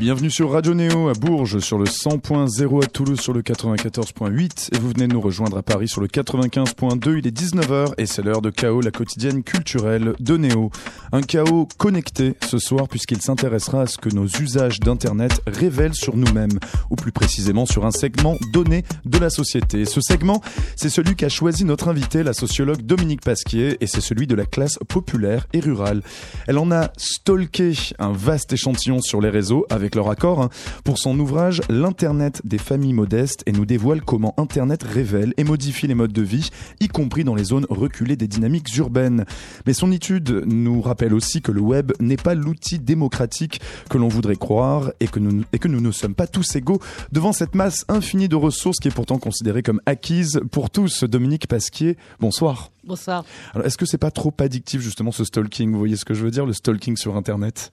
Bienvenue 0.00 0.30
sur 0.30 0.52
Radio 0.52 0.72
Néo 0.72 1.10
à 1.10 1.12
Bourges 1.12 1.58
sur 1.58 1.76
le 1.76 1.84
100.0 1.84 2.82
à 2.82 2.86
Toulouse 2.86 3.20
sur 3.20 3.34
le 3.34 3.42
94.8 3.42 4.74
et 4.74 4.78
vous 4.78 4.88
venez 4.88 5.06
nous 5.06 5.20
rejoindre 5.20 5.58
à 5.58 5.62
Paris 5.62 5.88
sur 5.88 6.00
le 6.00 6.06
95.2. 6.06 7.18
Il 7.18 7.26
est 7.26 7.38
19h 7.38 7.92
et 7.98 8.06
c'est 8.06 8.22
l'heure 8.22 8.40
de 8.40 8.48
Chaos, 8.48 8.80
la 8.80 8.92
quotidienne 8.92 9.42
culturelle 9.42 10.14
de 10.18 10.38
Néo. 10.38 10.70
Un 11.12 11.20
chaos 11.20 11.68
connecté 11.76 12.34
ce 12.48 12.58
soir 12.58 12.88
puisqu'il 12.88 13.20
s'intéressera 13.20 13.82
à 13.82 13.86
ce 13.86 13.98
que 13.98 14.08
nos 14.08 14.26
usages 14.26 14.80
d'internet 14.80 15.42
révèlent 15.46 15.94
sur 15.94 16.16
nous-mêmes 16.16 16.58
ou 16.88 16.96
plus 16.96 17.12
précisément 17.12 17.66
sur 17.66 17.84
un 17.84 17.90
segment 17.90 18.38
donné 18.54 18.84
de 19.04 19.18
la 19.18 19.28
société. 19.28 19.84
Ce 19.84 20.00
segment, 20.00 20.40
c'est 20.76 20.88
celui 20.88 21.14
qu'a 21.14 21.28
choisi 21.28 21.66
notre 21.66 21.88
invité, 21.88 22.22
la 22.22 22.32
sociologue 22.32 22.80
Dominique 22.80 23.20
Pasquier 23.20 23.76
et 23.82 23.86
c'est 23.86 24.00
celui 24.00 24.26
de 24.26 24.34
la 24.34 24.46
classe 24.46 24.78
populaire 24.88 25.46
et 25.52 25.60
rurale. 25.60 26.00
Elle 26.46 26.56
en 26.56 26.70
a 26.72 26.90
stalké 26.96 27.74
un 27.98 28.12
vaste 28.12 28.54
échantillon 28.54 29.02
sur 29.02 29.20
les 29.20 29.28
réseaux 29.28 29.66
avec 29.68 29.89
leur 29.94 30.10
accord, 30.10 30.40
hein, 30.40 30.50
pour 30.84 30.98
son 30.98 31.18
ouvrage 31.18 31.62
L'Internet 31.68 32.42
des 32.44 32.58
familles 32.58 32.92
modestes 32.92 33.42
et 33.46 33.52
nous 33.52 33.66
dévoile 33.66 34.02
comment 34.02 34.34
Internet 34.36 34.82
révèle 34.82 35.34
et 35.36 35.44
modifie 35.44 35.86
les 35.86 35.94
modes 35.94 36.12
de 36.12 36.22
vie, 36.22 36.50
y 36.80 36.88
compris 36.88 37.24
dans 37.24 37.34
les 37.34 37.44
zones 37.44 37.66
reculées 37.68 38.16
des 38.16 38.28
dynamiques 38.28 38.74
urbaines. 38.76 39.24
Mais 39.66 39.72
son 39.72 39.92
étude 39.92 40.44
nous 40.46 40.80
rappelle 40.80 41.14
aussi 41.14 41.42
que 41.42 41.52
le 41.52 41.60
web 41.60 41.92
n'est 42.00 42.16
pas 42.16 42.34
l'outil 42.34 42.78
démocratique 42.78 43.60
que 43.88 43.98
l'on 43.98 44.08
voudrait 44.08 44.36
croire 44.36 44.92
et 45.00 45.06
que, 45.06 45.18
nous, 45.18 45.44
et 45.52 45.58
que 45.58 45.68
nous 45.68 45.80
ne 45.80 45.92
sommes 45.92 46.14
pas 46.14 46.26
tous 46.26 46.56
égaux 46.56 46.80
devant 47.12 47.32
cette 47.32 47.54
masse 47.54 47.84
infinie 47.88 48.28
de 48.28 48.36
ressources 48.36 48.78
qui 48.78 48.88
est 48.88 48.94
pourtant 48.94 49.18
considérée 49.18 49.62
comme 49.62 49.80
acquise 49.86 50.40
pour 50.50 50.70
tous. 50.70 51.04
Dominique 51.04 51.46
Pasquier, 51.46 51.96
bonsoir. 52.20 52.70
Bonsoir. 52.84 53.24
Alors, 53.54 53.66
est-ce 53.66 53.76
que 53.76 53.86
c'est 53.86 53.98
pas 53.98 54.10
trop 54.10 54.32
addictif 54.38 54.80
justement 54.80 55.12
ce 55.12 55.24
stalking? 55.24 55.70
Vous 55.72 55.78
voyez 55.78 55.96
ce 55.96 56.04
que 56.04 56.14
je 56.14 56.24
veux 56.24 56.30
dire, 56.30 56.46
le 56.46 56.52
stalking 56.52 56.96
sur 56.96 57.16
Internet? 57.16 57.72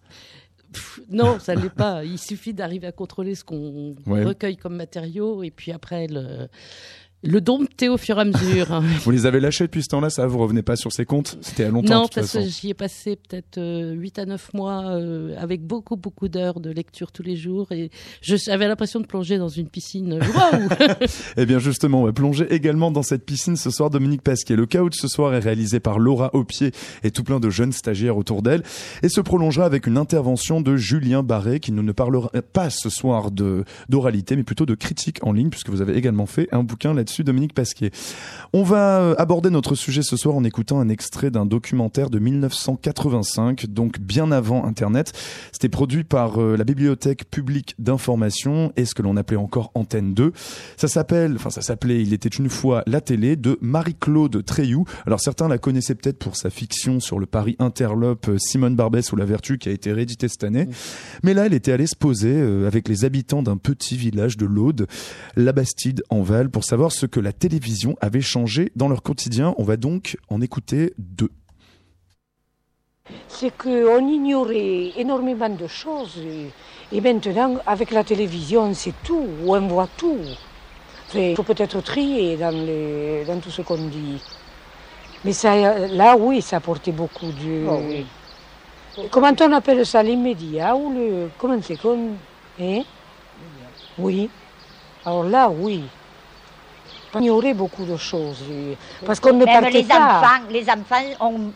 Non, 1.09 1.39
ça 1.39 1.55
l'est 1.55 1.73
pas. 1.73 2.03
Il 2.03 2.17
suffit 2.17 2.53
d'arriver 2.53 2.87
à 2.87 2.91
contrôler 2.91 3.35
ce 3.35 3.43
qu'on 3.43 3.95
recueille 4.07 4.57
comme 4.57 4.75
matériaux 4.75 5.43
et 5.43 5.51
puis 5.51 5.71
après 5.71 6.07
le, 6.07 6.47
le 7.27 7.41
dompter 7.41 7.89
au 7.89 7.97
fur 7.97 8.17
et 8.17 8.21
à 8.21 8.25
mesure. 8.25 8.81
vous 9.03 9.11
les 9.11 9.25
avez 9.25 9.39
lâchés 9.39 9.65
depuis 9.65 9.83
ce 9.83 9.89
temps-là, 9.89 10.09
ça 10.09 10.25
Vous 10.27 10.37
revenez 10.37 10.61
pas 10.61 10.75
sur 10.75 10.93
ces 10.93 11.05
comptes 11.05 11.37
C'était 11.41 11.65
à 11.65 11.69
longtemps 11.69 12.03
Non, 12.03 12.07
parce 12.07 12.31
que 12.31 12.41
j'y 12.41 12.69
ai 12.69 12.73
passé 12.73 13.17
peut-être 13.17 13.57
8 13.57 14.19
euh, 14.19 14.21
à 14.21 14.25
9 14.25 14.53
mois 14.53 14.85
euh, 14.85 15.35
avec 15.37 15.61
beaucoup, 15.61 15.97
beaucoup 15.97 16.29
d'heures 16.29 16.61
de 16.61 16.69
lecture 16.71 17.11
tous 17.11 17.23
les 17.23 17.35
jours 17.35 17.71
et 17.71 17.91
j'avais 18.21 18.67
l'impression 18.67 19.01
de 19.01 19.05
plonger 19.05 19.37
dans 19.37 19.49
une 19.49 19.67
piscine. 19.67 20.13
Waouh 20.35 20.69
Eh 21.37 21.45
bien 21.45 21.59
justement, 21.59 22.01
on 22.01 22.05
va 22.05 22.13
plonger 22.13 22.47
également 22.53 22.91
dans 22.91 23.03
cette 23.03 23.25
piscine 23.25 23.57
ce 23.57 23.71
soir, 23.71 23.89
Dominique 23.89 24.21
Pasquier. 24.21 24.55
Le 24.55 24.65
chaos 24.65 24.89
de 24.89 24.95
ce 24.95 25.09
soir 25.09 25.33
est 25.33 25.39
réalisé 25.39 25.81
par 25.81 25.99
Laura 25.99 26.33
Aupier 26.33 26.71
et 27.03 27.11
tout 27.11 27.23
plein 27.23 27.41
de 27.41 27.49
jeunes 27.49 27.73
stagiaires 27.73 28.17
autour 28.17 28.41
d'elle 28.41 28.63
et 29.03 29.09
se 29.09 29.19
prolongera 29.19 29.65
avec 29.65 29.85
une 29.85 29.97
intervention 29.97 30.61
de 30.61 30.77
Julien 30.77 31.23
Barré 31.23 31.59
qui 31.59 31.73
nous 31.73 31.83
ne 31.83 31.91
parlera 31.91 32.29
pas 32.53 32.69
ce 32.69 32.89
soir 32.89 33.31
de 33.31 33.65
d'oralité 33.89 34.35
mais 34.37 34.43
plutôt 34.43 34.65
de 34.65 34.75
critique 34.75 35.19
en 35.23 35.33
ligne 35.33 35.49
puisque 35.49 35.69
vous 35.69 35.81
avez 35.81 35.97
également 35.97 36.25
fait 36.25 36.47
un 36.53 36.63
bouquin 36.63 36.93
là 36.93 37.03
Dominique 37.23 37.53
Pasquier. 37.53 37.91
On 38.53 38.63
va 38.63 38.99
euh, 38.99 39.15
aborder 39.17 39.49
notre 39.49 39.75
sujet 39.75 40.01
ce 40.01 40.17
soir 40.17 40.35
en 40.35 40.43
écoutant 40.43 40.79
un 40.79 40.89
extrait 40.89 41.31
d'un 41.31 41.45
documentaire 41.45 42.09
de 42.09 42.19
1985, 42.19 43.67
donc 43.67 43.99
bien 43.99 44.31
avant 44.31 44.65
Internet. 44.65 45.13
C'était 45.51 45.69
produit 45.69 46.03
par 46.03 46.41
euh, 46.41 46.55
la 46.55 46.63
Bibliothèque 46.63 47.29
publique 47.29 47.75
d'information 47.79 48.71
et 48.75 48.85
ce 48.85 48.95
que 48.95 49.01
l'on 49.01 49.17
appelait 49.17 49.37
encore 49.37 49.71
Antenne 49.75 50.13
2. 50.13 50.31
Ça 50.77 50.87
s'appelle, 50.87 51.35
enfin 51.35 51.49
ça 51.49 51.61
s'appelait 51.61 52.01
Il 52.01 52.13
était 52.13 52.29
une 52.29 52.49
fois 52.49 52.83
la 52.87 53.01
télé 53.01 53.35
de 53.35 53.57
Marie-Claude 53.61 54.43
Treilloux. 54.45 54.85
Alors 55.05 55.19
certains 55.19 55.47
la 55.47 55.57
connaissaient 55.57 55.95
peut-être 55.95 56.19
pour 56.19 56.35
sa 56.35 56.49
fiction 56.49 56.99
sur 56.99 57.19
le 57.19 57.25
Paris 57.25 57.55
Interlope 57.59 58.29
euh, 58.29 58.37
Simone 58.37 58.75
Barbès 58.75 59.11
ou 59.11 59.15
la 59.15 59.25
Vertu 59.25 59.57
qui 59.57 59.69
a 59.69 59.71
été 59.71 59.91
rééditée 59.91 60.27
cette 60.27 60.43
année. 60.43 60.67
Mais 61.23 61.33
là, 61.33 61.45
elle 61.45 61.53
était 61.53 61.71
allée 61.71 61.87
se 61.87 61.95
poser 61.95 62.41
avec 62.65 62.87
les 62.87 63.05
habitants 63.05 63.43
d'un 63.43 63.57
petit 63.57 63.97
village 63.97 64.37
de 64.37 64.45
l'Aude, 64.45 64.87
la 65.35 65.51
Bastide 65.51 66.03
en 66.09 66.21
Val, 66.21 66.49
pour 66.49 66.63
savoir 66.63 66.91
ce 66.97 67.05
que 67.05 67.19
la 67.19 67.31
télévision 67.31 67.95
avait 68.01 68.21
changé 68.21 68.71
dans 68.75 68.89
leur 68.89 69.03
quotidien. 69.03 69.53
On 69.57 69.63
va 69.63 69.77
donc 69.77 70.17
en 70.29 70.41
écouter 70.41 70.93
deux. 70.97 71.29
C'est 73.27 73.55
qu'on 73.55 74.05
ignorait 74.07 74.91
énormément 74.97 75.49
de 75.49 75.67
choses. 75.67 76.19
Et, 76.91 77.01
maintenant, 77.01 77.57
avec 77.65 77.91
la 77.91 78.03
télévision, 78.03 78.73
c'est 78.73 78.95
tout. 79.03 79.27
On 79.45 79.67
voit 79.67 79.87
tout. 79.95 80.19
Il 81.13 81.35
faut 81.35 81.43
peut-être 81.43 81.79
trier 81.81 82.35
dans, 82.35 82.51
les, 82.65 83.23
dans 83.25 83.39
tout 83.39 83.51
ce 83.51 83.61
qu'on 83.61 83.87
dit. 83.87 84.21
Mais 85.23 85.33
ça, 85.33 85.87
là, 85.87 86.17
oui, 86.17 86.41
ça 86.41 86.57
apportait 86.57 86.91
beaucoup 86.91 87.31
de... 87.31 87.65
Oh, 87.69 89.03
comment 89.09 89.31
on 89.39 89.51
appelle 89.53 89.85
ça 89.85 90.03
l'immédiat 90.03 90.75
ou 90.75 90.91
le... 90.91 91.29
Comment 91.37 91.61
c'est 91.61 91.77
qu'on... 91.77 92.15
Hein? 92.59 92.81
Oui. 93.97 94.29
Alors 95.05 95.23
là, 95.23 95.49
oui 95.49 95.83
ignorer 97.15 97.53
beaucoup 97.53 97.85
de 97.85 97.97
choses. 97.97 98.43
Parce 99.05 99.19
qu'on 99.19 99.33
ne 99.33 99.45
Même 99.45 99.61
partait 99.61 99.81
les 99.81 99.83
pas. 99.83 100.19
Enfants, 100.19 100.43
les 100.49 100.69
enfants 100.69 101.25
ont, 101.25 101.51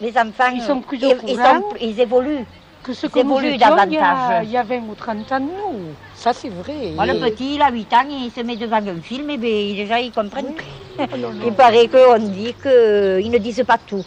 les 0.00 0.16
enfants, 0.16 0.50
ils 0.54 0.62
sont 0.62 0.80
plus 0.80 0.98
ils, 1.00 1.16
ils, 1.28 1.36
sont, 1.36 1.64
ils 1.80 2.00
évoluent. 2.00 2.44
Que 2.82 2.92
ce 2.92 3.06
ils 3.06 3.10
que 3.10 3.20
évoluent 3.20 3.52
nous 3.52 3.58
davantage. 3.58 4.44
Il 4.44 4.50
y, 4.50 4.56
a, 4.56 4.62
20 4.64 4.76
ou 4.88 4.94
30 4.96 5.32
ans, 5.32 5.40
nous. 5.40 5.94
Ça, 6.14 6.32
c'est 6.32 6.48
vrai. 6.48 6.92
Moi, 6.94 7.06
le 7.06 7.20
petit, 7.20 7.54
il 7.54 7.62
a 7.62 7.70
8 7.70 7.92
ans, 7.92 8.04
il 8.10 8.30
se 8.32 8.40
met 8.40 8.56
devant 8.56 8.76
un 8.76 9.00
film, 9.00 9.30
et 9.30 9.36
bien, 9.36 9.74
déjà, 9.74 10.00
il 10.00 10.10
comprend. 10.10 10.42
Oui. 10.42 10.56
Oh, 10.98 11.04
il 11.46 11.52
paraît 11.52 11.88
qu'on 11.88 12.18
dit 12.18 12.54
qu'ils 12.60 13.30
ne 13.30 13.38
disent 13.38 13.64
pas 13.66 13.78
tout, 13.78 14.04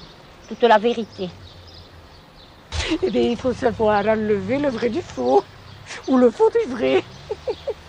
toute 0.48 0.62
la 0.64 0.78
vérité. 0.78 1.30
Eh 3.02 3.10
bien, 3.10 3.22
il 3.22 3.38
faut 3.38 3.54
savoir 3.54 4.06
enlever 4.06 4.60
le 4.60 4.70
vrai 4.70 4.90
du 4.90 5.02
faux, 5.02 5.44
ou 6.08 6.18
le 6.18 6.30
faux 6.30 6.50
du 6.50 6.72
vrai. 6.72 7.04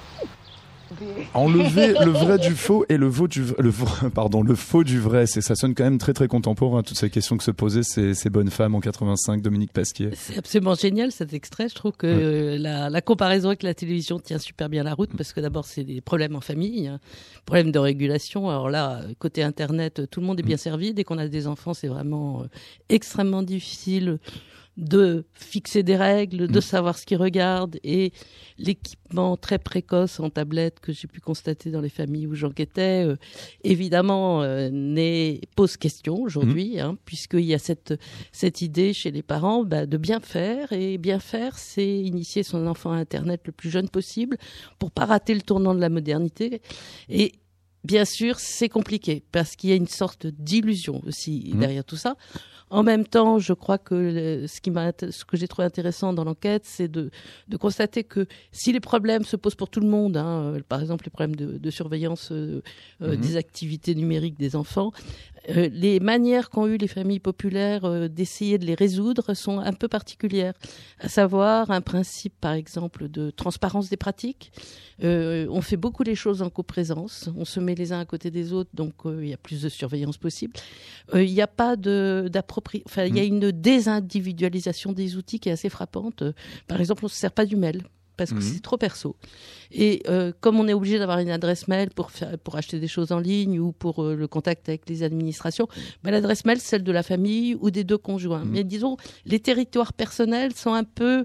Enlever 1.34 1.94
le 2.04 2.10
vrai 2.10 2.38
du 2.38 2.54
faux 2.54 2.84
et 2.88 2.96
le, 2.96 3.10
du, 3.28 3.44
le, 3.58 3.72
pardon, 4.14 4.42
le 4.42 4.54
faux 4.54 4.84
du 4.84 5.00
vrai. 5.00 5.26
C'est, 5.26 5.40
ça 5.40 5.54
sonne 5.54 5.74
quand 5.74 5.84
même 5.84 5.98
très 5.98 6.12
très 6.12 6.28
contemporain, 6.28 6.82
toutes 6.82 6.98
ces 6.98 7.10
questions 7.10 7.36
que 7.36 7.44
se 7.44 7.50
posaient 7.50 7.82
ces, 7.82 8.14
ces 8.14 8.30
bonnes 8.30 8.50
femmes 8.50 8.74
en 8.74 8.80
85, 8.80 9.42
Dominique 9.42 9.72
Pasquier. 9.72 10.10
C'est 10.14 10.38
absolument 10.38 10.74
génial 10.74 11.12
cet 11.12 11.32
extrait. 11.32 11.68
Je 11.68 11.74
trouve 11.74 11.92
que 11.92 12.56
la, 12.58 12.90
la, 12.90 13.00
comparaison 13.00 13.48
avec 13.48 13.62
la 13.62 13.74
télévision 13.74 14.18
tient 14.18 14.38
super 14.38 14.68
bien 14.68 14.82
la 14.82 14.94
route 14.94 15.10
parce 15.16 15.32
que 15.32 15.40
d'abord 15.40 15.64
c'est 15.64 15.84
des 15.84 16.00
problèmes 16.00 16.36
en 16.36 16.40
famille, 16.40 16.88
hein, 16.88 17.00
problèmes 17.44 17.72
de 17.72 17.78
régulation. 17.78 18.48
Alors 18.48 18.70
là, 18.70 19.02
côté 19.18 19.42
Internet, 19.42 20.02
tout 20.10 20.20
le 20.20 20.26
monde 20.26 20.40
est 20.40 20.44
bien 20.44 20.56
servi. 20.56 20.94
Dès 20.94 21.04
qu'on 21.04 21.18
a 21.18 21.28
des 21.28 21.46
enfants, 21.46 21.74
c'est 21.74 21.88
vraiment 21.88 22.42
euh, 22.42 22.46
extrêmement 22.88 23.42
difficile 23.42 24.18
de 24.76 25.24
fixer 25.32 25.82
des 25.82 25.96
règles, 25.96 26.48
de 26.48 26.58
mm. 26.58 26.62
savoir 26.62 26.98
ce 26.98 27.06
qu'ils 27.06 27.16
regardent 27.16 27.78
et 27.82 28.12
l'équipement 28.58 29.36
très 29.36 29.58
précoce 29.58 30.20
en 30.20 30.28
tablette 30.28 30.80
que 30.80 30.92
j'ai 30.92 31.08
pu 31.08 31.20
constater 31.20 31.70
dans 31.70 31.80
les 31.80 31.88
familles 31.88 32.26
où 32.26 32.34
j'enquêtais, 32.34 33.04
euh, 33.06 33.16
évidemment, 33.64 34.42
euh, 34.42 35.34
pose 35.54 35.76
question 35.76 36.20
aujourd'hui, 36.20 36.76
mm. 36.76 36.80
hein, 36.80 36.98
puisqu'il 37.04 37.44
y 37.44 37.54
a 37.54 37.58
cette, 37.58 37.94
cette 38.32 38.60
idée 38.60 38.92
chez 38.92 39.10
les 39.10 39.22
parents 39.22 39.64
bah, 39.64 39.86
de 39.86 39.96
bien 39.96 40.20
faire 40.20 40.72
et 40.72 40.98
bien 40.98 41.20
faire, 41.20 41.58
c'est 41.58 41.86
initier 41.86 42.42
son 42.42 42.66
enfant 42.66 42.92
à 42.92 42.96
Internet 42.96 43.42
le 43.46 43.52
plus 43.52 43.70
jeune 43.70 43.88
possible 43.88 44.36
pour 44.78 44.90
pas 44.90 45.06
rater 45.06 45.34
le 45.34 45.42
tournant 45.42 45.74
de 45.74 45.80
la 45.80 45.88
modernité 45.88 46.60
et 47.08 47.32
Bien 47.86 48.04
sûr, 48.04 48.40
c'est 48.40 48.68
compliqué 48.68 49.22
parce 49.30 49.54
qu'il 49.54 49.70
y 49.70 49.72
a 49.72 49.76
une 49.76 49.86
sorte 49.86 50.26
d'illusion 50.26 51.00
aussi 51.06 51.52
mm. 51.54 51.58
derrière 51.60 51.84
tout 51.84 51.96
ça. 51.96 52.16
En 52.68 52.82
même 52.82 53.06
temps, 53.06 53.38
je 53.38 53.52
crois 53.52 53.78
que 53.78 54.44
ce, 54.48 54.60
qui 54.60 54.72
ce 54.72 55.24
que 55.24 55.36
j'ai 55.36 55.46
trouvé 55.46 55.66
intéressant 55.66 56.12
dans 56.12 56.24
l'enquête, 56.24 56.64
c'est 56.64 56.88
de, 56.88 57.10
de, 57.46 57.56
constater 57.56 58.02
que 58.02 58.26
si 58.50 58.72
les 58.72 58.80
problèmes 58.80 59.22
se 59.22 59.36
posent 59.36 59.54
pour 59.54 59.70
tout 59.70 59.78
le 59.78 59.86
monde, 59.86 60.16
hein, 60.16 60.54
euh, 60.54 60.60
par 60.68 60.80
exemple 60.80 61.04
les 61.04 61.10
problèmes 61.10 61.36
de, 61.36 61.58
de 61.58 61.70
surveillance 61.70 62.32
euh, 62.32 62.62
euh 63.02 63.12
mhm. 63.12 63.20
des 63.20 63.36
activités 63.36 63.94
numériques 63.94 64.36
des 64.36 64.56
enfants, 64.56 64.90
euh, 65.50 65.68
les 65.72 66.00
manières 66.00 66.50
qu'ont 66.50 66.66
eu 66.66 66.76
les 66.76 66.88
familles 66.88 67.20
populaires 67.20 67.84
euh, 67.84 68.08
d'essayer 68.08 68.58
de 68.58 68.64
les 68.64 68.74
résoudre 68.74 69.34
sont 69.34 69.58
un 69.60 69.72
peu 69.72 69.88
particulières, 69.88 70.54
à 71.00 71.08
savoir 71.08 71.70
un 71.70 71.80
principe, 71.80 72.34
par 72.40 72.52
exemple, 72.52 73.08
de 73.08 73.30
transparence 73.30 73.88
des 73.88 73.96
pratiques. 73.96 74.52
Euh, 75.02 75.46
on 75.50 75.60
fait 75.60 75.76
beaucoup 75.76 76.02
les 76.02 76.14
choses 76.14 76.42
en 76.42 76.50
coprésence, 76.50 77.28
on 77.36 77.44
se 77.44 77.60
met 77.60 77.74
les 77.74 77.92
uns 77.92 78.00
à 78.00 78.04
côté 78.06 78.30
des 78.30 78.52
autres, 78.52 78.70
donc 78.72 78.94
il 79.04 79.28
y 79.28 79.34
a 79.34 79.36
plus 79.36 79.62
de 79.62 79.68
surveillance 79.68 80.16
possible. 80.16 80.54
Il 81.14 81.32
n'y 81.32 81.42
a 81.42 81.46
pas 81.46 81.76
de 81.76 82.30
enfin, 82.86 83.04
il 83.04 83.16
y 83.16 83.20
a 83.20 83.24
mm. 83.24 83.26
une 83.26 83.50
désindividualisation 83.52 84.92
des 84.92 85.16
outils 85.16 85.38
qui 85.38 85.48
est 85.48 85.52
assez 85.52 85.68
frappante. 85.68 86.24
Par 86.66 86.80
exemple, 86.80 87.04
on 87.04 87.06
ne 87.06 87.10
se 87.10 87.16
sert 87.16 87.32
pas 87.32 87.44
du 87.44 87.56
mail 87.56 87.82
parce 88.16 88.30
que 88.30 88.38
mm. 88.38 88.42
c'est 88.42 88.62
trop 88.62 88.76
perso. 88.76 89.16
Et 89.70 90.02
euh, 90.08 90.32
comme 90.40 90.58
on 90.58 90.68
est 90.68 90.72
obligé 90.72 90.98
d'avoir 90.98 91.18
une 91.18 91.30
adresse 91.30 91.68
mail 91.68 91.90
pour, 91.90 92.10
faire, 92.10 92.38
pour 92.38 92.56
acheter 92.56 92.78
des 92.78 92.88
choses 92.88 93.12
en 93.12 93.18
ligne 93.18 93.58
ou 93.58 93.72
pour 93.72 94.02
euh, 94.02 94.14
le 94.14 94.28
contact 94.28 94.68
avec 94.68 94.88
les 94.88 95.02
administrations, 95.02 95.68
ben, 96.02 96.10
l'adresse 96.10 96.44
mail, 96.44 96.60
celle 96.60 96.82
de 96.82 96.92
la 96.92 97.02
famille 97.02 97.56
ou 97.60 97.70
des 97.70 97.84
deux 97.84 97.98
conjoints. 97.98 98.44
Mm. 98.44 98.50
Mais 98.50 98.64
disons, 98.64 98.96
les 99.24 99.40
territoires 99.40 99.92
personnels 99.92 100.54
sont 100.54 100.72
un 100.72 100.84
peu 100.84 101.24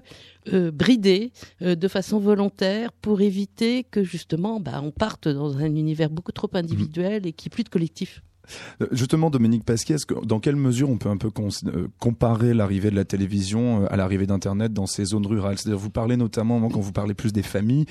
euh, 0.52 0.70
bridés 0.70 1.32
de 1.60 1.88
façon 1.88 2.18
volontaire 2.18 2.92
pour 2.92 3.20
éviter 3.20 3.84
que 3.84 4.02
justement 4.02 4.60
ben, 4.60 4.80
on 4.82 4.90
parte 4.90 5.28
dans 5.28 5.56
un 5.56 5.74
univers 5.74 6.10
beaucoup 6.10 6.32
trop 6.32 6.50
individuel 6.54 7.26
et 7.26 7.30
n'y 7.30 7.46
ait 7.46 7.50
plus 7.50 7.64
de 7.64 7.68
collectif. 7.68 8.22
Euh, 8.80 8.86
justement, 8.92 9.30
Dominique 9.30 9.64
Pasquier, 9.64 9.96
dans 10.24 10.40
quelle 10.40 10.56
mesure 10.56 10.90
on 10.90 10.98
peut 10.98 11.08
un 11.08 11.16
peu 11.16 11.30
euh, 11.38 11.88
comparer 11.98 12.54
l'arrivée 12.54 12.90
de 12.90 12.96
la 12.96 13.04
télévision 13.04 13.82
euh, 13.82 13.86
à 13.92 13.96
l'arrivée 13.96 14.26
d'Internet 14.26 14.72
dans 14.72 14.86
ces 14.86 15.04
zones 15.04 15.26
rurales? 15.26 15.58
C'est-à-dire, 15.58 15.78
vous 15.78 15.90
parlez 15.90 16.16
notamment, 16.16 16.60
quand 16.68 16.80
vous 16.80 16.92
parlez 16.92 17.14
plus 17.14 17.32
des 17.32 17.42
familles, 17.42 17.86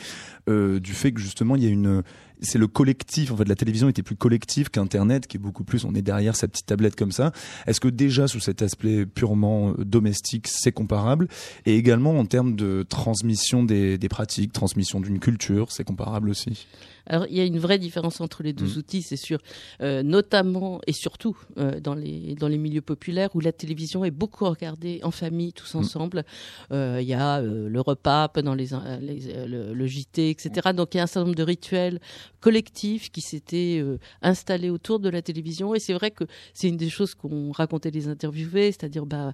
du 0.47 0.93
fait 0.93 1.11
que 1.13 1.21
justement, 1.21 1.55
il 1.55 1.63
y 1.63 1.67
a 1.67 1.69
une, 1.69 2.03
c'est 2.41 2.57
le 2.57 2.67
collectif. 2.67 3.31
En 3.31 3.37
fait, 3.37 3.47
la 3.47 3.55
télévision 3.55 3.89
était 3.89 4.03
plus 4.03 4.15
collective 4.15 4.69
qu'Internet, 4.69 5.27
qui 5.27 5.37
est 5.37 5.39
beaucoup 5.39 5.63
plus. 5.63 5.85
On 5.85 5.93
est 5.93 6.01
derrière 6.01 6.35
sa 6.35 6.47
petite 6.47 6.65
tablette 6.65 6.95
comme 6.95 7.11
ça. 7.11 7.31
Est-ce 7.67 7.79
que 7.79 7.87
déjà 7.87 8.27
sous 8.27 8.39
cet 8.39 8.61
aspect 8.61 9.05
purement 9.05 9.73
domestique, 9.77 10.47
c'est 10.47 10.71
comparable? 10.71 11.27
Et 11.65 11.75
également 11.75 12.17
en 12.17 12.25
termes 12.25 12.55
de 12.55 12.83
transmission 12.87 13.63
des, 13.63 13.97
des 13.97 14.09
pratiques, 14.09 14.53
transmission 14.53 14.99
d'une 14.99 15.19
culture, 15.19 15.71
c'est 15.71 15.83
comparable 15.83 16.29
aussi? 16.29 16.67
Alors, 17.07 17.25
il 17.29 17.35
y 17.35 17.41
a 17.41 17.45
une 17.45 17.59
vraie 17.59 17.79
différence 17.79 18.21
entre 18.21 18.43
les 18.43 18.53
deux 18.53 18.75
mm. 18.75 18.77
outils, 18.77 19.01
c'est 19.01 19.15
sûr, 19.15 19.39
euh, 19.81 20.03
notamment 20.03 20.81
et 20.87 20.93
surtout 20.93 21.37
euh, 21.57 21.79
dans, 21.79 21.95
les, 21.95 22.35
dans 22.35 22.47
les 22.47 22.57
milieux 22.57 22.81
populaires 22.81 23.29
où 23.35 23.39
la 23.39 23.51
télévision 23.51 24.05
est 24.05 24.11
beaucoup 24.11 24.45
regardée 24.45 24.99
en 25.03 25.11
famille, 25.11 25.53
tous 25.53 25.73
mm. 25.73 25.77
ensemble. 25.77 26.25
Euh, 26.71 26.99
il 27.01 27.07
y 27.07 27.13
a 27.13 27.41
le 27.41 27.81
repas 27.81 28.29
pendant 28.29 28.53
les, 28.53 28.67
le, 28.71 29.87
JT, 29.87 30.29
etc. 30.29 30.69
Donc, 30.73 30.93
il 30.93 30.97
y 30.97 30.99
a 30.99 31.03
un 31.03 31.07
certain 31.07 31.25
nombre 31.25 31.35
de 31.35 31.43
rituels 31.43 31.99
collectifs 32.39 33.11
qui 33.11 33.21
s'étaient 33.21 33.83
installés 34.21 34.69
autour 34.69 34.99
de 34.99 35.09
la 35.09 35.21
télévision. 35.21 35.75
Et 35.75 35.79
c'est 35.79 35.93
vrai 35.93 36.11
que 36.11 36.23
c'est 36.53 36.67
une 36.67 36.77
des 36.77 36.89
choses 36.89 37.13
qu'on 37.13 37.51
racontait 37.51 37.91
les 37.91 38.07
interviewés, 38.07 38.71
c'est-à-dire, 38.71 39.05
bah, 39.05 39.33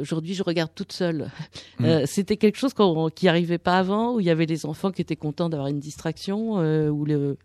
aujourd'hui, 0.00 0.34
je 0.34 0.42
regarde 0.42 0.70
toute 0.74 0.92
seule. 0.92 1.30
Mm. 1.80 2.06
C'était 2.06 2.36
quelque 2.36 2.56
chose 2.56 2.72
qui 3.14 3.26
n'arrivait 3.26 3.58
pas 3.58 3.78
avant, 3.78 4.14
où 4.14 4.20
il 4.20 4.26
y 4.26 4.30
avait 4.30 4.46
les 4.46 4.66
enfants 4.66 4.90
qui 4.90 5.02
étaient 5.02 5.16
contents 5.16 5.48
d'avoir 5.48 5.68
une 5.68 5.80
distraction 5.80 6.54
où 6.90 7.04
le, 7.04 7.36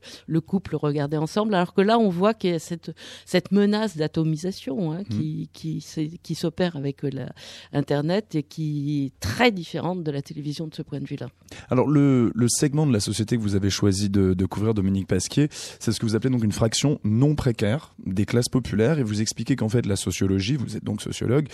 couple 0.41 0.75
regardait 0.75 1.17
ensemble. 1.17 1.55
Alors 1.55 1.73
que 1.73 1.81
là, 1.81 1.97
on 1.99 2.09
voit 2.09 2.33
qu'il 2.33 2.51
y 2.51 2.53
a 2.53 2.59
cette, 2.59 2.91
cette 3.25 3.51
menace 3.51 3.97
d'atomisation 3.97 4.91
hein, 4.91 5.03
qui, 5.03 5.49
mm. 5.63 6.17
qui, 6.21 6.35
s'opère 6.35 6.75
avec 6.75 7.03
la, 7.03 7.31
Internet 7.71 8.35
et 8.35 8.43
qui 8.43 9.05
est 9.05 9.19
très 9.19 9.51
différente 9.51 10.03
de 10.03 10.11
la 10.11 10.21
télévision 10.21 10.67
de 10.67 10.75
ce 10.75 10.81
point 10.81 10.99
de 10.99 11.05
vue-là. 11.05 11.27
Alors, 11.69 11.87
le, 11.87 12.31
le, 12.33 12.47
segment 12.47 12.85
de 12.85 12.93
la 12.93 12.99
société 12.99 13.37
que 13.37 13.41
vous 13.41 13.55
avez 13.55 13.69
choisi 13.69 14.09
de, 14.09 14.33
de 14.33 14.45
couvrir, 14.45 14.73
Dominique 14.83 15.07
Pasquier, 15.07 15.47
c'est 15.79 15.93
ce 15.93 15.99
que 15.99 16.05
vous 16.05 16.15
appelez 16.15 16.29
donc 16.29 16.43
une 16.43 16.51
fraction 16.51 16.99
non 17.05 17.35
précaire 17.35 17.95
des 18.05 18.25
classes 18.25 18.49
populaires 18.49 18.99
et 18.99 19.03
vous 19.03 19.21
expliquez 19.21 19.55
qu'en 19.55 19.69
fait, 19.69 19.85
la 19.85 19.95
sociologie, 19.95 20.57
vous 20.57 20.75
êtes 20.75 20.83
donc 20.83 21.01
sociologue, 21.01 21.47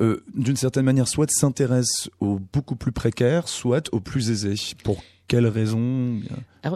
euh, 0.00 0.24
d'une 0.34 0.56
certaine 0.56 0.84
manière, 0.84 1.06
soit 1.06 1.30
s'intéresse 1.30 2.10
aux 2.18 2.40
beaucoup 2.52 2.74
plus 2.74 2.90
précaires, 2.90 3.46
soit 3.46 3.88
aux 3.92 4.00
plus 4.00 4.30
aisés. 4.30 4.56
Pour 4.82 5.00
quelles 5.32 5.46
raisons 5.46 6.20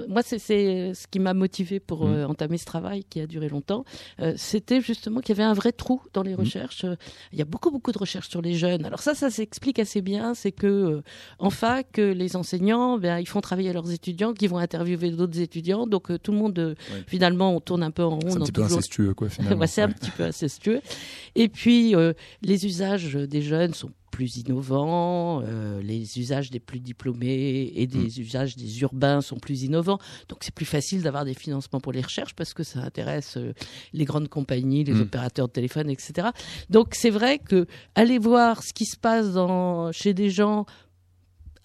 moi, 0.08 0.22
c'est 0.24 0.38
ce 0.38 1.06
qui 1.06 1.20
m'a 1.20 1.32
motivé 1.32 1.78
pour 1.78 2.06
mmh. 2.06 2.12
euh, 2.12 2.26
entamer 2.26 2.58
ce 2.58 2.64
travail 2.64 3.04
qui 3.04 3.20
a 3.20 3.26
duré 3.28 3.48
longtemps. 3.48 3.84
Euh, 4.18 4.32
c'était 4.36 4.80
justement 4.80 5.20
qu'il 5.20 5.36
y 5.36 5.40
avait 5.40 5.48
un 5.48 5.52
vrai 5.52 5.70
trou 5.70 6.00
dans 6.12 6.22
les 6.22 6.32
mmh. 6.32 6.40
recherches. 6.40 6.86
Il 7.32 7.38
y 7.38 7.42
a 7.42 7.44
beaucoup, 7.44 7.70
beaucoup 7.70 7.92
de 7.92 7.98
recherches 7.98 8.28
sur 8.28 8.42
les 8.42 8.54
jeunes. 8.54 8.84
Alors 8.84 8.98
ça, 8.98 9.14
ça 9.14 9.30
s'explique 9.30 9.78
assez 9.78 10.00
bien. 10.00 10.34
C'est 10.34 10.50
que 10.50 10.66
euh, 10.66 11.02
en 11.38 11.50
fac, 11.50 11.98
les 11.98 12.34
enseignants, 12.34 12.98
ben, 12.98 13.20
ils 13.20 13.28
font 13.28 13.40
travailler 13.40 13.72
leurs 13.72 13.92
étudiants, 13.92 14.32
qui 14.32 14.48
vont 14.48 14.58
interviewer 14.58 15.10
d'autres 15.10 15.38
étudiants. 15.38 15.86
Donc 15.86 16.10
tout 16.20 16.32
le 16.32 16.38
monde, 16.38 16.74
finalement, 17.06 17.54
on 17.54 17.60
tourne 17.60 17.84
un 17.84 17.92
peu 17.92 18.02
en 18.02 18.18
rond. 18.18 18.20
C'est 18.28 18.36
un 18.38 18.40
petit 18.40 18.52
peu 18.52 18.62
incestueux, 18.62 19.14
quoi. 19.14 19.28
Finalement. 19.36 19.66
c'est 19.68 19.82
un 19.82 19.90
petit 19.90 20.10
peu 20.10 20.24
incestueux. 20.24 20.80
Et 21.36 21.48
puis, 21.48 21.94
les 22.42 22.66
usages 22.66 23.14
des 23.14 23.42
jeunes 23.42 23.74
sont 23.74 23.90
plus 24.16 24.38
innovants, 24.38 25.42
euh, 25.44 25.82
les 25.82 26.18
usages 26.18 26.50
des 26.50 26.58
plus 26.58 26.80
diplômés 26.80 27.70
et 27.74 27.86
des 27.86 27.98
mm. 27.98 28.22
usages 28.22 28.56
des 28.56 28.80
urbains 28.80 29.20
sont 29.20 29.36
plus 29.36 29.64
innovants. 29.64 29.98
Donc 30.30 30.38
c'est 30.40 30.54
plus 30.54 30.64
facile 30.64 31.02
d'avoir 31.02 31.26
des 31.26 31.34
financements 31.34 31.80
pour 31.80 31.92
les 31.92 32.00
recherches 32.00 32.32
parce 32.34 32.54
que 32.54 32.62
ça 32.62 32.80
intéresse 32.80 33.36
euh, 33.36 33.52
les 33.92 34.06
grandes 34.06 34.30
compagnies, 34.30 34.84
les 34.84 34.94
mm. 34.94 35.02
opérateurs 35.02 35.48
de 35.48 35.52
téléphone, 35.52 35.90
etc. 35.90 36.28
Donc 36.70 36.94
c'est 36.94 37.10
vrai 37.10 37.38
que 37.38 37.66
aller 37.94 38.18
voir 38.18 38.62
ce 38.62 38.72
qui 38.72 38.86
se 38.86 38.96
passe 38.96 39.34
dans, 39.34 39.92
chez 39.92 40.14
des 40.14 40.30
gens 40.30 40.64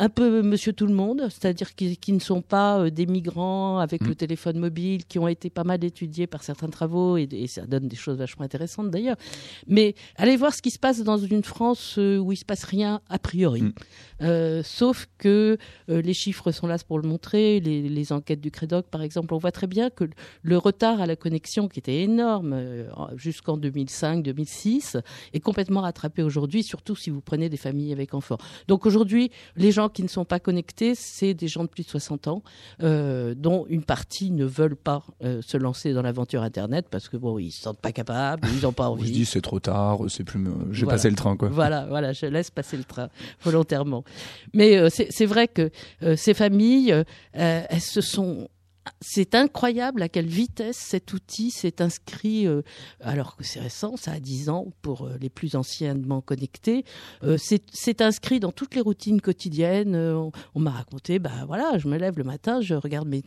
un 0.02 0.10
peu 0.10 0.42
monsieur 0.42 0.74
tout 0.74 0.88
le 0.88 0.96
monde, 0.96 1.28
c'est-à-dire 1.30 1.76
qui, 1.76 2.12
ne 2.12 2.20
sont 2.20 2.42
pas 2.42 2.80
euh, 2.80 2.90
des 2.90 3.06
migrants 3.06 3.78
avec 3.78 4.02
le 4.02 4.14
mm. 4.14 4.16
téléphone 4.16 4.58
mobile, 4.58 5.06
qui 5.06 5.20
ont 5.20 5.28
été 5.28 5.52
pas 5.52 5.64
mal 5.64 5.84
étudiés 5.84 6.26
par 6.26 6.42
certains 6.42 6.70
travaux, 6.70 7.18
et, 7.18 7.46
ça 7.46 7.68
donne 7.68 7.88
des 7.88 7.96
choses 7.96 8.18
vachement 8.18 8.44
intéressantes 8.44 8.90
d'ailleurs. 8.90 9.16
Mais 9.68 9.94
allez 10.16 10.38
voir 10.38 10.56
ce 10.56 10.64
qui 10.64 10.72
se 10.72 10.80
passe 10.80 11.04
dans 11.04 11.20
une 11.20 11.44
France 11.44 12.00
euh, 12.00 12.18
où 12.18 12.32
il 12.32 12.36
se 12.36 12.46
passe 12.46 12.64
rien 12.64 13.02
a 13.10 13.20
priori. 13.20 13.62
Mm. 13.62 13.74
Euh, 14.24 14.64
sauf 14.64 15.08
que 15.20 15.58
les 15.88 16.14
chiffres 16.14 16.52
sont 16.52 16.66
là 16.66 16.78
pour 16.88 16.98
le 16.98 17.08
montrer, 17.08 17.60
les, 17.60 18.12
enquêtes 18.12 18.42
du 18.42 18.50
Crédoc 18.50 18.88
par 18.88 19.04
exemple, 19.04 19.34
on 19.36 19.38
voit 19.38 19.52
très 19.52 19.68
bien 19.68 19.92
que 19.92 20.06
le 20.42 20.58
retard 20.58 21.00
à 21.00 21.06
la 21.06 21.16
connexion 21.16 21.68
qui 21.68 21.78
était 21.80 22.02
énorme 22.02 22.56
jusqu'en 23.16 23.58
2005-2006 23.58 25.00
est 25.34 25.40
complètement 25.40 25.82
rattrapé 25.82 26.24
aujourd'hui, 26.24 26.64
surtout 26.64 26.96
si 26.96 27.12
vous 27.12 27.22
prenez 27.22 27.50
des 27.50 27.58
familles 27.58 27.94
avec 27.94 28.16
enfants. 28.16 28.38
Donc 28.68 28.86
aujourd'hui, 28.88 29.32
les 29.56 29.72
gens 29.72 29.91
qui 29.92 30.04
ne 30.04 30.08
sont 30.08 30.26
pas 30.26 30.40
connectés, 30.40 30.96
c'est 30.96 31.34
des 31.34 31.48
gens 31.48 31.64
de 31.64 31.70
plus 31.70 31.84
de 31.84 31.90
60 31.90 32.28
ans, 32.28 32.44
euh, 32.82 33.36
dont 33.36 33.66
une 33.70 33.84
partie 33.84 34.32
ne 34.32 34.46
veulent 34.46 34.76
pas 34.76 35.04
euh, 35.24 35.42
se 35.42 35.58
lancer 35.58 35.94
dans 35.94 36.02
l'aventure 36.02 36.42
Internet 36.42 36.88
parce 36.90 37.10
que 37.10 37.18
bon, 37.18 37.38
ils 37.38 37.52
se 37.52 37.62
sentent 37.62 37.80
pas 37.80 37.92
capables, 37.92 38.48
ils 38.56 38.64
n'ont 38.64 38.74
pas 38.74 38.90
envie. 38.90 39.08
Je 39.08 39.14
dis 39.14 39.26
c'est 39.26 39.42
trop 39.42 39.60
tard, 39.60 40.00
c'est 40.08 40.24
plus, 40.24 40.44
j'ai 40.72 40.86
passé 40.86 41.10
le 41.10 41.16
train 41.16 41.38
quoi. 41.38 41.50
Voilà, 41.50 41.86
voilà, 41.88 42.14
je 42.14 42.26
laisse 42.26 42.52
passer 42.52 42.78
le 42.78 42.84
train 42.84 43.10
volontairement. 43.44 44.04
Mais 44.54 44.78
euh, 44.78 44.90
c'est 44.90 45.26
vrai 45.26 45.48
que 45.48 45.70
ces 46.16 46.34
familles, 46.34 47.04
elles 47.34 47.82
se 47.82 48.02
sont 48.02 48.48
c'est 49.00 49.36
incroyable 49.36 50.02
à 50.02 50.10
quelle 50.10 50.26
vitesse 50.28 50.78
cet 50.78 51.14
outil 51.14 51.52
s'est 51.52 51.82
inscrit, 51.82 52.48
euh, 52.48 52.62
alors 53.00 53.36
que 53.36 53.44
c'est 53.44 53.60
récent, 53.60 53.96
ça 53.96 54.14
a 54.14 54.20
10 54.20 54.50
ans 54.50 54.68
pour 54.82 55.06
euh, 55.06 55.18
les 55.20 55.30
plus 55.30 55.56
anciennement 55.56 56.22
connectés. 56.22 56.84
Euh, 57.24 57.38
c'est 57.38 58.02
inscrit 58.02 58.40
dans 58.40 58.52
toutes 58.52 58.76
les 58.76 58.82
routines 58.82 59.22
quotidiennes. 59.22 59.96
on, 59.96 60.60
m'a 60.60 60.72
raconté, 60.72 61.20
bah 61.20 61.46
voilà, 61.46 61.78
je 61.78 61.88
me 61.88 61.98
lève 61.98 62.18
le 62.18 62.24
matin, 62.24 62.62
je 62.62 62.74
regarde 62.74 63.08
mes, 63.08 63.24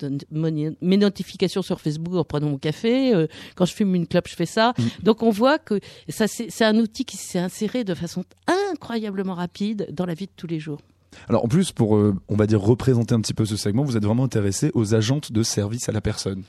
mes 0.81 0.97
notifications 0.97 1.63
sur 1.63 1.81
Facebook 1.81 2.15
en 2.15 2.25
prenant 2.25 2.49
mon 2.49 2.59
café. 2.59 3.13
quand 3.55 3.65
je 3.65 3.75
fume 3.75 3.95
une 3.95 4.07
clope, 4.07 4.29
je 4.29 4.35
fais 4.35 4.47
ça. 4.47 4.75
Mm. 4.77 4.83
Donc 5.05 5.23
on 5.23 5.31
voit 5.31 5.59
que 5.59 5.79
ça 6.09 6.27
c'est 6.27 6.65
un 6.65 6.77
outil 6.79 7.05
qui 7.05 7.17
s'est 7.17 7.39
inséré 7.39 7.85
de 7.85 7.95
façon 7.95 8.25
incroyablement 8.47 9.35
rapide 9.35 9.89
dans 9.93 10.07
la 10.07 10.15
vie 10.15 10.27
de 10.27 10.33
tous 10.37 10.47
les 10.47 10.59
jours. 10.59 10.81
Alors 11.29 11.45
en 11.45 11.49
plus, 11.49 11.73
pour, 11.73 11.97
euh, 11.97 12.15
on 12.29 12.37
va 12.37 12.47
dire, 12.47 12.61
représenter 12.61 13.15
un 13.15 13.21
petit 13.21 13.35
peu 13.35 13.45
ce 13.45 13.57
segment, 13.57 13.85
vous 13.85 13.97
êtes 13.97 14.05
vraiment 14.05 14.25
intéressé 14.25 14.71
aux 14.75 14.95
agentes 14.95 15.33
de 15.33 15.43
service 15.43 15.89
à 15.89 15.93
la 15.93 16.01
personne. 16.01 16.43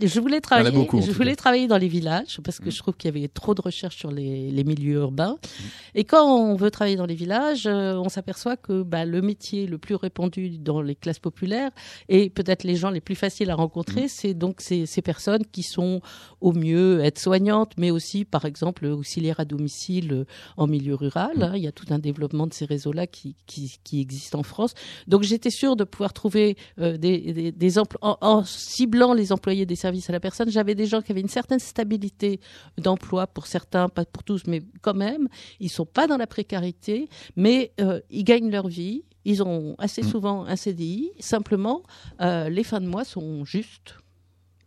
Je 0.00 0.20
voulais 0.20 0.40
travailler, 0.40 0.88
je 0.92 1.12
voulais 1.12 1.36
travailler 1.36 1.66
dans 1.66 1.76
les 1.78 1.88
villages 1.88 2.40
parce 2.42 2.58
que 2.58 2.68
mm. 2.68 2.72
je 2.72 2.78
trouve 2.78 2.94
qu'il 2.94 3.14
y 3.14 3.18
avait 3.18 3.28
trop 3.28 3.54
de 3.54 3.60
recherches 3.60 3.96
sur 3.96 4.10
les, 4.10 4.50
les 4.50 4.64
milieux 4.64 5.00
urbains. 5.00 5.34
Mm. 5.34 5.64
Et 5.96 6.04
quand 6.04 6.24
on 6.24 6.54
veut 6.54 6.70
travailler 6.70 6.96
dans 6.96 7.06
les 7.06 7.14
villages, 7.14 7.66
euh, 7.66 7.94
on 7.94 8.08
s'aperçoit 8.08 8.56
que 8.56 8.82
bah, 8.82 9.04
le 9.04 9.22
métier 9.22 9.66
le 9.66 9.78
plus 9.78 9.94
répandu 9.94 10.58
dans 10.58 10.80
les 10.80 10.94
classes 10.94 11.18
populaires 11.18 11.70
et 12.08 12.30
peut-être 12.30 12.64
les 12.64 12.76
gens 12.76 12.90
les 12.90 13.00
plus 13.00 13.14
faciles 13.14 13.50
à 13.50 13.54
rencontrer, 13.54 14.04
mm. 14.04 14.08
c'est 14.08 14.34
donc 14.34 14.60
ces, 14.60 14.86
ces, 14.86 15.02
personnes 15.02 15.44
qui 15.52 15.62
sont 15.62 16.00
au 16.40 16.52
mieux 16.52 17.04
aides-soignantes, 17.04 17.72
mais 17.76 17.90
aussi, 17.90 18.24
par 18.24 18.44
exemple, 18.44 18.86
auxiliaires 18.86 19.40
à 19.40 19.44
domicile 19.44 20.12
euh, 20.12 20.24
en 20.56 20.66
milieu 20.66 20.94
rural. 20.94 21.42
Hein. 21.42 21.52
Il 21.56 21.62
y 21.62 21.66
a 21.66 21.72
tout 21.72 21.86
un 21.90 21.98
développement 21.98 22.46
de 22.46 22.54
ces 22.54 22.64
réseaux-là 22.64 23.06
qui, 23.06 23.36
qui, 23.46 23.78
qui 23.84 24.00
existent 24.00 24.38
en 24.38 24.42
France. 24.42 24.74
Donc 25.06 25.22
j'étais 25.22 25.50
sûre 25.50 25.76
de 25.76 25.84
pouvoir 25.84 26.12
trouver 26.12 26.56
euh, 26.78 26.96
des, 26.96 27.32
des, 27.32 27.52
des 27.52 27.78
emplois 27.78 28.00
en, 28.02 28.18
en 28.20 28.44
ciblant 28.44 29.14
les 29.14 29.32
employés 29.32 29.63
des 29.66 29.76
services 29.76 30.08
à 30.10 30.12
la 30.12 30.20
personne. 30.20 30.50
J'avais 30.50 30.74
des 30.74 30.86
gens 30.86 31.02
qui 31.02 31.12
avaient 31.12 31.20
une 31.20 31.28
certaine 31.28 31.58
stabilité 31.58 32.40
d'emploi 32.78 33.26
pour 33.26 33.46
certains, 33.46 33.88
pas 33.88 34.04
pour 34.04 34.22
tous, 34.24 34.42
mais 34.46 34.62
quand 34.82 34.94
même, 34.94 35.28
ils 35.60 35.68
sont 35.68 35.86
pas 35.86 36.06
dans 36.06 36.16
la 36.16 36.26
précarité, 36.26 37.08
mais 37.36 37.72
euh, 37.80 38.00
ils 38.10 38.24
gagnent 38.24 38.50
leur 38.50 38.68
vie. 38.68 39.04
Ils 39.24 39.42
ont 39.42 39.74
assez 39.78 40.02
mm. 40.02 40.08
souvent 40.08 40.44
un 40.44 40.56
CDI. 40.56 41.10
Simplement, 41.18 41.82
euh, 42.20 42.48
les 42.48 42.64
fins 42.64 42.80
de 42.80 42.86
mois 42.86 43.04
sont 43.04 43.44
justes. 43.44 43.96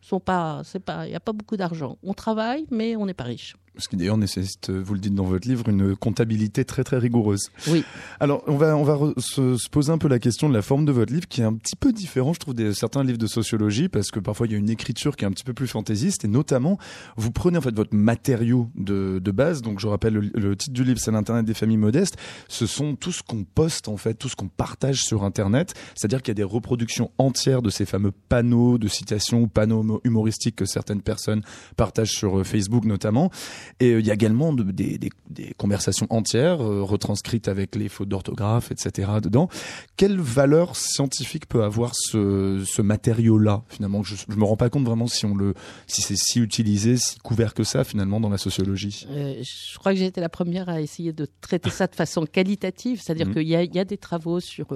Sont 0.01 0.20
pas, 0.20 0.62
c'est 0.63 0.80
pas, 0.80 1.06
il 1.06 1.10
n'y 1.10 1.16
a 1.16 1.20
pas 1.20 1.34
beaucoup 1.34 1.58
d'argent. 1.58 1.98
On 2.01 2.13
travaille, 2.13 2.66
mais 2.72 2.96
on 2.96 3.06
n'est 3.06 3.13
pas 3.13 3.25
riche 3.25 3.56
ce 3.77 3.88
qui 3.88 3.96
d'ailleurs 3.98 4.17
nécessite, 4.17 4.69
vous 4.69 4.93
le 4.93 5.00
dites 5.00 5.15
dans 5.15 5.24
votre 5.24 5.48
livre, 5.48 5.69
une 5.69 5.96
comptabilité 5.96 6.65
très 6.65 6.84
très 6.84 6.98
rigoureuse. 6.98 7.50
Oui. 7.67 7.84
Alors 8.19 8.43
on 8.48 8.57
va 8.57 8.75
on 8.75 8.84
va 8.84 8.98
se, 9.17 9.57
se, 9.57 9.69
poser 9.69 9.91
un 9.91 9.98
peu 9.98 10.07
la 10.07 10.19
question 10.19 10.50
de 10.50 10.53
la 10.53 10.62
forme 10.62 10.86
de 10.86 10.91
votre 10.91 11.13
livre, 11.13 11.27
qui 11.27 11.41
est 11.41 11.46
un 11.46 11.53
petit 11.53 11.75
peu 11.75 11.93
différent, 11.93 12.34
je 12.34 12.39
trouve, 12.39 12.53
des 12.53 12.74
certains 12.74 13.03
livres 13.03 13.17
de 13.17 13.27
sociologie, 13.27 13.89
parce 13.89 14.12
que 14.12 14.19
parfois 14.19 14.48
il 14.48 14.53
y 14.53 14.55
a 14.55 14.57
une 14.57 14.69
écriture 14.69 15.15
qui 15.15 15.25
est 15.25 15.27
un 15.27 15.31
petit 15.31 15.43
peu 15.43 15.53
plus 15.53 15.67
fantaisiste, 15.67 16.25
et 16.25 16.27
notamment 16.27 16.77
vous 17.15 17.31
prenez 17.31 17.57
en 17.57 17.62
fait 17.62 17.75
votre 17.75 17.96
matériau 17.96 18.69
de, 18.75 19.19
de 19.19 19.31
base. 19.31 19.62
Donc 19.62 19.79
je 19.79 19.88
rappelle 19.88 20.13
le, 20.13 20.55
titre 20.55 20.74
du 20.74 20.84
livre, 20.84 21.00
c'est 21.00 21.12
l'internet 21.12 21.46
des 21.46 21.53
familles 21.53 21.77
modestes. 21.77 22.17
Ce 22.48 22.65
sont 22.65 22.96
tout 22.96 23.12
ce 23.12 23.24
qu'on 23.24 23.43
poste 23.43 23.88
en 23.88 23.98
fait, 23.98 24.13
tout 24.13 24.29
ce 24.29 24.36
qu'on 24.36 24.48
partage 24.48 25.01
sur 25.01 25.24
internet, 25.24 25.74
c'est-à-dire 25.96 26.22
qu'il 26.22 26.31
y 26.31 26.36
a 26.36 26.36
des 26.36 26.43
reproductions 26.43 27.12
entières 27.17 27.62
de 27.62 27.69
ces 27.69 27.86
fameux 27.86 28.12
panneaux 28.12 28.77
de 28.77 28.88
citations 28.88 29.41
ou 29.41 29.48
panneaux 29.48 30.01
humoristiques 30.03 30.55
que 30.55 30.65
certaines 30.65 31.01
personnes 31.01 31.41
partagent 31.75 32.12
sur 32.12 32.39
euh, 32.39 32.43
Facebook 32.43 32.86
notamment. 32.86 33.31
Et 33.79 33.91
il 33.91 34.05
y 34.05 34.12
a 34.12 34.13
également 34.13 34.53
des, 34.53 34.97
des, 34.97 35.09
des, 35.29 35.53
conversations 35.57 36.07
entières 36.09 36.59
retranscrites 36.59 37.47
avec 37.47 37.75
les 37.75 37.89
fautes 37.89 38.09
d'orthographe, 38.09 38.71
etc. 38.71 39.09
dedans. 39.21 39.50
Quelle 39.95 40.19
valeur 40.19 40.75
scientifique 40.75 41.47
peut 41.47 41.63
avoir 41.63 41.91
ce, 41.95 42.63
ce 42.65 42.81
matériau-là 42.81 43.63
finalement? 43.69 44.03
Je, 44.03 44.15
je 44.15 44.36
me 44.36 44.43
rends 44.43 44.57
pas 44.57 44.69
compte 44.69 44.86
vraiment 44.86 45.07
si 45.07 45.25
on 45.25 45.36
le, 45.36 45.53
si 45.88 46.01
c'est 46.01 46.17
si 46.17 46.39
utilisé, 46.39 46.97
si 46.97 47.19
couvert 47.19 47.53
que 47.53 47.63
ça 47.63 47.83
finalement 47.83 48.19
dans 48.19 48.29
la 48.29 48.38
sociologie. 48.38 49.07
je 49.09 49.77
crois 49.77 49.93
que 49.93 50.00
j'ai 50.00 50.05
été 50.05 50.21
la 50.21 50.29
première 50.29 50.69
à 50.69 50.81
essayer 50.81 51.13
de 51.13 51.27
traiter 51.41 51.69
ça 51.69 51.88
de 51.88 51.95
façon 51.95 52.25
qualitative, 52.25 53.01
c'est-à-dire 53.01 53.27
mmh. 53.27 53.33
qu'il 53.33 53.47
y, 53.47 53.75
y 53.75 53.79
a, 53.79 53.86
des 53.86 53.97
travaux 53.97 54.39
sur 54.39 54.67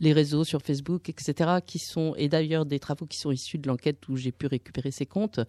les 0.00 0.12
réseaux, 0.12 0.44
sur 0.44 0.62
Facebook, 0.62 1.08
etc., 1.08 1.50
qui 1.64 1.78
sont 1.78 2.14
et 2.16 2.28
d'ailleurs 2.28 2.66
des 2.66 2.78
travaux 2.78 3.06
qui 3.06 3.18
sont 3.18 3.30
issus 3.30 3.58
de 3.58 3.68
l'enquête 3.68 3.98
où 4.08 4.16
j'ai 4.16 4.32
pu 4.32 4.46
récupérer 4.46 4.90
ces 4.90 5.06
comptes, 5.06 5.40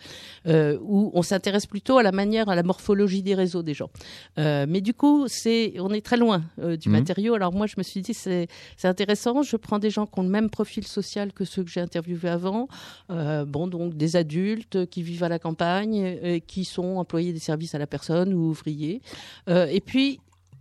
euh, 0.47 0.77
où 0.81 1.11
on 1.13 1.21
s'intéresse 1.21 1.65
plutôt 1.65 1.97
à 1.97 2.03
la 2.03 2.11
manière, 2.11 2.49
à 2.49 2.55
la 2.55 2.63
morphologie 2.63 2.82
des 3.23 3.35
réseaux 3.35 3.63
des 3.63 3.73
gens. 3.73 3.89
Euh, 4.37 4.65
mais 4.67 4.81
du 4.81 4.93
coup, 4.93 5.25
c'est, 5.27 5.73
on 5.79 5.91
est 5.91 6.05
très 6.05 6.17
loin 6.17 6.43
euh, 6.59 6.77
du 6.77 6.89
mhm. 6.89 6.95
matériau. 6.95 7.33
Alors 7.33 7.53
moi, 7.53 7.67
je 7.67 7.75
me 7.77 7.83
suis 7.83 8.01
dit, 8.01 8.13
c'est, 8.13 8.47
c'est 8.77 8.87
intéressant. 8.87 9.41
Je 9.41 9.55
prends 9.57 9.79
des 9.79 9.89
gens 9.89 10.05
qui 10.05 10.19
ont 10.19 10.23
le 10.23 10.29
même 10.29 10.49
profil 10.49 10.85
social 10.85 11.33
que 11.33 11.45
ceux 11.45 11.63
que 11.63 11.69
j'ai 11.69 11.81
interviewés 11.81 12.29
avant. 12.29 12.67
bon, 13.09 13.67
donc 13.67 13.95
des 13.95 14.15
adultes 14.15 14.85
qui 14.87 15.03
vivent 15.03 15.23
à 15.23 15.29
la 15.29 15.39
campagne, 15.39 16.41
qui 16.47 16.65
sont 16.65 16.97
employés 16.97 17.33
des 17.33 17.39
services 17.39 17.75
à 17.75 17.79
la 17.79 17.87
personne 17.87 18.33
ou 18.33 18.49
ouvriers. 18.49 19.01
et 19.47 19.81
puis 19.81 20.19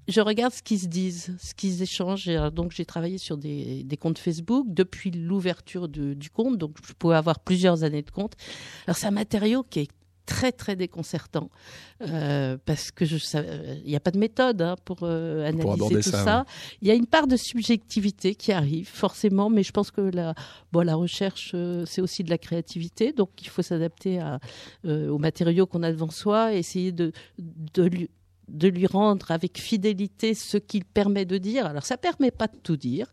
je 0.08 0.20
regarde 0.20 0.52
ce 0.52 0.62
qu'ils 0.62 0.80
se 0.80 0.86
disent, 0.86 1.36
ce 1.40 1.54
qu'ils 1.54 1.82
échangent. 1.82 2.30
Donc, 2.52 2.72
j'ai 2.72 2.84
travaillé 2.84 3.18
sur 3.18 3.36
des, 3.36 3.98
comptes 4.00 4.18
Facebook 4.18 4.66
depuis 4.68 5.10
l'ouverture 5.10 5.88
du 5.88 6.30
compte. 6.30 6.58
Donc, 6.58 6.76
je 6.86 6.92
pouvais 6.92 7.16
avoir 7.16 7.40
plusieurs 7.40 7.84
années 7.84 8.02
de 8.02 8.10
compte. 8.10 8.34
Alors, 8.86 8.96
c'est 8.96 9.06
un 9.06 9.12
matériau 9.12 9.62
qui 9.62 9.80
est 9.80 9.88
très 10.26 10.52
très 10.52 10.76
déconcertant 10.76 11.50
euh, 12.02 12.56
parce 12.64 12.90
que 12.90 13.04
il 13.04 13.88
n'y 13.88 13.96
a 13.96 14.00
pas 14.00 14.10
de 14.10 14.18
méthode 14.18 14.62
hein, 14.62 14.76
pour 14.84 14.98
euh, 15.02 15.46
analyser 15.46 16.00
tout 16.00 16.10
ça. 16.10 16.44
Il 16.80 16.88
y 16.88 16.90
a 16.90 16.94
une 16.94 17.06
part 17.06 17.26
de 17.26 17.36
subjectivité 17.36 18.34
qui 18.34 18.52
arrive 18.52 18.88
forcément, 18.88 19.50
mais 19.50 19.62
je 19.62 19.72
pense 19.72 19.90
que 19.90 20.00
la, 20.00 20.34
bon, 20.72 20.82
la 20.82 20.94
recherche 20.94 21.52
euh, 21.54 21.84
c'est 21.86 22.00
aussi 22.00 22.24
de 22.24 22.30
la 22.30 22.38
créativité, 22.38 23.12
donc 23.12 23.30
il 23.40 23.48
faut 23.48 23.62
s'adapter 23.62 24.20
aux 24.84 25.18
matériaux 25.18 25.66
qu'on 25.66 25.82
a 25.82 25.90
devant 25.90 26.10
soi, 26.10 26.54
et 26.54 26.58
essayer 26.58 26.92
de, 26.92 27.12
de 27.38 28.08
de 28.52 28.68
lui 28.68 28.86
rendre 28.86 29.30
avec 29.30 29.58
fidélité 29.58 30.34
ce 30.34 30.58
qu'il 30.58 30.84
permet 30.84 31.24
de 31.24 31.38
dire. 31.38 31.66
Alors 31.66 31.84
ça 31.84 31.96
permet 31.96 32.30
pas 32.30 32.46
de 32.46 32.56
tout 32.62 32.76
dire, 32.76 33.10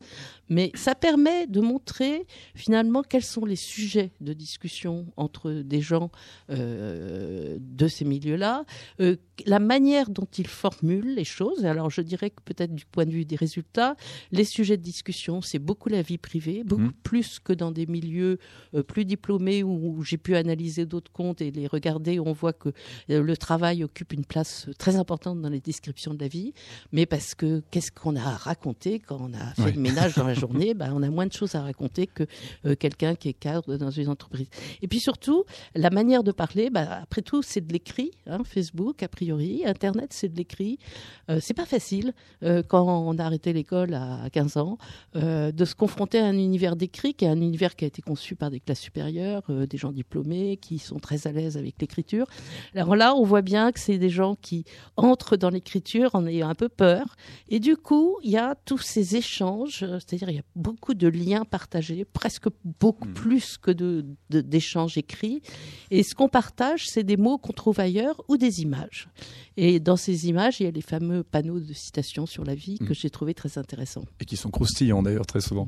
mais 0.49 0.71
ça 0.75 0.95
permet 0.95 1.47
de 1.47 1.61
montrer 1.61 2.25
finalement 2.55 3.03
quels 3.03 3.23
sont 3.23 3.45
les 3.45 3.55
sujets 3.55 4.11
de 4.19 4.33
discussion 4.33 5.07
entre 5.15 5.51
des 5.51 5.81
gens 5.81 6.11
euh, 6.49 7.57
de 7.59 7.87
ces 7.87 8.03
milieux-là, 8.03 8.65
euh, 8.99 9.15
la 9.45 9.59
manière 9.59 10.09
dont 10.09 10.27
ils 10.37 10.47
formulent 10.47 11.15
les 11.15 11.23
choses. 11.23 11.65
Alors 11.65 11.89
je 11.89 12.01
dirais 12.01 12.31
que 12.31 12.41
peut-être 12.43 12.75
du 12.75 12.85
point 12.85 13.05
de 13.05 13.11
vue 13.11 13.25
des 13.25 13.35
résultats, 13.35 13.95
les 14.31 14.43
sujets 14.43 14.77
de 14.77 14.83
discussion, 14.83 15.41
c'est 15.41 15.59
beaucoup 15.59 15.89
la 15.89 16.01
vie 16.01 16.17
privée, 16.17 16.63
beaucoup 16.63 16.83
mmh. 16.83 17.03
plus 17.03 17.39
que 17.39 17.53
dans 17.53 17.71
des 17.71 17.85
milieux 17.85 18.39
euh, 18.73 18.83
plus 18.83 19.05
diplômés 19.05 19.63
où, 19.63 20.03
j'ai 20.03 20.17
pu 20.17 20.35
analyser 20.35 20.85
d'autres 20.85 21.11
comptes 21.11 21.41
et 21.41 21.51
les 21.51 21.67
regarder. 21.67 22.19
On 22.19 22.33
voit 22.33 22.53
que 22.53 22.69
le 23.07 23.37
travail 23.37 23.83
occupe 23.83 24.13
une 24.13 24.25
place 24.25 24.67
très 24.77 24.95
importante 24.95 25.28
dans 25.35 25.49
les 25.49 25.59
descriptions 25.59 26.13
de 26.13 26.19
la 26.19 26.27
vie, 26.27 26.53
mais 26.91 27.05
parce 27.05 27.35
que 27.35 27.61
qu'est-ce 27.71 27.91
qu'on 27.91 28.15
a 28.15 28.21
raconté 28.21 28.99
quand 28.99 29.17
on 29.19 29.33
a 29.33 29.53
fait 29.53 29.71
le 29.71 29.79
ménage 29.79 30.15
dans 30.15 30.27
la 30.27 30.33
journée, 30.35 30.73
ben, 30.73 30.91
on 30.95 31.03
a 31.03 31.09
moins 31.09 31.27
de 31.27 31.33
choses 31.33 31.55
à 31.55 31.61
raconter 31.61 32.07
que 32.07 32.23
euh, 32.65 32.75
quelqu'un 32.75 33.15
qui 33.15 33.29
est 33.29 33.33
cadre 33.33 33.77
dans 33.77 33.91
une 33.91 34.09
entreprise. 34.09 34.47
Et 34.81 34.87
puis 34.87 34.99
surtout, 34.99 35.45
la 35.75 35.89
manière 35.89 36.23
de 36.23 36.31
parler, 36.31 36.69
ben, 36.69 36.87
après 37.01 37.21
tout, 37.21 37.41
c'est 37.41 37.65
de 37.65 37.71
l'écrit. 37.71 38.11
Hein, 38.27 38.39
Facebook, 38.43 39.03
a 39.03 39.07
priori, 39.07 39.63
Internet, 39.65 40.11
c'est 40.11 40.29
de 40.29 40.37
l'écrit. 40.37 40.79
Euh, 41.29 41.39
c'est 41.41 41.53
pas 41.53 41.65
facile 41.65 42.13
euh, 42.43 42.63
quand 42.67 42.83
on 42.83 43.17
a 43.17 43.23
arrêté 43.23 43.53
l'école 43.53 43.93
à 43.93 44.29
15 44.31 44.57
ans 44.57 44.77
de 45.13 45.65
se 45.65 45.75
confronter 45.75 46.19
à 46.19 46.25
un 46.25 46.37
univers 46.37 46.75
d'écrit 46.75 47.13
qui 47.13 47.25
est 47.25 47.29
un 47.29 47.41
univers 47.41 47.75
qui 47.75 47.85
a 47.85 47.87
été 47.87 48.01
conçu 48.01 48.35
par 48.35 48.49
des 48.49 48.59
classes 48.59 48.79
supérieures, 48.79 49.43
des 49.49 49.77
gens 49.77 49.91
diplômés 49.91 50.57
qui 50.57 50.79
sont 50.79 50.99
très 50.99 51.27
à 51.27 51.31
l'aise 51.31 51.57
avec 51.57 51.75
l'écriture. 51.79 52.27
Alors 52.75 52.95
là, 52.95 53.15
on 53.15 53.23
voit 53.23 53.41
bien 53.41 53.71
que 53.71 53.79
c'est 53.79 53.97
des 53.97 54.09
gens 54.09 54.35
qui 54.35 54.65
entrent 55.09 55.37
dans 55.37 55.49
l'écriture 55.49 56.11
en 56.13 56.25
ayant 56.25 56.49
un 56.49 56.55
peu 56.55 56.69
peur. 56.69 57.15
Et 57.49 57.59
du 57.59 57.75
coup, 57.75 58.17
il 58.23 58.31
y 58.31 58.37
a 58.37 58.55
tous 58.65 58.77
ces 58.77 59.15
échanges, 59.15 59.79
c'est-à-dire 59.79 60.29
il 60.29 60.35
y 60.35 60.39
a 60.39 60.43
beaucoup 60.55 60.93
de 60.93 61.07
liens 61.07 61.45
partagés, 61.45 62.05
presque 62.05 62.47
beaucoup 62.79 63.07
hmm. 63.07 63.13
plus 63.13 63.57
que 63.57 63.71
d'échanges 64.29 64.95
de, 64.95 64.99
écrits. 64.99 65.41
Et 65.91 66.03
ce 66.03 66.15
qu'on 66.15 66.29
partage, 66.29 66.85
c'est 66.87 67.03
des 67.03 67.17
mots 67.17 67.37
qu'on 67.37 67.53
trouve 67.53 67.79
ailleurs 67.79 68.21
ou 68.27 68.37
des 68.37 68.61
images. 68.61 69.09
Et 69.57 69.79
dans 69.79 69.97
ces 69.97 70.27
images, 70.29 70.59
il 70.59 70.63
y 70.63 70.67
a 70.67 70.71
les 70.71 70.81
fameux 70.81 71.23
panneaux 71.23 71.59
de 71.59 71.73
citation 71.73 72.25
sur 72.25 72.45
la 72.45 72.55
vie 72.55 72.79
que 72.79 72.91
hmm. 72.91 72.95
j'ai 72.95 73.09
trouvé 73.09 73.33
très 73.33 73.57
intéressants. 73.57 74.05
Et 74.19 74.25
qui 74.25 74.37
sont 74.37 74.51
croustillants 74.51 75.03
d'ailleurs 75.03 75.25
très 75.25 75.41
souvent. 75.41 75.67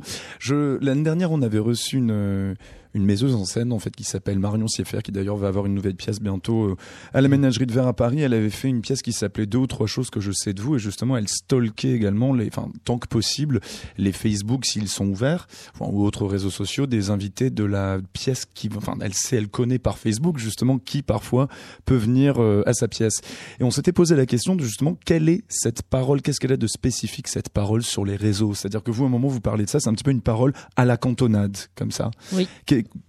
L'année 0.50 1.04
dernière, 1.04 1.32
on 1.32 1.42
avait 1.42 1.60
reçu 1.60 1.98
une 1.98 2.56
une 2.94 3.06
méseuse 3.06 3.36
en 3.36 3.46
scène 3.46 3.72
en 3.72 3.80
fait 3.80 3.96
qui 3.96 4.04
s'appelle 4.04 4.40
Marion 4.40 4.68
Sieffer 4.68 5.00
qui 5.04 5.12
d'ailleurs 5.12 5.38
va 5.38 5.48
avoir 5.48 5.66
une 5.66 5.74
nouvelle 5.74 5.96
pièce 5.96 6.20
bientôt 6.20 6.66
euh, 6.66 6.76
à 7.14 7.22
la 7.22 7.28
ménagerie 7.28 7.66
de 7.66 7.72
verre 7.72 7.88
à 7.88 7.94
Paris. 7.94 8.22
Elle 8.22 8.34
avait 8.34 8.50
fait 8.50 8.68
une 8.68 8.82
pièce 8.82 9.02
qui 9.02 9.14
s'appelait 9.14 9.46
Deux 9.46 9.60
ou 9.60 9.68
trois 9.68 9.88
choses 9.88 10.10
que 10.10 10.20
je 10.20 10.32
sais 10.32 10.54
de 10.54 10.62
vous 10.62 10.76
et 10.76 10.80
justement 10.80 11.18
elle 11.18 11.28
stalkait 11.28 11.92
également 11.92 12.34
les, 12.34 12.48
enfin 12.48 12.70
tant 12.84 12.98
que 12.98 13.08
possible 13.08 13.60
les 13.98 14.12
Facebook 14.12 14.66
s'ils 14.66 14.88
sont 14.90 15.08
ouverts 15.08 15.48
ou 15.80 16.04
autres 16.06 16.26
réseaux 16.26 16.50
sociaux 16.50 16.86
des 16.86 17.10
invités 17.10 17.50
de 17.50 17.64
la 17.64 18.00
pièce 18.14 18.46
qui, 18.46 18.70
enfin 18.76 18.96
elle 19.02 19.14
sait, 19.14 19.38
elle 19.38 19.50
connaît 19.50 19.80
par 19.80 19.98
Facebook 19.98 20.38
justement 20.38 20.78
qui 20.78 21.02
parfois 21.02 21.48
peut 21.86 21.96
venir 21.96 22.42
euh, 22.42 22.64
à 22.66 22.74
sa 22.74 22.88
pièce. 22.88 23.22
Et 23.60 23.64
on 23.64 23.72
s'était 23.72 23.94
posé 23.94 24.16
la 24.16 24.26
question 24.26 24.56
de 24.56 24.64
justement 24.64 24.98
quelle 25.06 25.30
est 25.30 25.44
cette 25.48 25.84
parole, 25.84 26.22
qu'est-ce 26.22 26.40
qu'elle 26.40 26.54
a 26.54 26.58
de 26.58 26.68
spécifique 26.68 27.28
cette 27.28 27.50
parole 27.50 27.84
sur 27.84 28.06
les 28.06 28.16
réseaux? 28.16 28.54
C'est-à-dire 28.54 28.84
que 28.84 28.92
vous 28.92 29.04
à 29.04 29.08
un 29.08 29.10
moment 29.10 29.28
vous 29.28 29.42
parlez 29.42 29.66
de 29.66 29.70
ça, 29.70 29.80
c'est 29.80 29.90
un 29.90 29.94
petit 29.94 30.04
peu 30.04 30.12
une 30.12 30.22
parole 30.22 30.54
à 30.76 30.86
la 30.86 30.98
cantonade 30.98 31.58
comme 31.76 31.92
ça. 31.92 32.12
Oui 32.34 32.48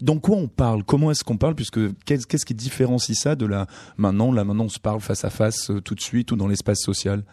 dans 0.00 0.18
quoi 0.18 0.36
on 0.36 0.48
parle? 0.48 0.84
Comment 0.84 1.10
est-ce 1.10 1.24
qu'on 1.24 1.36
parle? 1.36 1.54
Puisque 1.54 1.80
qu'est-ce 2.04 2.46
qui 2.46 2.54
différencie 2.54 3.18
ça 3.18 3.34
de 3.34 3.46
la 3.46 3.66
maintenant 3.96 4.32
Là 4.32 4.44
maintenant 4.44 4.64
on 4.64 4.68
se 4.68 4.80
parle 4.80 5.00
face 5.00 5.24
à 5.24 5.30
face 5.30 5.70
euh, 5.70 5.80
tout 5.80 5.94
de 5.94 6.00
suite 6.00 6.32
ou 6.32 6.36
dans 6.36 6.48
l'espace 6.48 6.80
social? 6.80 7.24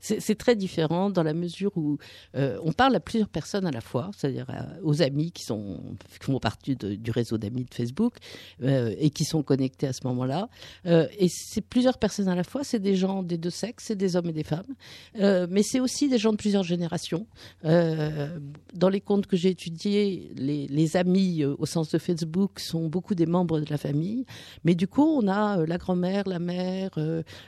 C'est 0.00 0.38
très 0.38 0.56
différent 0.56 1.10
dans 1.10 1.22
la 1.22 1.34
mesure 1.34 1.72
où 1.76 1.98
euh, 2.34 2.58
on 2.62 2.72
parle 2.72 2.94
à 2.94 3.00
plusieurs 3.00 3.28
personnes 3.28 3.66
à 3.66 3.70
la 3.70 3.80
fois, 3.80 4.10
c'est-à-dire 4.16 4.46
euh, 4.50 4.80
aux 4.82 5.02
amis 5.02 5.32
qui, 5.32 5.44
sont, 5.44 5.80
qui 6.20 6.26
font 6.26 6.38
partie 6.38 6.76
du 6.76 7.10
réseau 7.10 7.38
d'amis 7.38 7.64
de 7.64 7.74
Facebook 7.74 8.14
euh, 8.62 8.94
et 8.98 9.10
qui 9.10 9.24
sont 9.24 9.42
connectés 9.42 9.86
à 9.86 9.92
ce 9.92 10.06
moment-là. 10.06 10.48
et 10.84 11.28
c'est 11.28 11.60
plusieurs 11.60 11.98
personnes 11.98 12.28
à 12.28 12.34
la 12.34 12.44
fois, 12.44 12.62
c'est 12.64 12.78
des 12.78 12.96
gens 12.96 13.22
des 13.22 13.38
deux 13.38 13.50
sexes, 13.50 13.84
c'est 13.86 13.96
des 13.96 14.16
hommes 14.16 14.28
et 14.28 14.32
des 14.32 14.44
femmes, 14.44 14.74
mais 15.14 15.62
c'est 15.62 15.80
aussi 15.80 16.08
des 16.08 16.18
gens 16.18 16.32
de 16.32 16.36
plusieurs 16.36 16.62
générations. 16.62 17.26
dans 17.62 18.88
les 18.90 19.00
comptes 19.00 19.26
que 19.26 19.36
j'ai 19.36 19.50
étudiés, 19.50 20.30
les, 20.36 20.96
amis 20.96 21.44
au 21.44 21.66
sens 21.66 21.90
de 21.90 21.98
Facebook 21.98 22.60
sont 22.60 22.86
beaucoup 22.86 23.14
des 23.14 23.26
membres 23.26 23.60
de 23.60 23.66
la 23.68 23.76
famille, 23.76 24.24
mais 24.64 24.74
du 24.74 24.86
coup 24.86 25.02
on 25.02 25.28
a 25.28 25.64
la 25.66 25.78
grand-mère, 25.78 26.28
la 26.28 26.38
mère, 26.38 26.90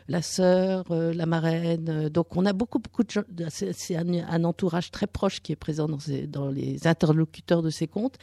la 0.08 0.22
sœur, 0.22 0.84
la 0.90 1.26
marraine, 1.26 2.08
donc 2.08 2.36
on 2.36 2.37
a 2.44 2.52
beaucoup, 2.52 2.78
beaucoup 2.78 3.04
de 3.04 3.10
gens. 3.10 3.22
C'est 3.50 3.96
un, 3.96 4.44
entourage 4.44 4.90
très 4.90 5.06
proche 5.06 5.40
qui 5.40 5.52
est 5.52 5.56
présent 5.56 5.88
dans, 5.88 6.48
les 6.48 6.86
interlocuteurs 6.86 7.62
de 7.62 7.70
ces 7.70 7.86
comptes. 7.86 8.16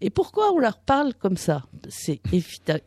Et 0.00 0.10
pourquoi 0.10 0.52
on 0.52 0.58
leur 0.58 0.78
parle 0.78 1.14
comme 1.14 1.36
ça? 1.36 1.64
C'est 1.88 2.20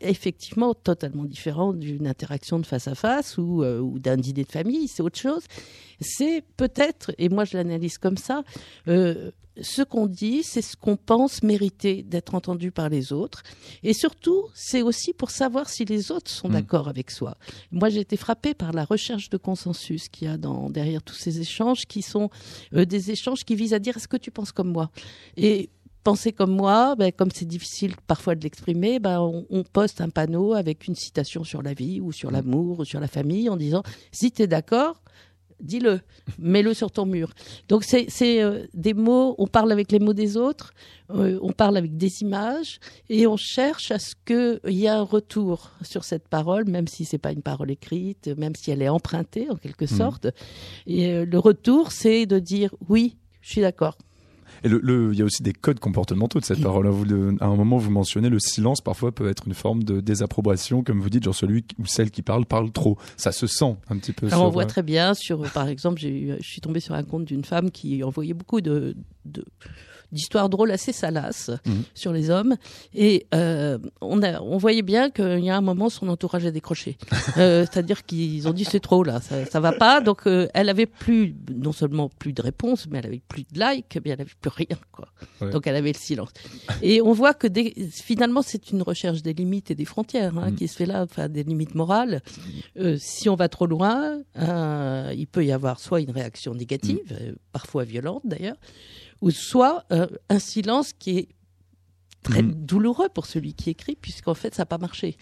effectivement 0.00 0.74
totalement 0.74 1.24
différent 1.24 1.72
d'une 1.72 2.06
interaction 2.06 2.58
de 2.58 2.66
face 2.66 2.88
à 2.88 2.94
face 2.94 3.38
ou, 3.38 3.62
euh, 3.62 3.80
ou 3.80 3.98
d'un 3.98 4.16
dîner 4.16 4.44
de 4.44 4.52
famille. 4.52 4.88
C'est 4.88 5.02
autre 5.02 5.18
chose. 5.18 5.44
C'est 6.00 6.42
peut-être, 6.56 7.12
et 7.18 7.28
moi 7.28 7.44
je 7.44 7.56
l'analyse 7.56 7.98
comme 7.98 8.16
ça, 8.16 8.42
euh, 8.88 9.30
ce 9.60 9.82
qu'on 9.82 10.06
dit, 10.06 10.42
c'est 10.42 10.62
ce 10.62 10.76
qu'on 10.76 10.96
pense 10.96 11.42
mériter 11.42 12.02
d'être 12.02 12.34
entendu 12.34 12.70
par 12.70 12.88
les 12.88 13.12
autres. 13.12 13.42
Et 13.82 13.92
surtout, 13.92 14.44
c'est 14.54 14.82
aussi 14.82 15.12
pour 15.12 15.30
savoir 15.30 15.68
si 15.68 15.84
les 15.84 16.12
autres 16.12 16.30
sont 16.30 16.48
mm. 16.48 16.52
d'accord 16.52 16.88
avec 16.88 17.10
soi. 17.10 17.36
Moi, 17.70 17.88
j'ai 17.88 18.00
été 18.00 18.16
frappée 18.16 18.54
par 18.54 18.72
la 18.72 18.84
recherche 18.84 19.30
de 19.30 19.36
consensus 19.36 20.08
qu'il 20.08 20.28
y 20.28 20.30
a 20.30 20.36
dans, 20.36 20.70
derrière 20.70 21.02
tous 21.02 21.14
ces 21.14 21.40
échanges, 21.40 21.86
qui 21.86 22.02
sont 22.02 22.30
euh, 22.74 22.84
des 22.84 23.10
échanges 23.10 23.44
qui 23.44 23.54
visent 23.54 23.74
à 23.74 23.78
dire 23.78 23.96
est-ce 23.96 24.08
que 24.08 24.16
tu 24.16 24.30
penses 24.30 24.52
comme 24.52 24.70
moi? 24.70 24.90
Et 25.36 25.70
penser 26.04 26.32
comme 26.32 26.54
moi, 26.54 26.94
ben, 26.94 27.10
comme 27.10 27.30
c'est 27.32 27.46
difficile 27.46 27.94
parfois 28.06 28.36
de 28.36 28.42
l'exprimer, 28.42 29.00
ben, 29.00 29.20
on, 29.20 29.44
on, 29.50 29.64
poste 29.64 30.00
un 30.00 30.08
panneau 30.08 30.54
avec 30.54 30.86
une 30.86 30.94
citation 30.94 31.42
sur 31.42 31.62
la 31.62 31.74
vie 31.74 32.00
ou 32.00 32.12
sur 32.12 32.30
mm. 32.30 32.34
l'amour 32.34 32.80
ou 32.80 32.84
sur 32.84 33.00
la 33.00 33.08
famille 33.08 33.48
en 33.48 33.56
disant 33.56 33.82
si 34.12 34.30
tu 34.30 34.42
es 34.42 34.46
d'accord, 34.46 35.02
dis-le, 35.60 36.00
mets-le 36.38 36.74
sur 36.74 36.90
ton 36.90 37.06
mur. 37.06 37.32
Donc 37.68 37.84
c'est 37.84 38.08
euh, 38.42 38.66
des 38.74 38.94
mots, 38.94 39.34
on 39.38 39.46
parle 39.46 39.72
avec 39.72 39.92
les 39.92 39.98
mots 39.98 40.12
des 40.12 40.36
autres, 40.36 40.72
euh, 41.10 41.38
on 41.42 41.52
parle 41.52 41.76
avec 41.76 41.96
des 41.96 42.22
images 42.22 42.78
et 43.08 43.26
on 43.26 43.36
cherche 43.36 43.90
à 43.90 43.98
ce 43.98 44.14
qu'il 44.24 44.60
y 44.74 44.86
ait 44.86 44.88
un 44.88 45.02
retour 45.02 45.70
sur 45.82 46.04
cette 46.04 46.28
parole, 46.28 46.68
même 46.68 46.88
si 46.88 47.04
c'est 47.04 47.18
pas 47.18 47.32
une 47.32 47.42
parole 47.42 47.70
écrite, 47.70 48.28
même 48.36 48.54
si 48.54 48.70
elle 48.70 48.82
est 48.82 48.88
empruntée 48.88 49.48
en 49.50 49.56
quelque 49.56 49.84
mmh. 49.84 49.98
sorte. 49.98 50.26
Et 50.86 51.08
euh, 51.08 51.24
le 51.24 51.38
retour, 51.38 51.92
c'est 51.92 52.26
de 52.26 52.38
dire 52.38 52.74
oui, 52.88 53.16
je 53.40 53.50
suis 53.50 53.60
d'accord. 53.60 53.96
Et 54.64 54.68
le, 54.68 55.10
il 55.12 55.18
y 55.18 55.22
a 55.22 55.24
aussi 55.24 55.42
des 55.42 55.52
codes 55.52 55.80
comportementaux 55.80 56.40
de 56.40 56.44
cette 56.44 56.62
parole. 56.62 56.88
Vous, 56.88 57.04
à 57.40 57.46
un 57.46 57.56
moment, 57.56 57.76
vous 57.78 57.90
mentionnez 57.90 58.28
le 58.28 58.38
silence 58.38 58.80
parfois 58.80 59.12
peut 59.12 59.28
être 59.28 59.46
une 59.46 59.54
forme 59.54 59.82
de 59.84 60.00
désapprobation, 60.00 60.82
comme 60.82 61.00
vous 61.00 61.10
dites, 61.10 61.24
genre 61.24 61.34
celui 61.34 61.64
ou 61.78 61.86
celle 61.86 62.10
qui 62.10 62.22
parle 62.22 62.46
parle 62.46 62.70
trop. 62.70 62.98
Ça 63.16 63.32
se 63.32 63.46
sent 63.46 63.76
un 63.88 63.98
petit 63.98 64.12
peu. 64.12 64.26
Alors 64.28 64.46
on 64.46 64.50
voit 64.50 64.64
euh, 64.64 64.66
très 64.66 64.82
bien 64.82 65.14
sur, 65.14 65.40
par 65.52 65.68
exemple, 65.68 66.00
je 66.00 66.36
suis 66.40 66.60
tombée 66.60 66.80
sur 66.80 66.94
un 66.94 67.02
compte 67.02 67.24
d'une 67.24 67.44
femme 67.44 67.70
qui 67.70 68.02
envoyait 68.02 68.34
beaucoup 68.34 68.60
de, 68.60 68.96
de 69.24 69.44
d'histoires 70.16 70.48
drôles 70.48 70.70
assez 70.72 70.92
salaces 70.92 71.50
mhm. 71.64 71.82
sur 71.94 72.12
les 72.12 72.30
hommes. 72.30 72.56
Et 72.94 73.26
euh, 73.34 73.78
on, 74.00 74.22
a, 74.22 74.40
on 74.40 74.56
voyait 74.56 74.82
bien 74.82 75.10
qu'il 75.10 75.44
y 75.44 75.50
a 75.50 75.56
un 75.56 75.60
moment, 75.60 75.88
son 75.88 76.08
entourage 76.08 76.44
a 76.46 76.50
décroché. 76.50 76.98
euh, 77.36 77.64
C'est-à-dire 77.70 78.04
qu'ils 78.04 78.48
ont 78.48 78.52
dit 78.52 78.64
c'est 78.64 78.80
trop 78.80 79.04
là, 79.04 79.20
ça, 79.20 79.44
ça 79.46 79.60
va 79.60 79.72
pas. 79.72 80.00
Donc 80.00 80.26
euh, 80.26 80.48
elle 80.54 80.68
avait 80.68 80.86
plus, 80.86 81.34
non 81.54 81.72
seulement 81.72 82.08
plus 82.08 82.32
de 82.32 82.42
réponses, 82.42 82.86
mais 82.90 82.98
elle 82.98 83.06
avait 83.06 83.22
plus 83.28 83.44
de 83.52 83.60
likes, 83.60 83.98
mais 84.04 84.10
elle 84.10 84.20
avait 84.20 84.30
plus 84.40 84.50
rien. 84.50 84.78
Quoi. 84.90 85.08
Donc 85.52 85.66
elle 85.66 85.76
avait 85.76 85.92
le 85.92 85.98
silence. 85.98 86.30
Et 86.82 87.00
on 87.00 87.12
voit 87.12 87.34
que 87.34 87.48
finalement 87.90 88.42
c'est 88.42 88.70
une 88.70 88.82
recherche 88.82 89.22
des 89.22 89.34
limites 89.34 89.70
et 89.70 89.74
des 89.74 89.84
frontières 89.84 90.36
hein, 90.38 90.50
mhm. 90.50 90.56
qui 90.56 90.68
se 90.68 90.76
fait 90.76 90.86
là, 90.86 91.02
enfin 91.02 91.28
des 91.28 91.44
limites 91.44 91.74
morales. 91.74 92.22
Si 92.98 93.28
on 93.28 93.36
va 93.36 93.48
trop 93.48 93.66
loin, 93.66 94.18
il 94.36 95.26
peut 95.30 95.44
y 95.44 95.52
avoir 95.52 95.78
soit 95.78 96.00
une 96.00 96.10
réaction 96.10 96.54
négative, 96.54 96.98
euh, 97.12 97.32
parfois 97.52 97.84
violente 97.84 98.22
d'ailleurs, 98.24 98.56
ou 99.20 99.30
soit 99.30 99.84
euh, 99.92 100.06
un 100.28 100.38
silence 100.38 100.92
qui 100.92 101.18
est 101.18 101.28
très 102.22 102.42
mhm. 102.42 102.52
douloureux 102.52 103.08
pour 103.08 103.26
celui 103.26 103.54
qui 103.54 103.70
écrit, 103.70 103.96
puisqu'en 104.00 104.34
fait, 104.34 104.54
ça 104.54 104.62
n'a 104.62 104.66
pas 104.66 104.78
marché. 104.78 105.16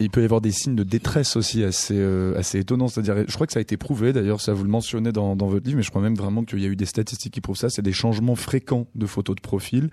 il 0.00 0.10
peut 0.10 0.22
y 0.22 0.24
avoir 0.24 0.40
des 0.40 0.52
signes 0.52 0.76
de 0.76 0.82
détresse 0.82 1.36
aussi 1.36 1.62
assez, 1.64 1.96
euh, 1.96 2.36
assez 2.36 2.58
étonnants. 2.58 2.88
C'est-à-dire, 2.88 3.24
je 3.26 3.34
crois 3.34 3.46
que 3.46 3.52
ça 3.52 3.58
a 3.58 3.62
été 3.62 3.76
prouvé, 3.76 4.12
d'ailleurs, 4.12 4.40
ça 4.40 4.52
vous 4.52 4.64
le 4.64 4.70
mentionnez 4.70 5.12
dans, 5.12 5.36
dans 5.36 5.46
votre 5.46 5.66
livre, 5.66 5.76
mais 5.76 5.82
je 5.82 5.90
crois 5.90 6.02
même 6.02 6.16
vraiment 6.16 6.44
qu'il 6.44 6.60
y 6.60 6.66
a 6.66 6.68
eu 6.68 6.76
des 6.76 6.86
statistiques 6.86 7.34
qui 7.34 7.40
prouvent 7.40 7.56
ça. 7.56 7.70
C'est 7.70 7.82
des 7.82 7.92
changements 7.92 8.36
fréquents 8.36 8.86
de 8.94 9.06
photos 9.06 9.36
de 9.36 9.40
profil 9.40 9.90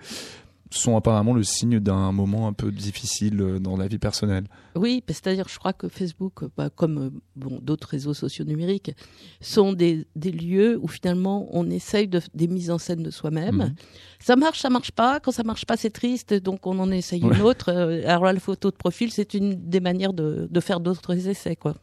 sont 0.70 0.96
apparemment 0.96 1.32
le 1.32 1.42
signe 1.42 1.78
d'un 1.80 2.12
moment 2.12 2.48
un 2.48 2.52
peu 2.52 2.70
difficile 2.70 3.40
euh, 3.40 3.58
dans 3.58 3.76
la 3.76 3.86
vie 3.86 3.98
personnelle. 3.98 4.44
Oui, 4.74 5.02
c'est-à-dire, 5.08 5.46
je 5.48 5.58
crois 5.58 5.72
que 5.72 5.88
Facebook, 5.88 6.44
bah, 6.56 6.70
comme 6.74 6.98
euh, 6.98 7.10
bon, 7.36 7.58
d'autres 7.62 7.88
réseaux 7.88 8.14
sociaux 8.14 8.44
numériques, 8.44 8.92
sont 9.40 9.72
des, 9.72 10.06
des, 10.16 10.32
lieux 10.32 10.78
où 10.82 10.88
finalement 10.88 11.48
on 11.52 11.70
essaye 11.70 12.08
de, 12.08 12.20
des 12.34 12.48
mises 12.48 12.70
en 12.70 12.78
scène 12.78 13.02
de 13.02 13.10
soi-même. 13.10 13.56
Mhm. 13.56 13.74
Ça 14.18 14.36
marche, 14.36 14.60
ça 14.60 14.70
marche 14.70 14.92
pas. 14.92 15.20
Quand 15.20 15.32
ça 15.32 15.44
marche 15.44 15.64
pas, 15.64 15.76
c'est 15.76 15.90
triste, 15.90 16.34
donc 16.34 16.66
on 16.66 16.78
en 16.78 16.90
essaye 16.90 17.20
une 17.20 17.40
autre. 17.42 17.70
Euh, 17.70 18.02
alors 18.06 18.24
là, 18.24 18.32
la 18.32 18.40
photo 18.40 18.70
de 18.70 18.76
profil, 18.76 19.10
c'est 19.12 19.34
une 19.34 19.54
des 19.54 19.80
manières 19.80 20.12
de, 20.12 20.48
de 20.50 20.60
faire 20.60 20.80
d'autres 20.80 21.28
essais, 21.28 21.56
quoi. 21.56 21.76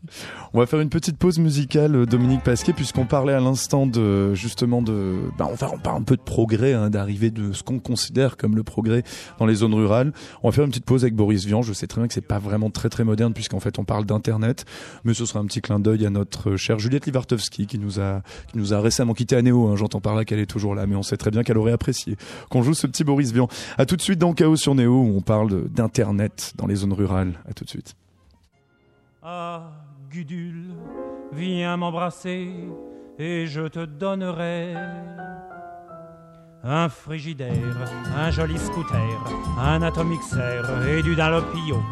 On 0.54 0.60
va 0.60 0.66
faire 0.66 0.82
une 0.82 0.90
petite 0.90 1.18
pause 1.18 1.40
musicale, 1.40 2.06
Dominique 2.06 2.44
Pasquet, 2.44 2.74
puisqu'on 2.74 3.06
parlait 3.06 3.34
à 3.34 3.40
l'instant 3.40 3.88
de 3.88 4.34
justement 4.34 4.82
de, 4.82 5.16
bah, 5.38 5.48
on 5.50 5.56
va 5.56 5.72
on 5.74 5.80
parle 5.80 5.98
un 5.98 6.04
peu 6.04 6.18
de 6.18 6.22
progrès, 6.22 6.74
hein, 6.74 6.90
d'arriver 6.90 7.32
de 7.32 7.54
ce 7.54 7.63
qu'on 7.63 7.80
considère 7.80 8.38
comme 8.38 8.56
le 8.56 8.63
progrès 8.63 8.73
dans 9.39 9.46
les 9.46 9.56
zones 9.56 9.74
rurales. 9.74 10.13
On 10.42 10.50
va 10.50 10.53
faire 10.53 10.63
une 10.63 10.70
petite 10.70 10.86
pause 10.86 11.03
avec 11.03 11.15
Boris 11.15 11.46
Vian. 11.46 11.62
Je 11.62 11.74
sais 11.74 11.88
très 11.88 12.01
bien 12.01 12.08
que 12.08 12.13
c'est 12.13 12.22
pas 12.22 12.39
vraiment 12.39 12.70
très 12.70 12.89
très 12.89 13.03
moderne 13.03 13.34
puisqu'en 13.34 13.60
fait 13.60 13.80
on 13.80 13.84
parle 13.84 14.06
d'internet, 14.06 14.65
mais 15.03 15.13
ce 15.13 15.25
sera 15.25 15.39
un 15.39 15.46
petit 15.46 15.62
clin 15.62 15.80
d'œil 15.80 16.06
à 16.06 16.10
notre 16.10 16.56
chère 16.56 16.80
Juliette 16.80 17.06
Livartowski 17.06 17.68
qui 17.68 17.80
nous 17.80 18.00
a 18.00 18.22
qui 18.51 18.58
nous 18.58 18.74
a 18.74 18.82
récemment 18.82 19.13
quitté 19.13 19.36
à 19.36 19.42
Néo. 19.42 19.68
Hein. 19.68 19.75
J'entends 19.75 20.01
par 20.01 20.15
là 20.15 20.25
qu'elle 20.25 20.39
est 20.39 20.50
toujours 20.50 20.75
là, 20.75 20.88
mais 20.88 20.96
on 20.96 21.03
sait 21.03 21.18
très 21.18 21.32
bien 21.32 21.44
qu'elle 21.44 21.58
aurait 21.58 21.72
apprécié 21.72 22.18
qu'on 22.50 22.63
joue 22.63 22.74
ce 22.74 22.88
petit 22.88 23.03
Boris 23.03 23.32
Vian. 23.32 23.48
À 23.77 23.86
tout 23.86 23.96
de 23.96 24.01
suite 24.01 24.20
dans 24.20 24.34
Chaos 24.34 24.56
sur 24.56 24.75
Néo 24.75 25.01
où 25.01 25.18
on 25.18 25.22
parle 25.22 25.70
d'internet 25.70 26.53
dans 26.56 26.68
les 26.68 26.75
zones 26.75 26.94
rurales. 26.94 27.34
À 27.50 27.53
tout 27.53 27.63
de 27.63 27.70
suite. 27.70 27.96
Ah, 29.22 29.72
Gudule, 30.12 30.75
viens 31.32 31.77
m'embrasser 31.77 32.50
et 33.18 33.48
je 33.48 33.68
te 33.68 33.86
donnerai 33.86 34.74
un 36.63 36.88
frigidaire, 36.88 37.89
un 38.17 38.32
joli 38.32 38.58
scooter, 38.58 39.20
un 39.60 39.82
atomixer 39.82 40.62
et 40.88 41.03
du 41.03 41.13
dalopio, 41.15 41.84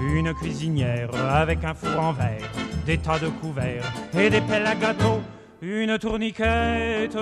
une 0.00 0.34
cuisinière 0.34 1.08
avec 1.30 1.64
un 1.64 1.72
four 1.72 1.98
en 1.98 2.12
verre, 2.12 2.50
des 2.84 2.98
tas 2.98 3.18
de 3.18 3.28
couverts 3.28 3.90
et 4.14 4.28
des 4.28 4.42
pelles 4.42 4.66
à 4.66 4.74
gâteau, 4.74 5.22
une 5.62 5.98
tourniquette 5.98 7.16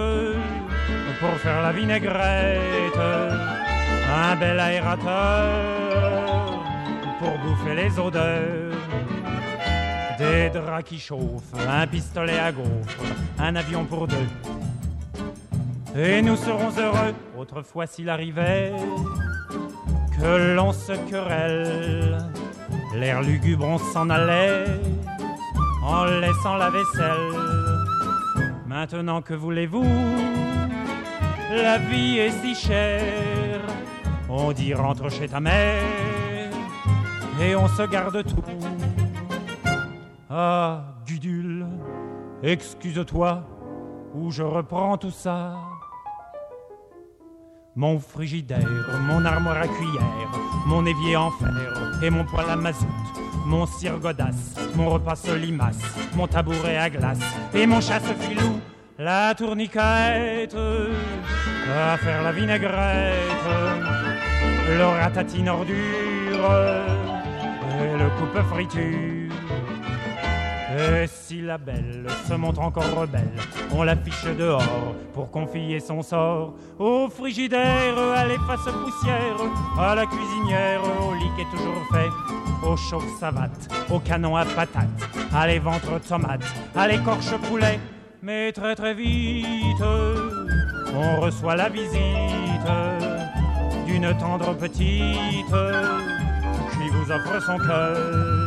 pour 1.21 1.35
faire 1.39 1.63
la 1.63 1.73
vinaigrette, 1.73 2.99
un 2.99 4.37
bel 4.37 4.59
aérateur 4.59 6.03
pour 7.21 7.39
bouffer 7.39 7.75
les 7.77 7.99
odeurs. 7.99 8.73
Des 10.19 10.49
draps 10.49 10.85
qui 10.89 10.99
chauffent, 10.99 11.53
un 11.69 11.87
pistolet 11.87 12.39
à 12.39 12.51
gaufres, 12.51 13.05
un 13.39 13.55
avion 13.55 13.85
pour 13.85 14.09
deux, 14.09 14.17
et 15.99 16.21
nous 16.23 16.37
serons 16.37 16.71
heureux 16.79 17.15
autrefois 17.39 17.87
s'il 17.87 18.09
arrivait 18.11 18.73
que 20.19 20.55
l'on 20.55 20.73
se 20.73 20.93
querelle. 21.09 22.19
L'air 22.95 23.23
lugubre, 23.23 23.67
on 23.67 23.79
s'en 23.79 24.11
allait 24.11 24.65
en 25.83 26.05
laissant 26.05 26.57
la 26.57 26.71
vaisselle. 26.71 27.33
Maintenant 28.67 29.23
que 29.23 29.35
voulez-vous? 29.35 29.85
La 31.51 31.79
vie 31.79 32.19
est 32.19 32.31
si 32.31 32.55
chère. 32.55 33.61
On 34.29 34.53
dit 34.53 34.75
rentre 34.75 35.11
chez 35.11 35.29
ta 35.29 35.41
mère 35.41 35.83
et 37.41 37.55
on 37.55 37.69
se 37.69 37.83
garde 37.83 38.25
tout. 38.25 38.43
Ah, 40.29 40.97
Gudule, 41.07 41.67
excuse-toi, 42.43 43.45
ou 44.15 44.31
je 44.31 44.43
reprends 44.43 44.99
tout 44.99 45.13
ça. 45.13 45.76
Mon 47.79 48.01
frigidaire, 48.01 48.89
mon 49.03 49.23
armoire 49.27 49.59
à 49.59 49.69
cuillère, 49.69 50.31
mon 50.65 50.87
évier 50.87 51.15
en 51.15 51.31
fer 51.31 52.01
et 52.03 52.09
mon 52.09 52.25
poêle 52.25 52.49
à 52.49 52.57
mazout, 52.57 52.87
mon 53.45 53.67
cire 53.67 53.99
godasse, 53.99 54.55
mon 54.75 54.89
repas 54.89 55.17
solimace, 55.17 55.83
mon 56.15 56.27
tabouret 56.27 56.79
à 56.79 56.89
glace 56.89 57.21
et 57.53 57.67
mon 57.67 57.83
chasse-filou, 57.83 58.61
la 58.99 59.35
tourniquette, 59.35 60.57
à 61.71 61.99
faire 61.99 62.23
la 62.23 62.33
vinaigrette, 62.33 63.45
le 64.69 64.85
ratatine 64.85 65.51
ordure 65.51 66.51
et 67.79 67.99
le 67.99 68.09
coupe 68.19 68.43
friture. 68.55 69.16
Et 70.79 71.07
si 71.07 71.41
la 71.41 71.57
belle 71.57 72.07
se 72.29 72.35
montre 72.35 72.61
encore 72.61 72.95
rebelle, 72.95 73.31
on 73.73 73.83
l'affiche 73.83 74.27
dehors 74.39 74.95
pour 75.15 75.31
confier 75.31 75.81
son 75.81 76.03
sort 76.03 76.53
au 76.79 77.09
frigidaire, 77.09 77.97
à 78.15 78.27
l'efface 78.27 78.65
poussière, 78.85 79.37
à 79.79 79.95
la 79.95 80.05
cuisinière, 80.05 80.83
au 80.83 81.15
lit 81.15 81.31
qui 81.35 81.43
est 81.43 81.51
toujours 81.51 81.83
fait, 81.91 82.67
au 82.67 82.77
chauffe 82.77 83.19
savate, 83.19 83.73
au 83.91 83.99
canon 84.01 84.37
à 84.37 84.45
patates, 84.45 84.87
à 85.35 85.47
les 85.47 85.59
ventres 85.59 85.99
tomates, 86.07 86.45
à 86.75 86.89
l'écorche 86.89 87.35
poulet. 87.49 87.81
Mais 88.23 88.53
très 88.53 88.75
très 88.75 88.93
vite, 88.93 89.83
on 90.95 91.21
reçoit 91.23 91.57
la 91.57 91.71
visite 91.71 92.69
d'une 93.87 94.15
tendre 94.19 94.55
petite 94.57 95.47
qui 96.73 96.89
vous 96.91 97.11
offre 97.11 97.41
son 97.41 97.57
cœur. 97.57 98.46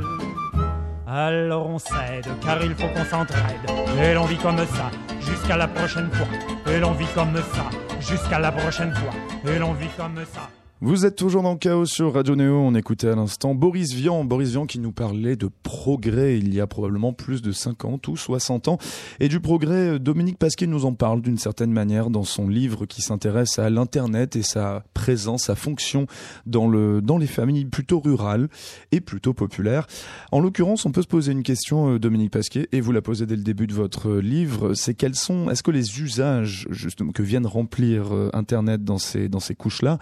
Alors 1.12 1.68
on 1.68 1.80
cède, 1.80 2.28
car 2.46 2.64
il 2.64 2.76
faut 2.76 2.88
qu'on 2.90 3.04
s'entraide. 3.04 3.66
Et 4.00 4.14
l'on 4.14 4.26
vit 4.26 4.38
comme 4.38 4.58
ça, 4.58 4.92
jusqu'à 5.20 5.58
la 5.58 5.68
prochaine 5.68 6.12
fois. 6.12 6.28
Et 6.72 6.80
l'on 6.80 6.92
vit 6.92 7.08
comme 7.16 7.36
ça, 7.36 7.66
jusqu'à 8.00 8.38
la 8.38 8.52
prochaine 8.52 8.94
fois. 8.94 9.52
Et 9.52 9.58
l'on 9.58 9.74
vit 9.74 9.90
comme 9.98 10.24
ça. 10.32 10.59
Vous 10.82 11.06
êtes 11.06 11.18
toujours 11.18 11.44
dans 11.44 11.52
le 11.52 11.58
chaos 11.58 11.86
sur 11.86 12.14
Radio 12.14 12.38
Néo. 12.38 12.56
On 12.56 12.74
écoutait 12.74 13.10
à 13.10 13.16
l'instant 13.16 13.54
Boris 13.54 13.94
Vian. 13.94 14.24
Boris 14.24 14.52
Vian 14.52 14.66
qui 14.66 14.80
nous 14.80 14.94
parlait 14.94 15.36
de 15.36 15.50
progrès 15.62 16.38
il 16.38 16.54
y 16.54 16.62
a 16.62 16.68
probablement 16.68 17.12
plus 17.12 17.42
de 17.42 17.52
50 17.52 18.08
ou 18.08 18.16
60 18.16 18.70
ans. 18.70 18.78
Et 19.20 19.28
du 19.28 19.42
progrès, 19.42 20.00
Dominique 20.00 20.38
Pasquier 20.38 20.68
nous 20.68 20.86
en 20.86 20.94
parle 20.94 21.22
d'une 21.22 21.38
certaine 21.38 21.74
manière 21.74 22.10
dans 22.10 22.24
son 22.24 22.48
livre 22.48 22.86
qui 22.86 23.02
s'intéresse 23.02 23.60
à 23.60 23.70
l'Internet 23.70 24.38
et 24.38 24.42
sa 24.42 24.86
présence, 24.94 25.44
sa 25.44 25.56
fonction 25.56 26.08
dans, 26.46 26.70
le, 26.70 27.02
dans 27.02 27.18
les 27.18 27.28
familles 27.28 27.66
plutôt 27.66 28.00
rurales 28.00 28.48
et 28.94 29.02
plutôt 29.02 29.34
populaires. 29.34 29.86
En 30.32 30.40
l'occurrence, 30.40 30.86
on 30.86 30.94
peut 30.94 31.02
se 31.02 31.08
poser 31.08 31.34
une 31.34 31.44
question, 31.44 31.96
euh, 31.96 32.00
Dominique 32.00 32.32
Pasquier, 32.32 32.70
et 32.72 32.80
vous 32.80 32.94
la 32.94 33.02
posez 33.02 33.26
dès 33.26 33.36
le 33.36 33.44
début 33.44 33.68
de 33.68 33.74
votre 33.74 34.14
livre. 34.14 34.74
C'est 34.76 34.94
quels 34.94 35.16
sont, 35.16 35.50
est-ce 35.50 35.62
que 35.62 35.72
les 35.72 36.00
usages, 36.00 36.68
justement, 36.70 37.12
que 37.12 37.22
viennent 37.22 37.48
remplir 37.48 38.16
euh, 38.16 38.30
Internet 38.32 38.86
dans 38.86 38.98
ces, 38.98 39.28
dans 39.28 39.42
ces 39.42 39.56
couches-là 39.56 40.00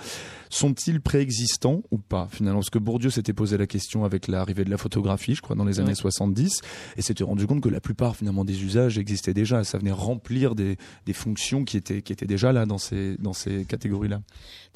sont-ils 0.67 1.01
préexistants 1.01 1.83
ou 1.91 1.97
pas 1.97 2.27
finalement? 2.31 2.59
Parce 2.59 2.69
que 2.69 2.79
Bourdieu 2.79 3.09
s'était 3.09 3.33
posé 3.33 3.57
la 3.57 3.67
question 3.67 4.03
avec 4.03 4.27
l'arrivée 4.27 4.65
de 4.65 4.69
la 4.69 4.77
photographie, 4.77 5.35
je 5.35 5.41
crois, 5.41 5.55
dans 5.55 5.65
les 5.65 5.79
années 5.79 5.95
70, 5.95 6.61
et 6.97 7.01
s'était 7.01 7.23
rendu 7.23 7.47
compte 7.47 7.61
que 7.61 7.69
la 7.69 7.79
plupart 7.79 8.15
finalement 8.15 8.43
des 8.43 8.63
usages 8.63 8.97
existaient 8.97 9.33
déjà. 9.33 9.63
Ça 9.63 9.77
venait 9.77 9.91
remplir 9.91 10.55
des, 10.55 10.77
des 11.05 11.13
fonctions 11.13 11.63
qui 11.63 11.77
étaient, 11.77 12.01
qui 12.01 12.11
étaient 12.11 12.25
déjà 12.25 12.51
là 12.51 12.65
dans 12.65 12.77
ces, 12.77 13.15
dans 13.17 13.33
ces 13.33 13.65
catégories-là. 13.65 14.21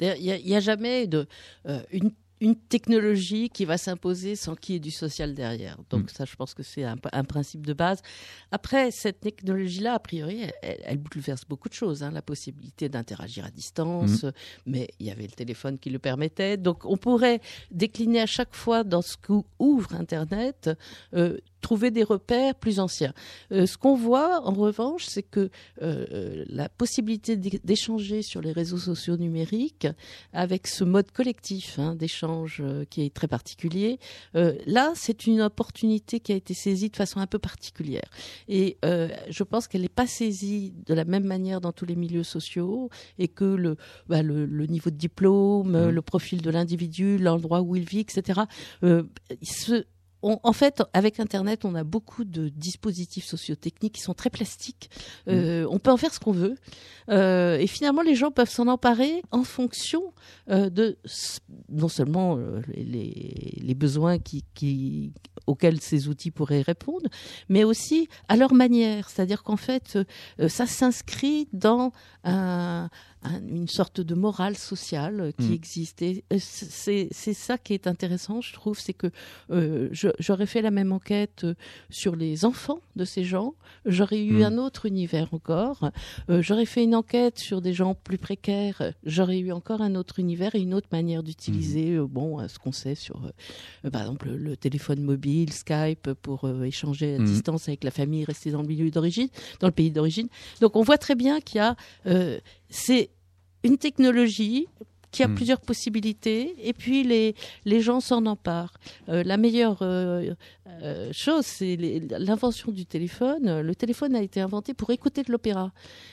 Il 0.00 0.42
n'y 0.44 0.54
a, 0.54 0.60
jamais 0.60 1.06
de, 1.06 1.26
euh, 1.66 1.80
une 1.92 2.10
une 2.42 2.56
technologie 2.56 3.50
qui 3.50 3.64
va 3.64 3.78
s'imposer 3.78 4.34
sans 4.34 4.56
qu'il 4.56 4.74
y 4.74 4.76
ait 4.76 4.80
du 4.80 4.90
social 4.90 5.32
derrière. 5.32 5.78
Donc 5.90 6.10
ça, 6.10 6.24
je 6.24 6.34
pense 6.34 6.54
que 6.54 6.64
c'est 6.64 6.82
un, 6.82 6.96
un, 7.12 7.22
principe 7.22 7.64
de 7.64 7.72
base. 7.72 8.02
Après, 8.50 8.90
cette 8.90 9.20
technologie-là, 9.20 9.94
a 9.94 9.98
priori, 10.00 10.46
elle, 10.60 10.98
bouleverse 10.98 11.44
beaucoup 11.48 11.68
de 11.68 11.74
choses. 11.74 12.02
Hein. 12.02 12.10
la 12.10 12.20
possibilité 12.20 12.88
d'interagir 12.88 13.44
à 13.44 13.50
distance, 13.50 14.26
mais 14.66 14.88
il 14.98 15.06
y 15.06 15.12
avait 15.12 15.22
le 15.22 15.28
téléphone 15.28 15.78
qui 15.78 15.90
le 15.90 16.00
permettait. 16.00 16.56
Donc 16.56 16.84
on 16.84 16.96
pourrait 16.96 17.40
décliner 17.70 18.20
à 18.20 18.26
chaque 18.26 18.56
fois 18.56 18.82
dans 18.82 19.02
ce 19.02 19.16
qu'ouvre 19.16 19.94
Internet 19.94 20.68
euh, 21.14 21.38
trouver 21.62 21.90
des 21.90 22.02
repères 22.02 22.54
plus 22.54 22.80
anciens. 22.80 23.14
Euh, 23.52 23.64
ce 23.64 23.78
qu'on 23.78 23.94
voit, 23.94 24.46
en 24.46 24.52
revanche, 24.52 25.06
c'est 25.06 25.22
que 25.22 25.48
euh, 25.80 26.44
la 26.48 26.68
possibilité 26.68 27.36
d'échanger 27.36 28.20
sur 28.20 28.42
les 28.42 28.52
réseaux 28.52 28.78
sociaux 28.78 29.16
numériques 29.16 29.86
avec 30.34 30.66
ce 30.66 30.84
mode 30.84 31.10
collectif 31.12 31.78
hein, 31.78 31.94
d'échange 31.94 32.58
euh, 32.60 32.84
qui 32.90 33.02
est 33.02 33.14
très 33.14 33.28
particulier, 33.28 33.98
là, 34.34 34.92
c'est 34.94 35.26
une 35.26 35.40
opportunité 35.40 36.18
qui 36.18 36.32
a 36.32 36.34
été 36.34 36.52
saisie 36.52 36.90
de 36.90 36.96
façon 36.96 37.20
un 37.20 37.26
peu 37.28 37.38
particulière. 37.38 38.08
Et 38.48 38.76
je 38.82 39.42
pense 39.44 39.68
qu'elle 39.68 39.82
n'est 39.82 39.88
pas 39.88 40.08
saisie 40.08 40.74
de 40.86 40.94
la 40.94 41.04
même 41.04 41.24
manière 41.24 41.60
dans 41.60 41.70
tous 41.70 41.86
les 41.86 41.94
milieux 41.94 42.24
sociaux 42.24 42.90
et 43.18 43.28
que 43.28 43.44
le, 43.44 43.76
bah, 44.08 44.22
le, 44.22 44.66
niveau 44.66 44.90
de 44.90 44.96
diplôme, 44.96 45.70
mmh. 45.70 45.88
le 45.90 46.02
profil 46.02 46.42
de 46.42 46.50
l'individu, 46.50 47.18
l'endroit 47.18 47.62
où 47.62 47.76
il 47.76 47.84
vit, 47.84 48.00
etc., 48.00 48.40
se, 49.42 49.84
en 50.22 50.52
fait, 50.52 50.82
avec 50.92 51.20
Internet, 51.20 51.64
on 51.64 51.74
a 51.74 51.84
beaucoup 51.84 52.24
de 52.24 52.48
dispositifs 52.48 53.24
sociotechniques 53.24 53.94
qui 53.94 54.00
sont 54.00 54.14
très 54.14 54.30
plastiques. 54.30 54.90
Euh, 55.28 55.64
mm. 55.64 55.68
On 55.70 55.78
peut 55.78 55.90
en 55.90 55.96
faire 55.96 56.14
ce 56.14 56.20
qu'on 56.20 56.32
veut. 56.32 56.56
Euh, 57.08 57.58
et 57.58 57.66
finalement, 57.66 58.02
les 58.02 58.14
gens 58.14 58.30
peuvent 58.30 58.50
s'en 58.50 58.68
emparer 58.68 59.22
en 59.32 59.42
fonction 59.42 60.14
euh, 60.50 60.70
de 60.70 60.96
non 61.68 61.88
seulement 61.88 62.38
les, 62.68 63.58
les, 63.60 63.74
besoins 63.74 64.18
qui, 64.18 64.44
qui, 64.54 65.12
auxquels 65.46 65.80
ces 65.80 66.08
outils 66.08 66.30
pourraient 66.30 66.62
répondre, 66.62 67.08
mais 67.48 67.64
aussi 67.64 68.08
à 68.28 68.36
leur 68.36 68.54
manière. 68.54 69.10
C'est-à-dire 69.10 69.42
qu'en 69.42 69.56
fait, 69.56 69.98
ça 70.48 70.66
s'inscrit 70.66 71.48
dans 71.52 71.92
un 72.24 72.88
une 73.24 73.68
sorte 73.68 74.00
de 74.00 74.14
morale 74.14 74.56
sociale 74.56 75.32
qui 75.38 75.50
mm. 75.50 75.52
existait. 75.52 76.24
C'est 76.38 77.34
ça 77.34 77.58
qui 77.58 77.74
est 77.74 77.86
intéressant, 77.86 78.40
je 78.40 78.52
trouve, 78.52 78.78
c'est 78.78 78.92
que 78.92 79.08
euh, 79.50 79.88
j'aurais 80.18 80.46
fait 80.46 80.62
la 80.62 80.70
même 80.70 80.92
enquête 80.92 81.44
euh, 81.44 81.54
sur 81.90 82.16
les 82.16 82.44
enfants 82.44 82.80
de 82.96 83.04
ces 83.04 83.24
gens, 83.24 83.54
j'aurais 83.86 84.22
eu 84.22 84.40
mm. 84.40 84.42
un 84.42 84.58
autre 84.58 84.86
univers 84.86 85.32
encore, 85.32 85.90
euh, 86.30 86.42
j'aurais 86.42 86.66
fait 86.66 86.84
une 86.84 86.94
enquête 86.94 87.38
sur 87.38 87.60
des 87.60 87.72
gens 87.72 87.94
plus 87.94 88.18
précaires, 88.18 88.92
j'aurais 89.04 89.38
eu 89.38 89.52
encore 89.52 89.82
un 89.82 89.94
autre 89.94 90.18
univers 90.18 90.54
et 90.54 90.60
une 90.60 90.74
autre 90.74 90.88
manière 90.92 91.22
d'utiliser 91.22 91.90
mm. 91.90 92.06
bon, 92.06 92.46
ce 92.48 92.58
qu'on 92.58 92.72
sait 92.72 92.94
sur, 92.94 93.30
par 93.90 94.02
exemple, 94.02 94.30
le 94.30 94.56
téléphone 94.56 95.02
mobile, 95.02 95.52
Skype, 95.52 96.12
pour 96.14 96.48
échanger 96.64 97.16
à 97.16 97.18
distance 97.18 97.68
avec 97.68 97.84
la 97.84 97.90
famille 97.90 98.24
restée 98.24 98.50
dans 98.50 98.62
le 98.62 98.68
milieu 98.68 98.90
d'origine, 98.90 99.28
dans 99.60 99.68
le 99.68 99.72
pays 99.72 99.90
d'origine. 99.90 100.28
Donc 100.60 100.76
on 100.76 100.82
voit 100.82 100.98
très 100.98 101.14
bien 101.14 101.40
qu'il 101.40 101.58
y 101.58 101.60
a 101.60 101.76
c'est 102.72 103.10
une 103.64 103.76
technologie 103.76 104.66
qui 105.12 105.22
a 105.22 105.28
hmm. 105.28 105.34
plusieurs 105.34 105.60
possibilités, 105.60 106.56
et 106.58 106.72
puis 106.72 107.04
les, 107.04 107.36
les 107.66 107.80
gens 107.82 108.00
s'en 108.00 108.24
emparent. 108.24 108.72
Euh, 109.10 109.22
la 109.22 109.36
meilleure 109.36 109.78
euh, 109.82 110.32
euh, 110.82 111.10
chose, 111.12 111.44
c'est 111.44 111.76
l'invention 112.18 112.72
du 112.72 112.86
téléphone. 112.86 113.60
Le 113.60 113.74
téléphone 113.74 114.16
a 114.16 114.22
été 114.22 114.40
inventé 114.40 114.72
pour 114.72 114.90
écouter 114.90 115.22
de 115.22 115.30
l'opéra. 115.30 115.70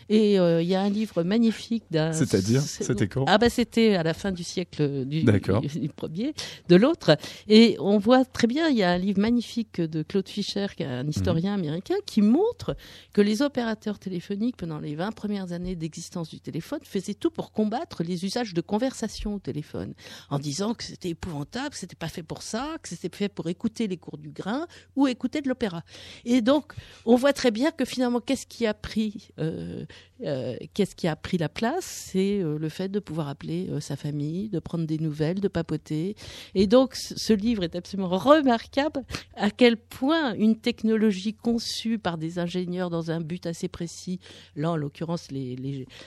Et 0.10 0.36
il 0.36 0.68
y 0.68 0.76
a 0.76 0.82
un 0.82 0.90
livre 0.90 1.24
magnifique 1.24 1.84
d'un... 1.92 2.12
C'est-à-dire 2.12 2.62
C'était 2.62 3.08
quand 3.08 3.24
Ah 3.28 3.38
bah 3.38 3.50
c'était 3.50 3.96
à 3.96 4.04
la 4.04 4.14
fin 4.14 4.32
du 4.32 4.44
siècle 4.44 5.06
du, 5.06 5.24
du, 5.24 5.90
premier, 5.90 6.34
de 6.68 6.76
l'autre. 6.76 7.18
Et 7.48 7.78
on 7.80 8.00
voit 8.00 8.26
très 8.26 8.48
bien, 8.48 8.68
il 8.68 8.78
y 8.78 8.84
a 8.84 8.92
un 8.92 8.98
livre 8.98 9.22
magnifique 9.22 9.80
de 9.80 10.04
Claude 10.04 10.28
Fischer, 10.28 10.68
qui 10.76 10.84
est 10.84 10.88
un 10.88 11.08
historien 11.08 11.56
hmm. 11.56 11.60
américain, 11.60 11.96
qui 12.06 12.22
montre 12.22 12.76
que 13.14 13.22
les 13.22 13.42
opérateurs 13.42 13.98
téléphoniques, 13.98 14.58
pendant 14.58 14.80
les 14.80 14.96
20 14.96 15.12
premières 15.12 15.54
années 15.54 15.76
d'existence 15.76 16.30
du 16.30 16.42
téléphone, 16.42 16.80
faisaient 16.84 17.14
tout 17.14 17.32
pour 17.32 17.52
combattre 17.54 18.04
les 18.04 18.26
usages 18.26 18.54
de 18.54 18.62
conversation 18.62 18.88
au 19.25 19.39
téléphone, 19.39 19.93
en 20.30 20.39
disant 20.39 20.73
que 20.73 20.84
c'était 20.84 21.10
épouvantable, 21.10 21.69
que 21.71 21.78
c'était 21.78 21.95
pas 21.95 22.08
fait 22.08 22.23
pour 22.23 22.41
ça, 22.41 22.78
que 22.82 22.89
c'était 22.89 23.15
fait 23.15 23.30
pour 23.30 23.47
écouter 23.49 23.88
les 23.88 23.97
cours 23.97 24.17
du 24.17 24.30
grain 24.30 24.67
ou 24.95 25.08
écouter 25.08 25.41
de 25.41 25.47
l'opéra. 25.49 25.84
Et 26.25 26.41
donc, 26.41 26.73
on 27.06 27.15
voit 27.15 27.34
très 27.34 27.52
bien 27.52 27.71
que 27.71 27.86
finalement, 27.86 28.19
qu'est-ce 28.19 28.47
qui 28.47 28.65
a 28.65 28.73
pris, 28.73 29.30
euh, 29.39 29.86
euh, 30.24 30.56
qu'est-ce 30.74 30.96
qui 30.96 31.08
a 31.08 31.16
pris 31.16 31.38
la 31.38 31.50
place, 31.50 31.86
c'est 31.86 32.40
euh, 32.42 32.58
le 32.58 32.70
fait 32.70 32.90
de 32.90 33.00
pouvoir 33.00 33.28
appeler 33.28 33.70
sa 33.80 33.96
famille, 33.96 34.50
de 34.50 34.60
prendre 34.60 34.86
des 34.86 34.98
nouvelles, 34.98 35.40
de 35.40 35.48
papoter. 35.48 36.16
Et 36.56 36.68
donc, 36.68 36.96
ce 36.96 37.34
livre 37.34 37.64
est 37.64 37.76
absolument 37.76 38.10
remarquable 38.10 39.04
à 39.36 39.50
quel 39.52 39.78
point 39.78 40.34
une 40.36 40.56
technologie 40.56 41.34
conçue 41.34 42.00
par 42.00 42.18
des 42.18 42.40
ingénieurs 42.40 42.90
dans 42.90 43.12
un 43.12 43.22
but 43.22 43.46
assez 43.46 43.68
précis, 43.68 44.20
là 44.56 44.72
en 44.72 44.76
l'occurrence 44.76 45.28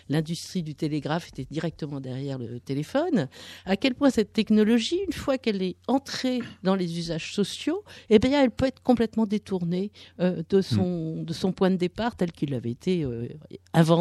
l'industrie 0.09 0.63
du 0.63 0.75
télégraphe 0.75 1.29
était 1.29 1.47
directement 1.51 2.01
derrière 2.01 2.39
le 2.39 2.61
téléphone 2.61 3.29
à 3.65 3.77
quel 3.77 3.95
point 3.95 4.11
cette 4.11 4.33
technologie, 4.33 5.01
une 5.07 5.13
fois 5.13 5.39
qu'elle 5.39 5.63
est 5.63 5.77
entrée 5.87 6.41
dans 6.63 6.75
les 6.75 6.99
usages 6.99 7.33
sociaux, 7.35 7.83
eh 8.11 8.19
bien, 8.19 8.43
elle 8.43 8.51
peut 8.51 8.67
être 8.67 8.83
complètement 8.83 9.27
détournée 9.27 9.91
euh, 10.21 10.43
de, 10.49 10.61
son, 10.61 11.17
mm. 11.17 11.25
de 11.25 11.33
son 11.33 11.53
point 11.53 11.71
de 11.71 11.77
départ 11.77 12.17
tel 12.17 12.33
qu'il 12.33 12.55
avait 12.55 12.71
été 12.71 13.05
euh, 13.05 13.29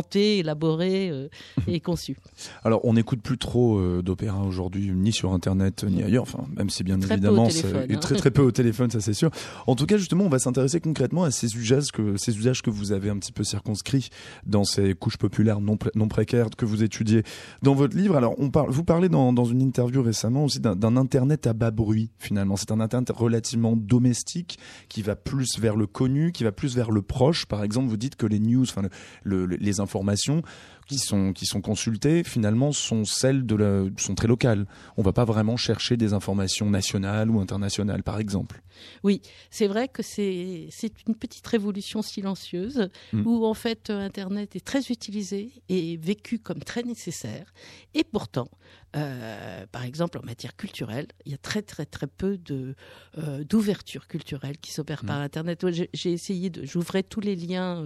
inventé, 0.01 0.39
élaboré 0.39 1.09
euh, 1.09 1.27
et 1.67 1.79
conçu. 1.79 2.17
Alors, 2.63 2.83
on 2.85 2.93
n'écoute 2.93 3.21
plus 3.21 3.37
trop 3.37 3.81
d'opéra 4.01 4.41
aujourd'hui, 4.43 4.91
ni 4.91 5.11
sur 5.11 5.33
Internet, 5.33 5.83
ni 5.83 6.03
ailleurs, 6.03 6.23
enfin, 6.23 6.45
même 6.55 6.69
si 6.69 6.83
bien 6.83 6.99
évidemment, 6.99 7.49
c'est 7.49 7.73
hein. 7.75 7.97
très 7.99 8.15
très 8.15 8.31
peu 8.31 8.41
au 8.41 8.51
téléphone, 8.51 8.89
ça 8.89 8.99
c'est 8.99 9.13
sûr. 9.13 9.29
En 9.67 9.75
tout 9.75 9.85
cas, 9.85 9.97
justement, 9.97 10.25
on 10.25 10.29
va 10.29 10.39
s'intéresser 10.39 10.79
concrètement 10.79 11.23
à 11.23 11.31
ces 11.31 11.55
usages, 11.55 11.91
que, 11.91 12.17
ces 12.17 12.37
usages 12.37 12.61
que 12.61 12.69
vous 12.69 12.91
avez 12.91 13.09
un 13.09 13.17
petit 13.17 13.31
peu 13.31 13.43
circonscrits 13.43 14.09
dans 14.45 14.63
ces 14.63 14.93
couches 14.93 15.17
populaires 15.17 15.61
non, 15.61 15.77
non 15.95 16.07
précaires 16.07 16.49
que 16.57 16.65
vous 16.65 16.83
étudiez 16.83 17.23
dans 17.61 17.73
votre 17.73 17.95
livre. 17.95 18.15
Alors, 18.15 18.35
on 18.37 18.49
parle 18.49 18.71
vous 18.71 18.83
parlez 18.83 19.09
dans, 19.09 19.33
dans, 19.33 19.45
une 19.45 19.61
interview 19.61 20.01
récemment 20.01 20.45
aussi 20.45 20.59
d'un 20.59 20.97
Internet 20.97 21.45
à 21.47 21.53
bas 21.53 21.71
bruit, 21.71 22.09
finalement. 22.17 22.55
C'est 22.55 22.71
un 22.71 22.79
Internet 22.79 23.11
relativement 23.11 23.75
domestique 23.75 24.57
qui 24.89 25.01
va 25.01 25.15
plus 25.15 25.59
vers 25.59 25.75
le 25.75 25.87
connu, 25.87 26.31
qui 26.31 26.43
va 26.43 26.51
plus 26.51 26.75
vers 26.75 26.91
le 26.91 27.01
proche. 27.01 27.45
Par 27.45 27.63
exemple, 27.63 27.89
vous 27.89 27.97
dites 27.97 28.15
que 28.15 28.25
les 28.25 28.39
news, 28.39 28.63
enfin, 28.63 28.83
les 29.25 29.79
informations 29.79 29.90
informations 29.91 30.43
qui 30.87 30.97
sont, 30.97 31.33
qui 31.33 31.45
sont 31.45 31.61
consultées, 31.61 32.23
finalement, 32.23 32.71
sont 32.71 33.05
celles 33.05 33.45
de 33.45 33.55
la, 33.55 33.83
sont 33.97 34.15
très 34.15 34.27
locales. 34.27 34.65
On 34.97 35.01
va 35.01 35.13
pas 35.13 35.25
vraiment 35.25 35.57
chercher 35.57 35.97
des 35.97 36.13
informations 36.13 36.69
nationales 36.69 37.29
ou 37.29 37.39
internationales, 37.39 38.03
par 38.03 38.19
exemple. 38.19 38.61
Oui, 39.03 39.21
c'est 39.49 39.67
vrai 39.67 39.87
que 39.87 40.01
c'est 40.01 40.69
une 41.07 41.15
petite 41.15 41.45
révolution 41.47 42.01
silencieuse 42.01 42.89
mm. 43.13 43.25
où 43.25 43.45
en 43.45 43.53
fait 43.53 43.89
Internet 43.89 44.55
est 44.55 44.65
très 44.65 44.87
utilisé 44.87 45.51
et 45.69 45.97
vécu 45.97 46.39
comme 46.39 46.59
très 46.59 46.83
nécessaire. 46.83 47.53
Et 47.93 48.03
pourtant, 48.03 48.47
euh, 48.95 49.65
par 49.71 49.83
exemple, 49.83 50.17
en 50.17 50.23
matière 50.23 50.55
culturelle, 50.55 51.07
il 51.25 51.31
y 51.31 51.35
a 51.35 51.37
très 51.37 51.61
très 51.61 51.85
très 51.85 52.07
peu 52.07 52.37
de 52.37 52.75
euh, 53.17 53.43
d'ouverture 53.43 54.07
culturelle 54.07 54.57
qui 54.57 54.71
s'opère 54.71 55.05
par 55.05 55.19
mm. 55.19 55.23
Internet. 55.23 55.65
J'ai 55.93 56.11
essayé 56.11 56.49
de, 56.49 56.65
j'ouvrais 56.65 57.03
tous 57.03 57.21
les 57.21 57.35
liens 57.35 57.85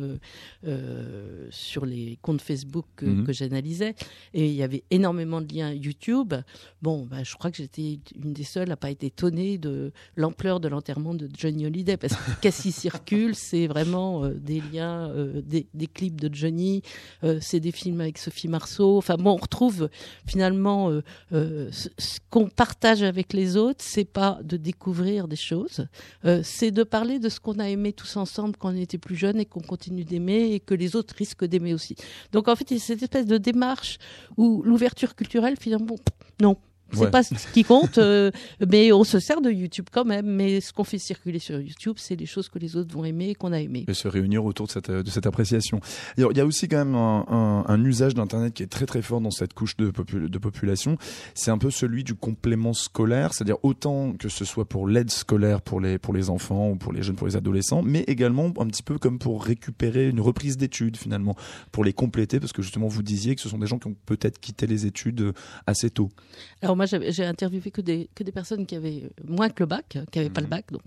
euh, 0.65 1.47
sur 1.51 1.85
les 1.85 2.17
comptes 2.21 2.41
Facebook 2.41 2.84
que, 2.95 3.23
que 3.23 3.33
j'analysais 3.33 3.95
et 4.33 4.47
il 4.47 4.53
y 4.53 4.63
avait 4.63 4.83
énormément 4.91 5.41
de 5.41 5.53
liens 5.53 5.71
YouTube. 5.71 6.33
Bon, 6.81 7.05
bah, 7.05 7.23
je 7.23 7.35
crois 7.35 7.51
que 7.51 7.57
j'étais 7.57 7.99
une 8.23 8.33
des 8.33 8.43
seules 8.43 8.71
à 8.71 8.77
pas 8.77 8.91
être 8.91 9.03
étonnée 9.03 9.57
de 9.57 9.91
l'ampleur 10.15 10.59
de 10.59 10.67
l'enterrement 10.67 11.13
de 11.13 11.29
Johnny 11.37 11.65
Hallyday 11.65 11.97
parce 11.97 12.15
que 12.15 12.31
qu'est-ce 12.41 12.63
qui 12.63 12.71
circule, 12.71 13.35
c'est 13.35 13.67
vraiment 13.67 14.27
des 14.29 14.61
liens, 14.71 15.11
des, 15.43 15.67
des, 15.73 15.87
clips 15.87 16.19
de 16.19 16.33
Johnny, 16.33 16.81
c'est 17.41 17.59
des 17.59 17.71
films 17.71 18.01
avec 18.01 18.17
Sophie 18.17 18.47
Marceau. 18.47 18.97
Enfin 18.97 19.15
bon, 19.15 19.31
on 19.31 19.37
retrouve 19.37 19.89
finalement 20.25 20.89
euh, 20.89 21.01
euh, 21.33 21.69
ce, 21.71 22.19
qu'on 22.29 22.47
partage 22.49 23.03
avec 23.03 23.33
les 23.33 23.57
autres, 23.57 23.83
c'est 23.83 24.05
pas 24.05 24.39
de 24.43 24.57
découvrir 24.57 25.27
des 25.27 25.35
choses, 25.35 25.87
euh, 26.25 26.41
c'est 26.43 26.71
de 26.71 26.83
parler 26.83 27.19
de 27.19 27.29
ce 27.29 27.39
qu'on 27.39 27.59
a 27.59 27.69
aimé 27.69 27.93
tous 27.93 28.17
ensemble 28.17 28.55
quand 28.57 28.69
on 28.69 28.75
était 28.75 28.97
plus 28.97 29.15
jeune 29.15 29.39
et 29.39 29.45
qu'on 29.45 29.61
continue 29.61 30.03
d'aimer 30.03 30.53
et 30.53 30.59
que 30.59 30.73
les 30.73 30.95
autres 30.95 31.15
risquent 31.17 31.45
d'aimer 31.45 31.73
aussi. 31.73 31.95
Donc 32.31 32.47
en 32.47 32.55
fait, 32.55 32.71
cette 32.79 33.03
espèce 33.03 33.25
de 33.25 33.37
démarche 33.37 33.97
où 34.37 34.61
l'ouverture 34.63 35.15
culturelle, 35.15 35.55
finalement, 35.59 35.95
non, 36.41 36.57
c'est 36.93 37.11
pas 37.11 37.23
ce 37.23 37.33
qui 37.51 37.63
compte, 37.63 37.97
euh, 37.97 38.31
mais 38.69 38.91
on 38.91 39.03
se 39.03 39.19
sert 39.19 39.41
de 39.41 39.51
YouTube 39.51 39.87
quand 39.91 40.05
même. 40.05 40.25
Mais 40.25 40.61
ce 40.61 40.71
qu'on 40.73 40.83
fait 40.83 40.97
circuler 40.97 41.39
sur 41.39 41.59
YouTube, 41.59 41.95
c'est 41.97 42.15
les 42.15 42.25
choses 42.25 42.49
que 42.49 42.59
les 42.59 42.75
autres 42.75 42.93
vont 42.93 43.05
aimer 43.05 43.29
et 43.29 43.35
qu'on 43.35 43.51
a 43.51 43.59
aimé. 43.59 43.85
Et 43.87 43.93
se 43.93 44.07
réunir 44.07 44.45
autour 44.45 44.67
de 44.67 44.71
cette, 44.71 44.91
de 44.91 45.09
cette 45.09 45.25
appréciation. 45.25 45.79
Il 46.17 46.25
y 46.35 46.39
a 46.39 46.45
aussi 46.45 46.67
quand 46.67 46.77
même 46.77 46.95
un, 46.95 47.65
un, 47.67 47.85
usage 47.85 48.13
d'Internet 48.13 48.53
qui 48.53 48.63
est 48.63 48.67
très 48.67 48.85
très 48.85 49.01
fort 49.01 49.21
dans 49.21 49.31
cette 49.31 49.53
couche 49.53 49.75
de, 49.77 49.91
de 49.91 50.37
population. 50.37 50.97
C'est 51.33 51.51
un 51.51 51.57
peu 51.57 51.71
celui 51.71 52.03
du 52.03 52.15
complément 52.15 52.73
scolaire, 52.73 53.33
c'est-à-dire 53.33 53.57
autant 53.63 54.13
que 54.13 54.29
ce 54.29 54.45
soit 54.45 54.65
pour 54.65 54.87
l'aide 54.87 55.11
scolaire 55.11 55.61
pour 55.61 55.79
les, 55.79 55.97
pour 55.97 56.13
les 56.13 56.29
enfants 56.29 56.69
ou 56.69 56.75
pour 56.75 56.93
les 56.93 57.03
jeunes, 57.03 57.15
pour 57.15 57.27
les 57.27 57.35
adolescents, 57.35 57.81
mais 57.83 58.01
également 58.07 58.45
un 58.57 58.67
petit 58.67 58.83
peu 58.83 58.97
comme 58.97 59.19
pour 59.19 59.43
récupérer 59.43 60.09
une 60.09 60.21
reprise 60.21 60.57
d'études 60.57 60.97
finalement, 60.97 61.35
pour 61.71 61.83
les 61.83 61.93
compléter, 61.93 62.39
parce 62.39 62.53
que 62.53 62.61
justement 62.61 62.87
vous 62.87 63.03
disiez 63.03 63.35
que 63.35 63.41
ce 63.41 63.49
sont 63.49 63.57
des 63.57 63.67
gens 63.67 63.79
qui 63.79 63.87
ont 63.87 63.95
peut-être 64.05 64.39
quitté 64.39 64.67
les 64.67 64.85
études 64.85 65.33
assez 65.67 65.89
tôt. 65.89 66.09
Alors 66.61 66.74
Alors 66.75 66.89
moi, 66.89 66.99
j'ai 67.09 67.23
interviewé 67.25 67.71
que 67.71 67.79
des, 67.81 68.09
que 68.13 68.23
des 68.23 68.31
personnes 68.33 68.65
qui 68.65 68.75
avaient 68.75 69.03
moins 69.25 69.49
que 69.49 69.63
le 69.63 69.67
bac, 69.67 69.97
qui 70.11 70.19
n'avaient 70.19 70.29
pas 70.29 70.41
Mhm. 70.41 70.47
le 70.47 70.49
bac. 70.49 70.65
Donc. 70.71 70.81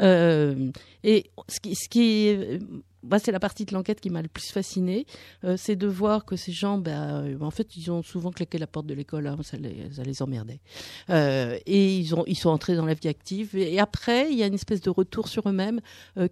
Euh, 0.00 0.70
et 1.04 1.30
ce 1.48 1.60
qui, 1.60 1.74
ce 1.76 1.88
qui 1.88 2.26
est- 2.26 2.58
moi, 3.02 3.18
c'est 3.18 3.32
la 3.32 3.40
partie 3.40 3.64
de 3.64 3.72
l'enquête 3.74 4.00
qui 4.00 4.10
m'a 4.10 4.22
le 4.22 4.28
plus 4.28 4.50
fascinée, 4.50 5.06
euh, 5.44 5.56
c'est 5.56 5.76
de 5.76 5.86
voir 5.86 6.24
que 6.24 6.36
ces 6.36 6.52
gens, 6.52 6.78
ben, 6.78 7.24
euh, 7.24 7.40
en 7.40 7.50
fait, 7.50 7.76
ils 7.76 7.90
ont 7.90 8.02
souvent 8.02 8.30
claqué 8.30 8.58
la 8.58 8.66
porte 8.66 8.86
de 8.86 8.94
l'école, 8.94 9.26
hein, 9.26 9.38
ça, 9.42 9.56
les, 9.56 10.22
emmerdait. 10.22 10.60
Euh, 11.08 11.58
et 11.66 11.96
ils, 11.96 12.14
ont, 12.14 12.24
ils 12.26 12.36
sont 12.36 12.50
entrés 12.50 12.76
dans 12.76 12.84
la 12.84 12.94
vie 12.94 13.08
active. 13.08 13.56
Et, 13.56 13.78
après, 13.80 14.30
il 14.30 14.38
y 14.38 14.42
a 14.42 14.46
une 14.46 14.54
espèce 14.54 14.80
de 14.80 14.90
retour 14.90 15.28
sur 15.28 15.48
eux-mêmes 15.48 15.80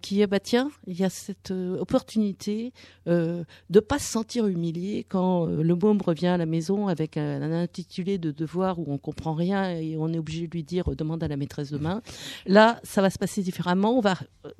qui 0.02 0.20
est, 0.20 0.26
bah 0.26 0.40
tiens, 0.40 0.70
il 0.86 0.98
y 0.98 1.04
a 1.04 1.10
cette 1.10 1.50
opportunité 1.50 2.72
de 3.06 3.80
pas 3.80 3.98
se 3.98 4.10
sentir 4.10 4.46
humilié 4.46 5.06
quand 5.08 5.46
le 5.46 5.74
môme 5.74 6.02
revient 6.02 6.28
à 6.28 6.36
la 6.36 6.46
maison 6.46 6.88
avec 6.88 7.16
un, 7.16 7.40
intitulé 7.52 8.18
de 8.18 8.30
devoir 8.30 8.78
où 8.78 8.84
on 8.88 8.98
comprend 8.98 9.32
rien 9.32 9.70
et 9.70 9.96
on 9.96 10.12
est 10.12 10.18
obligé 10.18 10.46
de 10.46 10.52
lui 10.52 10.64
dire 10.64 10.94
demande 10.94 11.22
à 11.22 11.28
la 11.28 11.36
maîtresse 11.36 11.70
demain. 11.70 12.02
Là, 12.46 12.80
ça 12.82 13.00
va 13.00 13.10
se 13.10 13.18
passer 13.18 13.42
différemment. 13.42 13.96
On 13.96 14.00
va 14.00 14.16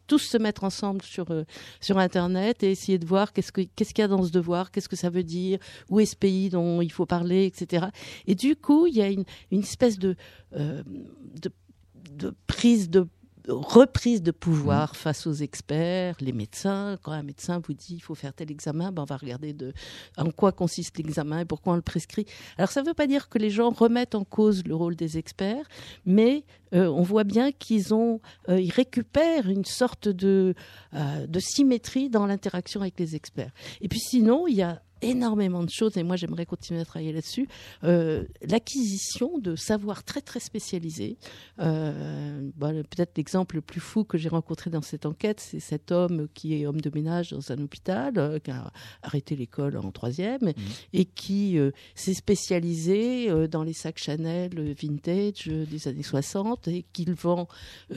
tous 0.07 0.19
se 0.19 0.39
mettre 0.39 0.65
ensemble 0.65 1.03
sur 1.03 1.31
euh, 1.31 1.45
internet 1.99 2.63
et 2.63 2.71
essayer 2.71 2.99
de 2.99 3.07
voir 3.07 3.33
qu'est-ce 3.33 3.53
que 3.53 3.63
qu'est-ce 3.63 3.95
qu'il 3.95 4.03
y 4.03 4.05
a 4.05 4.09
dans 4.09 4.23
ce 4.23 4.31
devoir, 4.31 4.71
qu'est-ce 4.71 4.89
que 4.89 4.97
ça 4.97 5.11
veut 5.11 5.25
dire, 5.25 5.59
où 5.91 6.01
est 6.01 6.07
ce 6.07 6.17
pays 6.17 6.49
dont 6.49 6.81
il 6.81 6.93
faut 6.93 7.07
parler, 7.07 7.47
etc. 7.47 7.87
Et 8.27 8.35
du 8.35 8.57
coup, 8.57 8.87
il 8.87 8.95
y 8.95 9.03
a 9.03 9.09
une, 9.09 9.25
espèce 9.51 9.99
euh, 10.55 10.83
de 12.13 12.35
prise 12.47 12.91
de 12.91 13.07
reprise 13.49 14.23
de 14.23 14.31
pouvoir 14.31 14.97
face 14.97 15.27
aux 15.27 15.33
experts, 15.33 16.17
les 16.21 16.33
médecins. 16.33 16.99
Quand 17.03 17.13
un 17.13 17.23
médecin 17.23 17.61
vous 17.67 17.75
dit 17.75 17.95
il 17.97 18.01
faut 18.01 18.15
faire 18.15 18.33
tel 18.33 18.51
examen, 18.51 18.93
ben 18.93 19.03
on 19.03 19.07
va 19.07 19.17
regarder 19.17 19.53
de 19.53 19.73
en 20.17 20.31
quoi 20.31 20.53
consiste 20.53 20.99
l'examen 20.99 21.41
et 21.41 21.45
pourquoi 21.45 21.73
on 21.73 21.77
le 21.77 21.83
prescrit. 21.83 22.27
Alors 22.57 22.71
ça 22.71 22.83
ne 22.83 22.87
veut 22.87 22.95
pas 22.95 23.07
dire 23.07 23.29
que 23.29 23.39
les 23.39 23.51
gens 23.51 23.71
remettent 23.71 24.15
en 24.15 24.25
cause 24.25 24.65
le 24.67 24.75
rôle 24.75 24.97
des 24.97 25.19
experts, 25.19 25.67
mais 26.05 26.45
euh, 26.75 26.87
on 26.87 27.03
voit 27.03 27.25
bien 27.25 27.53
qu'ils 27.53 27.95
ont, 27.95 28.21
euh, 28.49 28.61
ils 28.61 28.73
récupèrent 28.73 29.49
une 29.49 29.65
sorte 29.65 30.09
de, 30.09 30.55
euh, 30.95 31.27
de 31.27 31.41
symétrie 31.41 32.11
dans 32.11 32.27
l'interaction 32.27 32.81
avec 32.83 32.99
les 32.99 33.17
experts. 33.17 33.53
Et 33.81 33.89
puis 33.89 34.01
sinon, 34.01 34.47
il 34.47 34.57
y 34.57 34.63
a 34.63 34.83
énormément 35.03 35.63
de 35.63 35.71
choses, 35.71 35.97
et 35.97 36.03
moi 36.03 36.17
j'aimerais 36.17 36.47
continuer 36.47 36.81
à 36.81 36.85
travailler 36.85 37.13
là-dessus, 37.13 37.49
euh, 37.85 38.25
l'acquisition 38.43 39.39
de 39.39 39.57
savoirs 39.57 40.05
très 40.05 40.21
très 40.21 40.41
spécialisés. 40.41 41.17
Euh, 41.61 42.51
bon, 42.57 42.83
Peut-être 42.91 43.17
l'exemple 43.17 43.57
le 43.57 43.63
plus 43.63 43.81
fou 43.81 44.05
que 44.05 44.19
j'ai 44.19 44.29
rencontré 44.29 44.71
dans 44.71 44.83
cette 44.83 45.07
enquête, 45.07 45.41
c'est 45.41 45.61
cet 45.61 45.93
homme 45.93 46.29
qui 46.35 46.55
est 46.55 46.67
homme 46.67 46.81
de 46.81 46.91
ménage 46.95 47.31
dans 47.31 47.53
un 47.53 47.59
hôpital, 47.59 48.15
euh, 48.17 48.39
qui 48.39 48.51
a 48.51 48.73
arrêté 49.03 49.37
l'école 49.37 49.77
en 49.77 49.91
troisième, 49.91 50.53
et 50.93 51.05
qui 51.05 51.59
s'est 51.95 52.15
spécialisé 52.15 53.49
dans 53.49 53.63
les 53.63 53.73
sacs 53.73 53.99
Chanel 53.99 54.75
vintage 54.81 55.47
des 55.47 55.89
années 55.89 56.03
60 56.03 56.69
et 56.69 56.85
qu'il 56.93 57.15
vend 57.15 57.49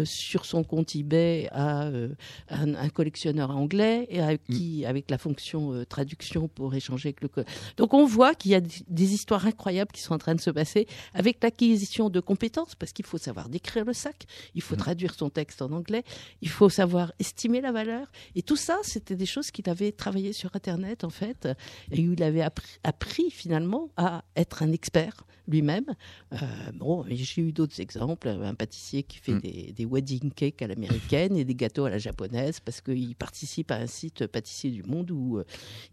sur 0.04 0.46
son 0.46 0.64
compte 0.64 0.96
eBay 0.96 1.48
à 1.52 1.88
un, 1.88 2.76
un 2.76 2.90
collectionneur 2.90 3.52
anglais 3.52 4.08
et 4.10 4.22
avec, 4.22 4.44
qui, 4.46 4.86
avec 4.86 5.10
la 5.10 5.18
fonction 5.18 5.84
traduction 5.86 6.48
pour 6.48 6.74
échanger 6.74 6.91
avec 6.96 7.22
le. 7.22 7.28
co- 7.28 7.42
Donc 7.78 7.94
on 7.94 8.06
voit 8.06 8.36
qu'il 8.36 8.52
y 8.52 8.56
a 8.56 8.62
des- 8.62 8.70
des 8.88 9.14
histoires 9.14 9.46
incroyables 9.46 9.92
qui 9.92 10.02
sont 10.02 10.14
en 10.14 10.18
train 10.18 10.36
de 10.36 10.42
se 10.42 10.50
passer 10.52 10.88
avec 11.14 11.42
l'acquisition 11.44 12.10
de 12.10 12.20
compétences 12.20 12.76
parce 12.76 12.92
qu'il 12.94 13.06
faut 13.06 13.18
savoir 13.18 13.50
décrire 13.50 13.86
le 13.86 13.94
sac, 13.94 14.26
il 14.56 14.62
faut 14.62 14.76
traduire 14.76 15.14
son 15.16 15.30
texte 15.30 15.62
en 15.62 15.72
anglais, 15.72 16.04
il 16.42 16.50
faut 16.50 16.70
savoir 16.70 17.12
estimer 17.20 17.62
la 17.62 17.72
valeur 17.72 18.12
et 18.36 18.42
tout 18.42 18.56
ça 18.56 18.78
c'était 18.84 19.16
des 19.16 19.26
choses 19.26 19.52
qu'il 19.52 19.70
avait 19.70 19.92
travaillé 19.92 20.34
sur 20.34 20.56
internet 20.56 21.04
en 21.04 21.10
fait 21.10 21.48
et 21.92 22.08
où 22.08 22.14
il 22.14 22.24
avait 22.24 22.42
appris, 22.42 22.68
appris 22.84 23.30
finalement 23.32 23.90
à 23.98 24.24
être 24.36 24.64
un 24.64 24.72
expert 24.72 25.24
lui-même. 25.48 25.86
Euh, 26.34 26.38
bon, 26.76 27.04
j'ai 27.10 27.42
eu 27.42 27.52
d'autres 27.52 27.82
exemples, 27.82 28.28
un 28.30 28.54
pâtissier 28.54 29.04
qui 29.04 29.18
fait 29.18 29.34
Mm. 29.34 29.40
des, 29.42 29.74
des 29.76 29.86
wedding 29.86 30.32
cakes 30.32 30.62
à 30.62 30.68
l'américaine 30.68 31.36
et 31.36 31.44
des 31.44 31.56
gâteaux 31.56 31.86
à 31.86 31.90
la 31.90 31.98
japonaise 31.98 32.60
parce 32.60 32.80
qu'il 32.80 33.16
participe 33.16 33.72
à 33.72 33.76
un 33.78 33.88
site 33.88 34.28
pâtissier 34.28 34.70
du 34.70 34.84
monde 34.84 35.10
où 35.12 35.40
euh, 35.40 35.44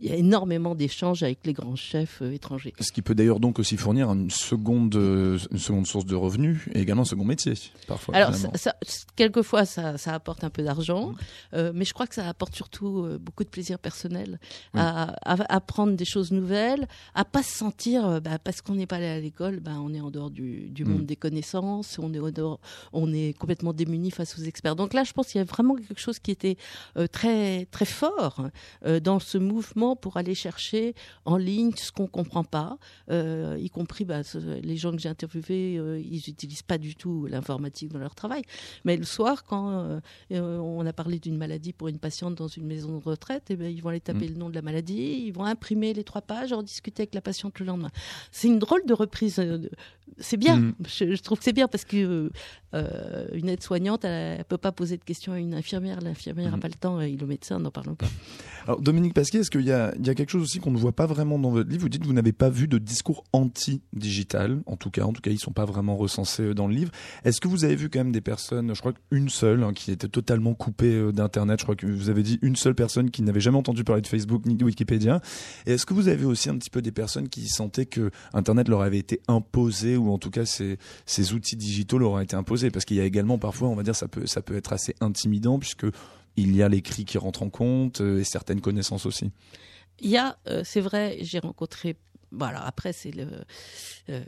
il 0.00 0.08
y 0.08 0.12
a 0.12 0.16
énormément 0.16 0.74
d'échanges 0.88 1.22
avec 1.22 1.40
les 1.44 1.52
grands 1.52 1.76
chefs 1.76 2.22
euh, 2.22 2.32
étrangers. 2.32 2.72
Ce 2.80 2.90
qui 2.92 3.02
peut 3.02 3.14
d'ailleurs 3.14 3.40
donc 3.40 3.58
aussi 3.58 3.76
fournir 3.76 4.10
une 4.10 4.30
seconde, 4.30 4.96
euh, 4.96 5.38
une 5.52 5.58
seconde 5.58 5.86
source 5.86 6.06
de 6.06 6.14
revenus 6.16 6.60
et 6.74 6.80
également 6.80 7.02
un 7.02 7.04
second 7.04 7.24
métier, 7.24 7.52
parfois. 7.86 8.14
Alors, 8.16 8.34
finalement. 8.34 8.56
ça, 8.56 8.74
ça- 8.82 9.04
quelquefois, 9.16 9.64
ça, 9.66 9.98
ça 9.98 10.14
apporte 10.14 10.44
un 10.44 10.50
peu 10.50 10.62
d'argent, 10.62 11.12
euh, 11.54 11.72
mais 11.74 11.84
je 11.84 11.92
crois 11.92 12.06
que 12.06 12.14
ça 12.14 12.26
apporte 12.26 12.54
surtout 12.54 13.04
euh, 13.04 13.18
beaucoup 13.18 13.44
de 13.44 13.48
plaisir 13.50 13.78
personnel 13.78 14.40
à, 14.74 15.12
à 15.30 15.54
apprendre 15.54 15.94
des 15.94 16.04
choses 16.06 16.32
nouvelles, 16.32 16.88
à 17.14 17.24
pas 17.24 17.42
se 17.42 17.52
sentir, 17.56 18.20
bah, 18.22 18.38
parce 18.38 18.62
qu'on 18.62 18.74
n'est 18.74 18.86
pas 18.86 18.96
allé 18.96 19.06
à 19.06 19.20
l'école, 19.20 19.60
bah, 19.60 19.72
on 19.78 19.92
est 19.92 20.00
en 20.00 20.10
dehors 20.10 20.30
du, 20.30 20.68
du 20.70 20.84
Mm. 20.84 20.88
monde 20.90 21.06
des 21.06 21.16
connaissances, 21.16 21.98
on 21.98 22.12
est, 22.14 22.18
en 22.18 22.30
dehors- 22.30 22.60
on 22.94 23.12
est 23.12 23.36
complètement 23.38 23.72
démuni 23.74 24.10
face 24.10 24.38
aux 24.38 24.42
experts. 24.42 24.76
Donc 24.76 24.94
là, 24.94 25.04
je 25.04 25.12
pense 25.12 25.26
qu'il 25.28 25.38
y 25.38 25.42
a 25.42 25.44
vraiment 25.44 25.74
quelque 25.76 26.00
chose 26.00 26.18
qui 26.18 26.30
était 26.30 26.56
euh, 26.96 27.06
très, 27.06 27.66
très 27.66 27.84
fort 27.84 28.46
dans 29.02 29.18
ce 29.18 29.36
mouvement 29.38 29.96
pour 29.96 30.16
aller 30.16 30.34
chercher 30.34 30.77
en 31.24 31.36
ligne 31.36 31.72
ce 31.76 31.92
qu'on 31.92 32.06
comprend 32.06 32.44
pas, 32.44 32.78
euh, 33.10 33.56
y 33.58 33.70
compris 33.70 34.04
bah, 34.04 34.20
les 34.62 34.76
gens 34.76 34.92
que 34.92 34.98
j'ai 34.98 35.08
interviewés, 35.08 35.76
euh, 35.78 36.00
ils 36.00 36.22
n'utilisent 36.26 36.62
pas 36.62 36.78
du 36.78 36.94
tout 36.94 37.26
l'informatique 37.26 37.90
dans 37.92 37.98
leur 37.98 38.14
travail. 38.14 38.42
Mais 38.84 38.96
le 38.96 39.04
soir, 39.04 39.44
quand 39.44 39.70
euh, 39.70 40.58
on 40.58 40.84
a 40.86 40.92
parlé 40.92 41.18
d'une 41.18 41.36
maladie 41.36 41.72
pour 41.72 41.88
une 41.88 41.98
patiente 41.98 42.34
dans 42.34 42.48
une 42.48 42.66
maison 42.66 42.98
de 42.98 43.04
retraite, 43.04 43.44
eh 43.50 43.56
ben, 43.56 43.70
ils 43.70 43.82
vont 43.82 43.90
aller 43.90 44.00
taper 44.00 44.28
le 44.28 44.34
nom 44.34 44.48
de 44.50 44.54
la 44.54 44.62
maladie, 44.62 45.24
ils 45.26 45.32
vont 45.32 45.44
imprimer 45.44 45.94
les 45.94 46.04
trois 46.04 46.22
pages, 46.22 46.52
en 46.52 46.62
discuter 46.62 47.02
avec 47.02 47.14
la 47.14 47.20
patiente 47.20 47.58
le 47.60 47.66
lendemain. 47.66 47.90
C'est 48.32 48.48
une 48.48 48.58
drôle 48.58 48.84
de 48.86 48.94
reprise. 48.94 49.42
C'est 50.18 50.36
bien. 50.36 50.56
Mm. 50.56 50.74
Je, 50.86 51.14
je 51.16 51.22
trouve 51.22 51.38
que 51.38 51.44
c'est 51.44 51.52
bien 51.52 51.68
parce 51.68 51.84
que 51.84 52.30
une 53.32 53.48
aide-soignante, 53.48 54.04
elle 54.04 54.38
ne 54.38 54.42
peut 54.42 54.58
pas 54.58 54.72
poser 54.72 54.96
de 54.96 55.04
questions 55.04 55.32
à 55.32 55.38
une 55.38 55.54
infirmière. 55.54 56.00
L'infirmière 56.00 56.50
n'a 56.50 56.56
Mm. 56.56 56.60
pas 56.60 56.68
le 56.68 56.74
temps 56.74 57.00
et 57.00 57.16
le 57.16 57.26
médecin, 57.26 57.58
n'en 57.58 57.70
parlons 57.70 57.94
pas. 57.94 58.08
Alors 58.66 58.80
Dominique 58.80 59.14
Pasquier, 59.14 59.40
est-ce 59.40 59.50
qu'il 59.50 59.62
y 59.62 59.68
y 59.68 60.10
a 60.10 60.14
quelque 60.14 60.30
chose 60.30 60.42
aussi 60.42 60.58
qu'on 60.68 60.74
ne 60.74 60.78
voit 60.78 60.92
pas 60.92 61.06
vraiment 61.06 61.38
dans 61.38 61.50
votre 61.50 61.70
livre 61.70 61.80
Vous 61.80 61.88
dites 61.88 62.02
que 62.02 62.06
vous 62.06 62.12
n'avez 62.12 62.32
pas 62.32 62.50
vu 62.50 62.68
de 62.68 62.76
discours 62.76 63.24
anti-digital, 63.32 64.60
en 64.66 64.76
tout 64.76 64.90
cas, 64.90 65.04
en 65.04 65.14
tout 65.14 65.22
cas, 65.22 65.30
ils 65.30 65.38
sont 65.38 65.52
pas 65.52 65.64
vraiment 65.64 65.96
recensés 65.96 66.42
euh, 66.42 66.54
dans 66.54 66.68
le 66.68 66.74
livre. 66.74 66.92
Est-ce 67.24 67.40
que 67.40 67.48
vous 67.48 67.64
avez 67.64 67.74
vu 67.74 67.88
quand 67.88 68.00
même 68.00 68.12
des 68.12 68.20
personnes, 68.20 68.74
je 68.74 68.80
crois 68.80 68.92
qu'une 68.92 69.30
seule, 69.30 69.62
hein, 69.62 69.72
qui 69.72 69.90
était 69.90 70.08
totalement 70.08 70.52
coupée 70.52 70.94
euh, 70.94 71.10
d'internet. 71.10 71.58
Je 71.60 71.64
crois 71.64 71.74
que 71.74 71.86
vous 71.86 72.10
avez 72.10 72.22
dit 72.22 72.38
une 72.42 72.54
seule 72.54 72.74
personne 72.74 73.10
qui 73.10 73.22
n'avait 73.22 73.40
jamais 73.40 73.56
entendu 73.56 73.82
parler 73.82 74.02
de 74.02 74.06
Facebook 74.06 74.44
ni 74.44 74.56
de 74.56 74.64
Wikipédia. 74.64 75.22
Et 75.64 75.72
est-ce 75.72 75.86
que 75.86 75.94
vous 75.94 76.08
avez 76.08 76.26
aussi 76.26 76.50
un 76.50 76.58
petit 76.58 76.70
peu 76.70 76.82
des 76.82 76.92
personnes 76.92 77.30
qui 77.30 77.48
sentaient 77.48 77.86
que 77.86 78.10
Internet 78.34 78.68
leur 78.68 78.82
avait 78.82 78.98
été 78.98 79.22
imposé 79.26 79.96
ou 79.96 80.12
en 80.12 80.18
tout 80.18 80.30
cas 80.30 80.44
ces, 80.44 81.32
outils 81.32 81.56
digitaux 81.56 81.96
leur 81.96 82.10
ont 82.12 82.20
été 82.20 82.36
imposés? 82.36 82.70
Parce 82.70 82.84
qu'il 82.84 82.98
y 82.98 83.00
a 83.00 83.04
également 83.04 83.38
parfois, 83.38 83.68
on 83.68 83.74
va 83.74 83.82
dire, 83.82 83.96
ça 83.96 84.06
peut, 84.06 84.26
ça 84.26 84.42
peut 84.42 84.56
être 84.56 84.74
assez 84.74 84.94
intimidant 85.00 85.58
puisque 85.58 85.86
il 86.36 86.54
y 86.54 86.62
a 86.62 86.68
l'écrit 86.68 87.06
qui 87.06 87.16
rentre 87.16 87.42
en 87.42 87.48
compte 87.48 88.02
euh, 88.02 88.20
et 88.20 88.24
certaines 88.24 88.60
connaissances 88.60 89.06
aussi. 89.06 89.30
Il 90.00 90.10
y 90.10 90.16
a, 90.16 90.38
euh, 90.48 90.62
c'est 90.64 90.80
vrai, 90.80 91.18
j'ai 91.20 91.38
rencontré. 91.38 91.96
Voilà, 92.30 92.64
après, 92.66 92.92
c'est 92.92 93.10
le. 93.10 93.26
euh, 94.10 94.20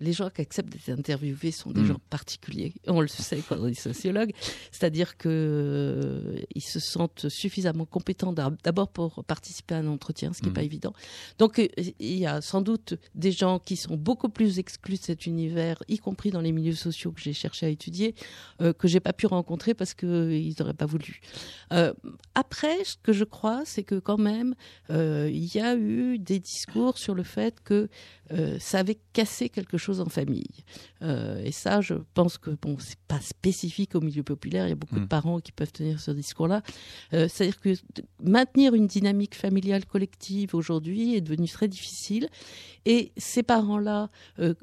les 0.00 0.12
gens 0.12 0.28
qui 0.30 0.40
acceptent 0.42 0.70
d'être 0.72 0.88
interviewés 0.98 1.50
sont 1.50 1.70
des 1.70 1.80
Mm. 1.82 1.86
gens 1.86 2.00
particuliers. 2.10 2.72
On 2.86 3.00
le 3.00 3.08
sait 3.08 3.42
quand 3.48 3.56
on 3.58 3.66
est 3.66 3.74
sociologue. 3.74 4.32
C'est-à-dire 4.70 5.16
que 5.16 5.28
euh, 5.28 6.40
ils 6.54 6.62
se 6.62 6.78
sentent 6.80 7.28
suffisamment 7.28 7.84
compétents 7.86 8.32
d'ab- 8.32 8.56
d'abord 8.62 8.88
pour 8.88 9.24
participer 9.24 9.74
à 9.74 9.78
un 9.78 9.86
entretien, 9.86 10.32
ce 10.32 10.38
qui 10.40 10.46
n'est 10.46 10.50
Mm. 10.50 10.54
pas 10.54 10.62
évident. 10.62 10.92
Donc, 11.38 11.58
euh, 11.58 11.66
il 11.98 12.16
y 12.18 12.26
a 12.26 12.40
sans 12.40 12.60
doute 12.60 12.94
des 13.14 13.32
gens 13.32 13.58
qui 13.58 13.76
sont 13.76 13.96
beaucoup 13.96 14.28
plus 14.28 14.58
exclus 14.58 14.96
de 14.96 15.02
cet 15.02 15.26
univers, 15.26 15.82
y 15.88 15.98
compris 15.98 16.30
dans 16.30 16.40
les 16.40 16.52
milieux 16.52 16.74
sociaux 16.74 17.12
que 17.12 17.20
j'ai 17.20 17.32
cherché 17.32 17.66
à 17.66 17.68
étudier, 17.68 18.14
euh, 18.60 18.72
que 18.72 18.88
j'ai 18.88 19.00
pas 19.00 19.12
pu 19.12 19.26
rencontrer 19.26 19.74
parce 19.74 19.94
qu'ils 19.94 20.54
n'auraient 20.58 20.74
pas 20.74 20.86
voulu. 20.86 21.20
Après, 22.34 22.84
ce 22.84 22.96
que 23.02 23.12
je 23.12 23.24
crois, 23.24 23.62
c'est 23.64 23.82
que 23.84 23.98
quand 23.98 24.18
même, 24.18 24.54
il 24.90 25.54
y 25.54 25.60
a 25.60 25.76
eu 25.76 26.18
des 26.18 26.38
discours 26.40 26.89
sur 26.98 27.14
le 27.14 27.22
fait 27.22 27.60
que 27.62 27.88
euh, 28.32 28.58
ça 28.60 28.78
avait 28.78 28.98
cassé 29.12 29.48
quelque 29.48 29.76
chose 29.76 30.00
en 30.00 30.08
famille. 30.08 30.64
Euh, 31.02 31.42
et 31.44 31.52
ça, 31.52 31.80
je 31.80 31.94
pense 32.14 32.38
que 32.38 32.50
bon, 32.62 32.76
c'est 32.78 32.98
pas 33.08 33.20
spécifique 33.20 33.94
au 33.94 34.00
milieu 34.00 34.22
populaire. 34.22 34.66
Il 34.66 34.70
y 34.70 34.72
a 34.72 34.76
beaucoup 34.76 34.96
Mm. 34.96 35.02
de 35.02 35.06
parents 35.06 35.40
qui 35.40 35.52
peuvent 35.52 35.72
tenir 35.72 36.00
ce 36.00 36.10
discours-là. 36.12 36.62
Euh, 37.12 37.26
C'est-à-dire 37.28 37.60
que 37.60 37.70
maintenir 38.22 38.74
une 38.74 38.86
dynamique 38.86 39.34
familiale 39.34 39.84
collective 39.84 40.54
aujourd'hui 40.54 41.14
est 41.16 41.20
devenu 41.20 41.48
très 41.48 41.66
difficile. 41.68 42.28
Et 42.86 43.12
ces 43.18 43.42
parents-là, 43.42 44.08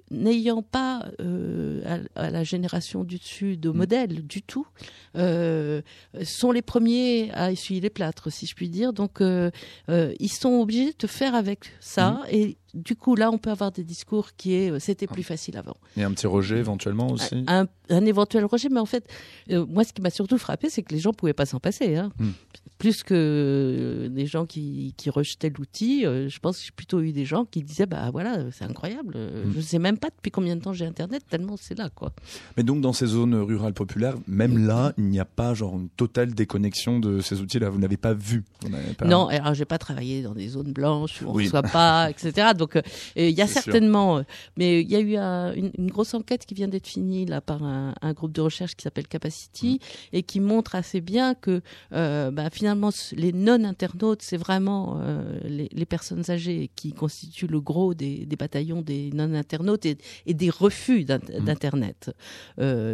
n'ayant 0.10 0.64
pas 0.64 1.08
à, 1.20 1.98
à 2.16 2.30
la 2.32 2.44
génération 2.44 3.04
du 3.04 3.18
dessus 3.20 3.58
de 3.58 3.70
modèle 3.70 4.26
du 4.26 4.42
tout, 4.42 4.66
sont 5.14 6.52
les 6.52 6.64
premiers 6.64 7.30
à 7.34 7.52
essuyer 7.52 7.80
les 7.80 7.92
plâtres, 7.92 8.32
si 8.32 8.48
je 8.48 8.56
puis 8.56 8.70
dire. 8.70 8.92
Donc, 8.92 9.20
ils 9.22 10.32
sont 10.32 10.54
obligés 10.62 10.94
de 10.98 11.08
faire 11.08 11.36
avec 11.36 11.72
ça. 11.80 12.24
Et 12.32 12.58
du 12.74 12.96
coup, 12.96 13.16
là, 13.16 13.32
on 13.32 13.38
peut 13.38 13.50
avoir 13.52 13.72
des 13.72 13.84
discours 13.84 14.30
qui 14.36 14.54
est 14.56 14.72
euh, 14.72 14.80
c'était 14.80 15.08
plus 15.08 15.24
facile 15.24 15.58
avant. 15.58 15.78
Et 15.96 16.04
un 16.04 16.12
petit 16.12 16.28
rejet 16.28 16.58
éventuellement 16.58 17.08
aussi. 17.12 17.44
Un, 17.48 17.66
un 17.90 18.06
éventuel 18.06 18.46
rejet, 18.46 18.70
mais 18.70 18.80
en 18.80 18.86
fait, 18.86 19.08
euh, 19.52 19.66
moi, 19.68 19.84
ce 19.84 19.94
qui 19.94 20.02
m'a 20.02 20.10
surtout 20.10 20.38
frappé, 20.38 20.70
c'est 20.70 20.84
que 20.84 20.94
les 20.94 21.00
gens 21.00 21.14
pouvaient 21.14 21.34
pas 21.34 21.46
s'en 21.46 21.60
passer. 21.60 21.96
Hein. 21.96 22.12
Hmm. 22.20 22.32
Plus 22.78 23.02
que 23.02 23.16
euh, 23.16 24.10
des 24.10 24.28
gens 24.28 24.46
qui, 24.46 24.94
qui 24.98 25.10
rejetaient 25.10 25.50
l'outil, 25.58 26.06
euh, 26.06 26.30
je 26.30 26.38
pense 26.40 26.60
que 26.60 26.66
j'ai 26.66 26.72
plutôt 26.76 27.00
eu 27.02 27.12
des 27.12 27.26
gens 27.26 27.44
qui 27.46 27.64
disaient 27.64 27.88
bah 27.88 28.10
voilà, 28.12 28.38
c'est 28.52 28.66
incroyable. 28.66 29.16
Hmm. 29.18 29.52
Je 29.56 29.62
sais 29.62 29.80
même 29.80 29.98
pas 29.98 30.10
depuis 30.10 30.30
combien 30.30 30.56
de 30.56 30.62
temps 30.62 30.74
j'ai 30.74 30.86
Internet, 30.86 31.24
tellement 31.28 31.56
c'est 31.60 31.76
là 31.78 31.90
quoi. 31.90 32.12
Mais 32.56 32.62
donc 32.64 32.82
dans 32.82 32.94
ces 32.94 33.08
zones 33.08 33.34
rurales 33.36 33.74
populaires, 33.74 34.14
même 34.28 34.68
là, 34.68 34.94
il 34.98 35.06
n'y 35.06 35.20
a 35.20 35.26
pas 35.26 35.56
genre 35.56 35.76
une 35.76 35.90
totale 35.90 36.36
déconnexion 36.36 37.00
de 37.00 37.20
ces 37.20 37.42
outils-là. 37.42 37.70
Vous 37.72 37.80
n'avez 37.80 37.98
pas 37.98 38.14
vu. 38.14 38.44
Vous 38.62 38.70
n'avez 38.70 38.94
pas- 38.94 39.06
Non, 39.06 39.28
alors 39.28 39.56
j'ai 39.56 39.66
pas 39.66 39.80
travaillé 39.80 40.22
dans 40.22 40.36
des 40.36 40.50
zones 40.50 40.72
blanches 40.74 41.24
où 41.24 41.30
on 41.30 41.34
Oui. 41.34 41.44
ne 41.46 41.48
reçoit 41.50 41.64
pas, 41.64 42.12
etc. 42.12 42.50
Donc 42.58 42.76
euh, 42.76 42.82
il 43.16 43.30
y 43.32 43.42
a 43.42 43.48
sûr. 43.48 43.62
certainement, 43.62 44.18
euh, 44.18 44.24
mais 44.58 44.82
il 44.82 44.90
y 44.90 44.96
a 44.96 45.00
eu 45.00 45.16
un- 45.16 45.54
une, 45.54 45.72
une 45.78 45.90
grosse 45.90 46.14
enquête 46.14 46.46
qui 46.46 46.54
vient 46.54 46.68
d'être 46.68 46.88
finie 46.88 47.26
là 47.26 47.40
par 47.42 47.64
un, 47.64 47.94
un 48.02 48.14
groupe 48.14 48.32
de 48.34 48.42
recherche 48.42 48.76
qui 48.76 48.84
s'appelle 48.84 49.08
Capacity 49.08 49.80
et 50.14 50.24
qui 50.24 50.40
montre 50.40 50.76
assez 50.76 51.02
bien 51.02 51.34
que 51.36 51.62
euh, 51.94 52.32
bah, 52.32 52.50
finalement 52.52 52.90
les 53.14 53.32
non-internautes, 53.34 54.22
c'est 54.22 54.38
vraiment 54.38 55.00
les, 55.44 55.70
les 55.72 55.86
personnes 55.86 56.24
âgées 56.30 56.70
qui 56.76 56.94
constituent 56.94 57.48
le 57.48 57.62
gros 57.62 57.94
des, 57.94 58.26
des 58.26 58.36
bataillons 58.36 58.82
des 58.82 59.12
non-internautes 59.14 59.86
et, 59.86 59.98
et 60.26 60.34
des 60.34 60.50
refus 60.50 61.04
d'in- 61.06 61.20
d'internet. 61.40 62.12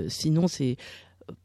Sinon 0.10 0.48
c'est 0.48 0.78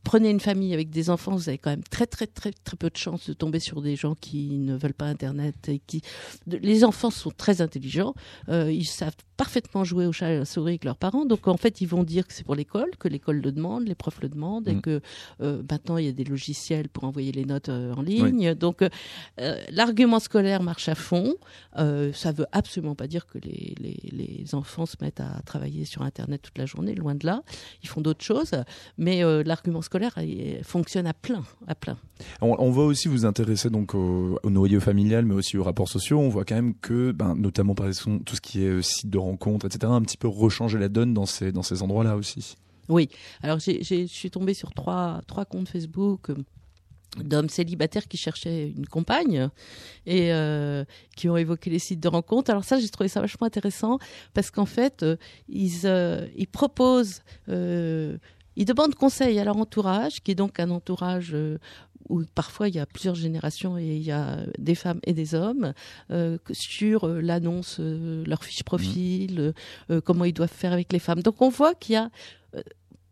Prenez 0.04 0.30
une 0.30 0.40
famille 0.40 0.74
avec 0.74 0.90
des 0.90 1.10
enfants, 1.10 1.32
vous 1.32 1.48
avez 1.48 1.58
quand 1.58 1.70
même 1.70 1.84
très 1.84 2.06
très 2.06 2.26
très 2.26 2.50
très 2.52 2.76
peu 2.76 2.90
de 2.90 2.96
chances 2.96 3.28
de 3.28 3.34
tomber 3.34 3.60
sur 3.60 3.82
des 3.82 3.96
gens 3.96 4.14
qui 4.14 4.58
ne 4.58 4.76
veulent 4.76 4.94
pas 4.94 5.06
Internet 5.06 5.68
et 5.68 5.80
qui. 5.80 6.02
Les 6.46 6.84
enfants 6.84 7.10
sont 7.10 7.30
très 7.30 7.60
intelligents, 7.60 8.14
euh, 8.48 8.72
ils 8.72 8.86
savent 8.86 9.16
parfaitement 9.38 9.84
jouer 9.84 10.04
au 10.06 10.12
chat 10.12 10.30
et 10.30 10.34
à 10.34 10.38
la 10.40 10.44
souris 10.44 10.72
avec 10.72 10.84
leurs 10.84 10.96
parents, 10.96 11.24
donc 11.24 11.46
en 11.48 11.56
fait 11.56 11.80
ils 11.80 11.86
vont 11.86 12.02
dire 12.02 12.26
que 12.26 12.34
c'est 12.34 12.44
pour 12.44 12.56
l'école, 12.56 12.90
que 12.98 13.08
l'école 13.08 13.40
le 13.40 13.52
demande, 13.52 13.86
les 13.86 13.94
profs 13.94 14.20
le 14.20 14.28
demandent 14.28 14.68
et 14.68 14.74
Mm. 14.74 14.80
que 14.82 15.00
euh, 15.40 15.62
maintenant 15.70 15.96
il 15.96 16.06
y 16.06 16.08
a 16.08 16.12
des 16.12 16.24
logiciels 16.24 16.88
pour 16.88 17.04
envoyer 17.04 17.30
les 17.32 17.44
notes 17.44 17.68
euh, 17.68 17.94
en 17.94 18.02
ligne. 18.02 18.54
Donc 18.54 18.82
euh, 18.82 19.56
l'argument 19.70 20.18
scolaire 20.18 20.62
marche 20.62 20.88
à 20.88 20.94
fond. 20.94 21.34
Ça 21.76 22.32
veut 22.32 22.46
absolument 22.52 22.96
pas 22.96 23.06
dire 23.06 23.26
que 23.26 23.38
les, 23.38 23.74
les, 23.78 23.96
les 24.12 24.54
enfants 24.54 24.86
se 24.86 24.96
mettent 25.00 25.20
à 25.20 25.40
travailler 25.44 25.84
sur 25.84 26.02
Internet 26.02 26.42
toute 26.42 26.58
la 26.58 26.66
journée, 26.66 26.94
loin 26.96 27.14
de 27.14 27.24
là. 27.24 27.42
Ils 27.84 27.88
font 27.88 28.00
d'autres 28.00 28.24
choses, 28.24 28.50
mais 28.96 29.22
l'argument 29.44 29.82
scolaire 29.82 30.14
il 30.18 30.64
fonctionne 30.64 31.06
à 31.06 31.14
plein, 31.14 31.44
à 31.68 31.76
plein. 31.76 31.96
On, 32.40 32.56
on 32.58 32.70
va 32.72 32.82
aussi 32.82 33.06
vous 33.06 33.24
intéresser 33.24 33.70
donc 33.70 33.94
au, 33.94 34.38
au 34.42 34.50
noyau 34.50 34.80
familial, 34.80 35.24
mais 35.24 35.34
aussi 35.34 35.56
aux 35.56 35.62
rapports 35.62 35.88
sociaux. 35.88 36.18
On 36.18 36.28
voit 36.28 36.44
quand 36.44 36.56
même 36.56 36.74
que, 36.74 37.12
ben, 37.12 37.36
notamment 37.36 37.74
par 37.76 37.86
exemple 37.86 38.24
tout 38.24 38.34
ce 38.34 38.40
qui 38.40 38.64
est 38.64 38.82
site 38.82 39.08
de 39.10 39.18
rencontres, 39.28 39.66
etc., 39.66 39.92
un 39.92 40.02
petit 40.02 40.16
peu 40.16 40.28
rechanger 40.28 40.78
la 40.78 40.88
donne 40.88 41.14
dans 41.14 41.26
ces 41.26 41.52
dans 41.52 41.62
ces 41.62 41.82
endroits-là 41.82 42.16
aussi. 42.16 42.56
Oui. 42.88 43.08
Alors, 43.42 43.58
je 43.58 44.06
suis 44.06 44.30
tombée 44.30 44.54
sur 44.54 44.72
trois, 44.72 45.20
trois 45.26 45.44
comptes 45.44 45.68
Facebook 45.68 46.30
euh, 46.30 46.36
d'hommes 47.18 47.48
célibataires 47.48 48.08
qui 48.08 48.16
cherchaient 48.16 48.68
une 48.70 48.86
compagne 48.86 49.48
et 50.06 50.32
euh, 50.32 50.84
qui 51.16 51.28
ont 51.28 51.36
évoqué 51.36 51.70
les 51.70 51.78
sites 51.78 52.00
de 52.00 52.08
rencontres. 52.08 52.50
Alors 52.50 52.64
ça, 52.64 52.78
j'ai 52.78 52.88
trouvé 52.88 53.08
ça 53.08 53.20
vachement 53.20 53.46
intéressant 53.46 53.98
parce 54.34 54.50
qu'en 54.50 54.66
fait, 54.66 55.02
euh, 55.02 55.16
ils, 55.48 55.86
ils 56.36 56.48
proposent, 56.48 57.22
ils 57.48 58.64
demandent 58.64 58.94
conseil 58.94 59.38
à 59.38 59.44
leur 59.44 59.56
entourage, 59.56 60.20
qui 60.22 60.32
est 60.32 60.34
donc 60.34 60.58
un 60.60 60.70
entourage 60.70 61.36
où 62.08 62.22
parfois 62.34 62.68
il 62.68 62.74
y 62.74 62.78
a 62.78 62.86
plusieurs 62.86 63.14
générations 63.14 63.78
et 63.78 63.84
il 63.96 64.02
y 64.02 64.12
a 64.12 64.38
des 64.58 64.74
femmes 64.74 65.00
et 65.04 65.12
des 65.12 65.34
hommes, 65.34 65.72
euh, 66.10 66.38
sur 66.52 67.04
euh, 67.04 67.20
l'annonce, 67.20 67.78
euh, 67.80 68.24
leur 68.26 68.44
fiche 68.44 68.62
profil, 68.62 69.40
euh, 69.40 69.52
euh, 69.90 70.00
comment 70.00 70.24
ils 70.24 70.32
doivent 70.32 70.48
faire 70.52 70.72
avec 70.72 70.92
les 70.92 70.98
femmes. 70.98 71.22
Donc 71.22 71.40
on 71.42 71.48
voit 71.48 71.74
qu'il 71.74 71.94
y 71.94 71.96
a 71.96 72.10
euh, 72.54 72.62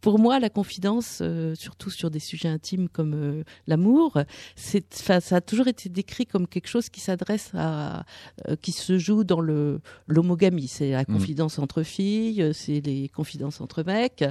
pour 0.00 0.18
moi, 0.18 0.38
la 0.38 0.50
confidence, 0.50 1.18
euh, 1.20 1.54
surtout 1.54 1.90
sur 1.90 2.11
des 2.11 2.20
sujets 2.20 2.48
intimes 2.48 2.88
comme 2.88 3.14
euh, 3.14 3.42
l'amour, 3.66 4.18
c'est, 4.54 4.92
ça 4.94 5.18
a 5.37 5.40
toujours 5.40 5.66
été 5.68 5.88
décrit 5.88 6.26
comme 6.26 6.46
quelque 6.46 6.68
chose 6.68 6.88
qui 6.88 7.00
s'adresse 7.00 7.50
à, 7.54 8.04
euh, 8.48 8.56
qui 8.56 8.72
se 8.72 8.98
joue 8.98 9.24
dans 9.24 9.40
le 9.40 9.80
l'homogamie. 10.06 10.68
C'est 10.68 10.92
la 10.92 11.04
confidence 11.04 11.59
entre 11.59 11.82
filles, 11.82 12.42
euh, 12.42 12.52
c'est 12.52 12.80
les 12.80 13.09
confidences 13.09 13.61
entre 13.61 13.82
mecs. 13.82 14.24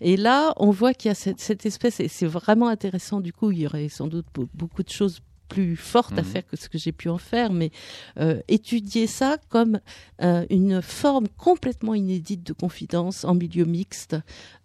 Et 0.00 0.16
là, 0.16 0.52
on 0.56 0.70
voit 0.70 0.94
qu'il 0.94 1.08
y 1.10 1.12
a 1.12 1.14
cette, 1.14 1.40
cette 1.40 1.64
espèce, 1.66 2.00
et 2.00 2.08
c'est 2.08 2.26
vraiment 2.26 2.68
intéressant. 2.68 3.20
Du 3.20 3.32
coup, 3.32 3.50
il 3.52 3.60
y 3.60 3.66
aurait 3.66 3.88
sans 3.88 4.08
doute 4.08 4.26
be- 4.34 4.48
beaucoup 4.54 4.82
de 4.82 4.90
choses 4.90 5.20
plus 5.50 5.76
fortes 5.76 6.16
à 6.18 6.22
Mhm. 6.22 6.28
faire 6.32 6.46
que 6.46 6.56
ce 6.56 6.68
que 6.70 6.78
j'ai 6.78 6.92
pu 6.92 7.08
en 7.10 7.18
faire, 7.18 7.52
mais 7.52 7.70
euh, 8.18 8.40
étudier 8.48 9.06
ça 9.06 9.36
comme 9.50 9.80
euh, 10.22 10.46
une 10.48 10.80
forme 10.80 11.26
complètement 11.36 11.94
inédite 11.94 12.46
de 12.46 12.52
confidence 12.54 13.24
en 13.24 13.34
milieu 13.34 13.64
mixte 13.64 14.16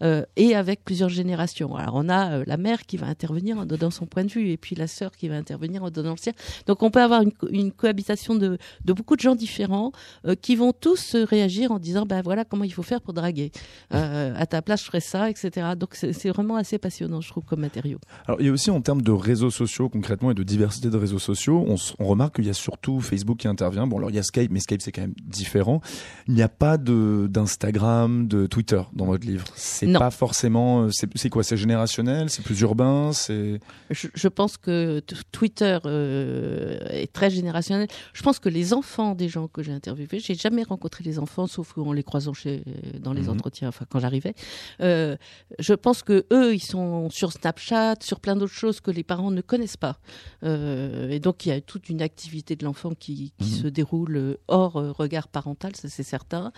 euh, 0.03 0.23
et 0.37 0.55
avec 0.55 0.85
plusieurs 0.85 1.09
générations. 1.09 1.75
Alors 1.75 1.95
on 1.95 2.07
a 2.07 2.21
euh, 2.37 2.43
la 2.47 2.57
mère 2.57 2.85
qui 2.85 2.97
va 2.97 3.07
intervenir 3.07 3.57
en 3.57 3.65
donnant 3.65 3.89
son 3.91 4.05
point 4.05 4.23
de 4.23 4.29
vue 4.31 4.49
et 4.51 4.57
puis 4.57 4.75
la 4.75 4.87
sœur 4.87 5.11
qui 5.17 5.27
va 5.27 5.35
intervenir 5.35 5.83
en 5.83 5.89
donnant 5.89 6.11
le 6.11 6.17
sien. 6.17 6.33
Donc 6.67 6.83
on 6.83 6.91
peut 6.91 7.01
avoir 7.01 7.21
une, 7.23 7.31
co- 7.33 7.49
une 7.49 7.71
cohabitation 7.71 8.35
de, 8.35 8.57
de 8.85 8.93
beaucoup 8.93 9.15
de 9.15 9.21
gens 9.21 9.35
différents 9.35 9.91
euh, 10.25 10.35
qui 10.35 10.55
vont 10.55 10.71
tous 10.71 11.15
réagir 11.15 11.71
en 11.71 11.79
disant 11.79 12.05
ben 12.05 12.21
voilà 12.21 12.45
comment 12.45 12.63
il 12.63 12.73
faut 12.73 12.83
faire 12.83 13.01
pour 13.01 13.13
draguer. 13.13 13.51
Euh, 13.93 14.33
à 14.37 14.45
ta 14.45 14.61
place 14.61 14.81
je 14.81 14.85
ferais 14.85 14.99
ça, 14.99 15.29
etc. 15.31 15.49
Donc 15.77 15.95
c'est 15.95 16.13
c'est 16.13 16.29
vraiment 16.29 16.57
assez 16.57 16.77
passionnant 16.77 17.21
je 17.21 17.29
trouve 17.29 17.43
comme 17.45 17.61
matériau. 17.61 17.97
Alors 18.27 18.39
il 18.39 18.45
y 18.45 18.49
a 18.49 18.51
aussi 18.51 18.69
en 18.69 18.81
termes 18.81 19.01
de 19.01 19.11
réseaux 19.11 19.49
sociaux 19.51 19.89
concrètement 19.89 20.29
et 20.31 20.35
de 20.35 20.43
diversité 20.43 20.74
de 20.81 20.97
réseaux 20.97 21.19
sociaux, 21.19 21.65
on, 21.99 22.05
remarque 22.05 22.35
qu'il 22.35 22.45
y 22.45 22.49
a 22.49 22.53
surtout 22.53 22.99
Facebook 23.01 23.37
qui 23.39 23.47
intervient. 23.47 23.87
Bon 23.87 23.97
alors 23.97 24.09
il 24.09 24.15
y 24.15 24.19
a 24.19 24.23
Skype, 24.23 24.51
mais 24.51 24.59
Skype 24.59 24.81
c'est 24.81 24.91
quand 24.91 25.01
même 25.01 25.13
différent. 25.23 25.81
Il 26.27 26.33
n'y 26.33 26.41
a 26.41 26.49
pas 26.49 26.77
d'Instagram, 26.77 28.27
de 28.27 28.47
Twitter 28.47 28.81
dans 28.93 29.05
votre 29.05 29.25
livre. 29.25 29.45
C'est 29.55 29.91
pas 29.93 30.11
forcément. 30.11 30.83
euh, 30.83 30.89
C'est 31.15 31.29
quoi? 31.29 31.43
C'est 31.43 31.57
générationnel? 31.57 32.29
C'est 32.29 32.43
plus 32.43 32.59
urbain? 32.61 33.11
C'est 33.13 33.59
je, 33.89 34.07
je 34.13 34.27
pense 34.27 34.57
que 34.57 35.01
Twitter 35.31 35.77
euh, 35.85 36.79
est 36.89 37.11
très 37.11 37.29
générationnel. 37.29 37.87
Je 38.13 38.21
pense 38.23 38.39
que 38.39 38.49
les 38.49 38.73
enfants 38.73 39.15
des 39.15 39.29
gens 39.29 39.47
que 39.47 39.63
j'ai 39.63 39.71
interviewés, 39.71 40.19
j'ai 40.19 40.35
jamais 40.35 40.63
rencontré 40.63 41.03
les 41.03 41.19
enfants, 41.19 41.47
sauf 41.47 41.77
en 41.77 41.93
les 41.93 42.03
croisant 42.03 42.33
chez, 42.33 42.63
dans 43.01 43.13
les 43.13 43.23
Mhm. 43.23 43.29
entretiens, 43.29 43.67
enfin 43.69 43.85
quand 43.89 43.99
j'arrivais. 43.99 44.33
Euh, 44.81 45.15
je 45.59 45.73
pense 45.73 46.03
que 46.03 46.25
eux, 46.31 46.53
ils 46.53 46.59
sont 46.63 47.09
sur 47.09 47.31
Snapchat, 47.31 47.95
sur 48.01 48.19
plein 48.19 48.35
d'autres 48.35 48.53
choses 48.53 48.81
que 48.81 48.91
les 48.91 49.03
parents 49.03 49.31
ne 49.31 49.41
connaissent 49.41 49.77
pas. 49.77 49.97
Euh, 50.43 50.64
et 50.65 51.19
donc 51.19 51.45
il 51.45 51.49
y 51.49 51.51
a 51.51 51.61
toute 51.61 51.89
une 51.89 52.01
activité 52.01 52.55
de 52.55 52.65
l'enfant 52.65 52.93
qui, 52.93 53.33
qui 53.39 53.51
Mhm. 53.51 53.57
se 53.61 53.67
déroule 53.67 54.37
hors 54.47 54.77
euh, 54.77 54.91
regard 54.91 55.27
parental, 55.27 55.75
ça 55.75 55.87
c'est 55.89 56.03
certain. 56.03 56.51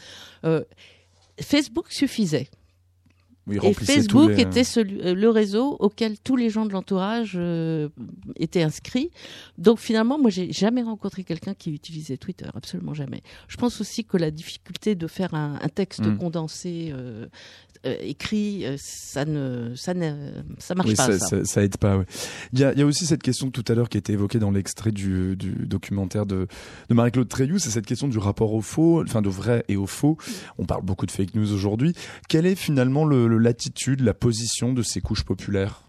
Euh, 0.46 0.64
Facebook 1.42 1.92
suffisait. 1.92 2.50
Oui, 3.48 3.60
Et 3.64 3.74
Facebook 3.74 4.30
les- 4.32 4.42
était 4.42 4.64
celui- 4.64 5.02
euh, 5.02 5.16
le 5.16 5.30
réseau 5.30 5.78
auquel 5.80 6.18
tous 6.20 6.36
les 6.36 6.50
gens 6.50 6.66
de 6.66 6.74
l'entourage 6.74 7.34
euh, 7.36 7.90
étaient 8.36 8.64
inscrits. 8.64 9.10
Donc 9.58 9.80
finalement, 9.80 10.20
moi, 10.20 10.30
j'ai 10.30 10.52
jamais 10.52 10.84
rencontré 10.84 11.24
quelqu'un 11.24 11.54
qui 11.54 11.72
utilisait 11.72 12.18
Twitter, 12.18 12.46
absolument 12.54 12.94
jamais. 12.94 13.22
Je 13.48 13.58
pense 13.58 13.80
aussi 13.82 14.04
que 14.04 14.18
la 14.18 14.32
difficulté 14.32 14.96
de 14.96 15.08
faire 15.08 15.34
un, 15.34 15.60
un 15.62 15.70
texte 15.70 16.02
Mm. 16.06 16.18
condensé, 16.18 16.90
euh, 16.92 17.28
euh, 17.86 17.96
écrit, 18.02 18.66
ça 18.78 19.24
ne, 19.26 19.74
ça 19.76 19.94
ne, 19.94 20.32
ça 20.58 20.74
marche 20.76 20.90
Oui, 20.90 20.96
pas. 20.96 21.18
ça, 21.20 21.46
ça. 21.46 21.64
aide 21.64 21.78
pas. 21.78 21.98
ouais. 21.98 22.06
Il 22.54 22.60
y, 22.60 22.64
a, 22.64 22.74
il 22.74 22.80
y 22.80 22.82
a 22.82 22.86
aussi 22.86 23.06
cette 23.06 23.22
question 23.22 23.52
tout 23.52 23.64
à 23.68 23.76
l'heure 23.76 23.88
qui 23.88 23.98
a 23.98 24.00
été 24.00 24.14
évoquée 24.14 24.40
dans 24.40 24.50
l'extrait 24.52 24.92
du, 24.92 25.36
du 25.36 25.52
documentaire 25.68 26.26
de, 26.26 26.48
de 26.90 26.94
Marie-Claude 26.96 27.28
Treilloux, 27.30 27.60
c'est 27.60 27.70
cette 27.70 27.86
question 27.86 28.08
du 28.08 28.18
rapport 28.18 28.54
au 28.54 28.62
faux, 28.62 29.04
enfin 29.04 29.22
de 29.22 29.30
vrai 29.30 29.64
et 29.68 29.76
au 29.78 29.86
faux. 29.86 30.18
On 30.58 30.66
parle 30.66 30.84
beaucoup 30.84 31.06
de 31.06 31.12
fake 31.12 31.36
news 31.36 31.54
aujourd'hui. 31.54 31.94
Quelle 32.28 32.46
est 32.48 32.56
finalement 32.56 33.06
le- 33.06 33.28
le- 33.28 33.37
l'attitude, 33.38 34.02
la 34.02 34.14
position 34.14 34.74
de 34.74 34.82
ces 34.82 35.02
couches 35.02 35.24
populaires? 35.24 35.82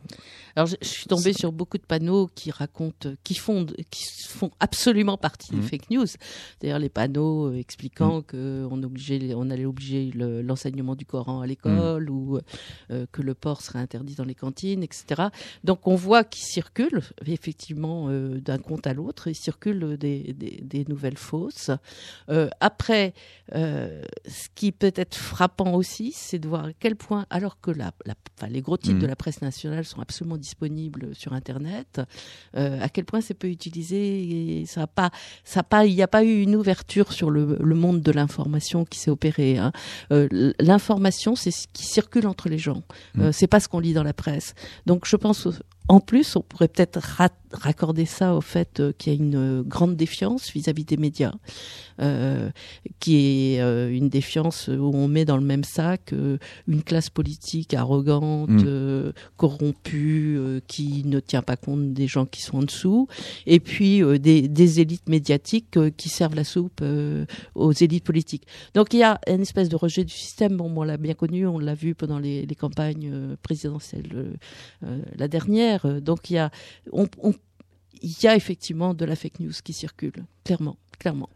Alors, 0.57 0.67
je, 0.67 0.77
je 0.81 0.87
suis 0.89 1.07
tombée 1.07 1.33
sur 1.33 1.53
beaucoup 1.53 1.79
de 1.79 1.83
panneaux 1.85 2.29
qui 2.35 2.51
racontent, 2.51 3.11
qui 3.25 3.35
font, 3.35 3.67
qui 3.91 4.05
font 4.27 4.51
absolument 4.61 5.17
partie 5.17 5.53
des 5.55 5.63
fake 5.63 5.91
news. 5.91 6.07
D'ailleurs, 6.61 6.79
les 6.79 6.89
panneaux 6.89 7.49
euh, 7.51 7.59
expliquant 7.59 8.23
que 8.23 8.67
on 8.71 8.83
obligeait, 8.83 9.35
on 9.35 9.51
allait 9.51 9.65
obliger 9.67 10.11
le- 10.15 10.43
l'enseignement 10.43 10.95
du 10.97 11.05
Coran 11.07 11.41
à 11.41 11.47
l'école 11.47 12.11
ou 12.11 12.39
euh, 12.91 13.07
que 13.13 13.23
le 13.23 13.35
porc 13.35 13.63
serait 13.63 13.79
interdit 13.79 14.15
dans 14.15 14.25
les 14.25 14.35
cantines, 14.35 14.83
etc. 14.83 15.29
Donc, 15.65 15.87
on 15.87 15.95
voit 15.95 16.25
qu'ils 16.25 16.45
circulent 16.47 17.03
effectivement 17.27 18.07
euh, 18.09 18.41
d'un 18.41 18.59
compte 18.59 18.87
à 18.87 18.95
l'autre. 18.95 19.29
Ils 19.29 19.35
circulent 19.35 19.97
des, 19.97 20.33
des, 20.35 20.61
des 20.63 20.85
nouvelles 20.89 21.19
fausses. 21.19 21.71
Euh, 22.31 22.49
après, 22.61 23.15
euh, 23.55 24.03
ce 24.27 24.49
qui 24.55 24.73
peut 24.73 24.93
être 24.95 25.15
frappant 25.17 25.75
aussi, 25.75 26.13
c'est 26.15 26.39
de 26.39 26.49
voir 26.49 26.65
à 26.67 26.73
quel 26.73 26.97
point, 26.97 27.27
alors 27.31 27.61
que 27.61 27.71
la, 27.71 27.93
la- 28.07 28.15
enfin, 28.39 28.49
les 28.51 28.61
gros 28.63 28.77
titres 28.77 28.95
Mhm. 28.97 29.03
de 29.03 29.07
la 29.07 29.17
presse 29.17 29.43
nationale 29.43 29.85
sont 29.85 30.01
absolument 30.01 30.38
disponibles 30.39 31.15
sur 31.15 31.33
Internet, 31.33 32.01
euh, 32.57 32.81
à 32.81 32.89
quel 32.89 33.05
point 33.05 33.21
c'est 33.21 33.35
peu 33.35 33.49
utilisé 33.49 34.61
et 34.61 34.67
ça 34.67 34.83
a 34.83 34.87
pas, 34.87 35.11
ça 35.45 35.61
a 35.61 35.63
pas, 35.63 35.85
il 35.87 35.95
n'y 35.95 36.03
a 36.03 36.09
pas 36.09 36.25
eu 36.25 36.43
une 36.43 36.57
ouverture 36.57 37.13
sur 37.13 37.31
le, 37.31 37.59
le 37.61 37.75
monde 37.75 38.01
de 38.03 38.13
l'information 38.13 38.85
qui 38.85 38.99
s'est 38.99 39.11
opérée. 39.11 39.59
hein. 39.59 39.73
Euh, 40.13 40.29
l'information, 40.59 41.35
c'est 41.37 41.51
ce 41.51 41.67
qui 41.73 41.85
circule 41.85 42.27
entre 42.27 42.49
les 42.49 42.59
gens. 42.59 42.83
Euh, 43.19 43.27
Mhm. 43.27 43.33
c'est 43.33 43.47
pas 43.47 43.61
ce 43.61 43.69
qu'on 43.69 43.81
lit 43.81 43.93
dans 43.95 44.03
la 44.05 44.13
presse. 44.15 44.55
Donc, 44.87 45.07
je 45.07 45.17
pense. 45.17 45.47
En 45.91 46.01
plus, 46.01 46.37
on 46.37 46.43
pourrait 46.43 46.69
peut-être 46.69 47.01
raccorder 47.53 48.05
ça 48.05 48.35
au 48.35 48.43
fait 48.43 48.79
euh, 48.79 48.93
qu'il 48.99 49.11
y 49.11 49.17
a 49.17 49.19
une 49.19 49.37
euh, 49.37 49.63
grande 49.63 49.97
défiance 49.97 50.51
vis-à-vis 50.53 50.85
des 50.85 50.99
médias, 50.99 51.33
euh, 51.33 51.39
qui 53.01 53.17
est 53.55 53.61
euh, 53.61 53.91
une 53.93 54.09
défiance 54.09 54.69
où 54.69 54.91
on 54.95 55.09
met 55.09 55.25
dans 55.25 55.37
le 55.37 55.45
même 55.45 55.65
sac 55.65 56.13
euh, 56.13 56.39
une 56.67 56.83
classe 56.83 57.11
politique 57.11 57.75
arrogante, 57.75 58.49
Mm. 58.51 58.63
euh, 58.67 59.13
corrompue, 59.37 60.39
qui 60.67 61.03
ne 61.05 61.21
tient 61.21 61.43
pas 61.43 61.57
compte 61.57 61.93
des 61.93 62.07
gens 62.07 62.27
qui 62.27 62.41
sont 62.43 62.59
en 62.59 62.63
dessous, 62.63 63.09
et 63.47 63.61
puis 63.61 64.01
des, 64.21 64.49
des 64.49 64.81
élites 64.81 65.09
médiatiques 65.09 65.79
qui 65.97 66.09
servent 66.09 66.35
la 66.35 66.45
soupe 66.45 66.83
aux 67.55 67.73
élites 67.73 68.05
politiques. 68.05 68.47
Donc 68.75 68.95
il 68.95 69.01
y 69.01 69.03
a 69.03 69.21
une 69.27 69.41
espèce 69.43 69.69
de 69.69 69.77
rejet 69.77 70.05
du 70.05 70.13
système. 70.15 70.57
Bon, 70.57 70.73
on 70.77 70.83
l'a 70.83 70.97
bien 70.97 71.15
connu, 71.15 71.47
on 71.47 71.59
l'a 71.59 71.75
vu 71.75 71.95
pendant 71.95 72.19
les, 72.19 72.47
les 72.47 72.55
campagnes 72.55 73.37
présidentielles, 73.43 74.37
euh, 74.85 75.03
la 75.17 75.29
dernière. 75.29 76.01
Donc 76.01 76.31
il 76.31 76.35
y 76.35 76.39
a, 76.39 76.51
on, 76.93 77.07
on- 77.23 77.35
il 78.01 78.15
y 78.23 78.27
a 78.29 78.37
effectivement 78.37 78.95
de 78.95 79.05
la 79.05 79.17
fake 79.17 79.41
news 79.41 79.53
qui 79.65 79.73
circule, 79.73 80.25
clairement, 80.45 80.77
clairement. 80.99 81.29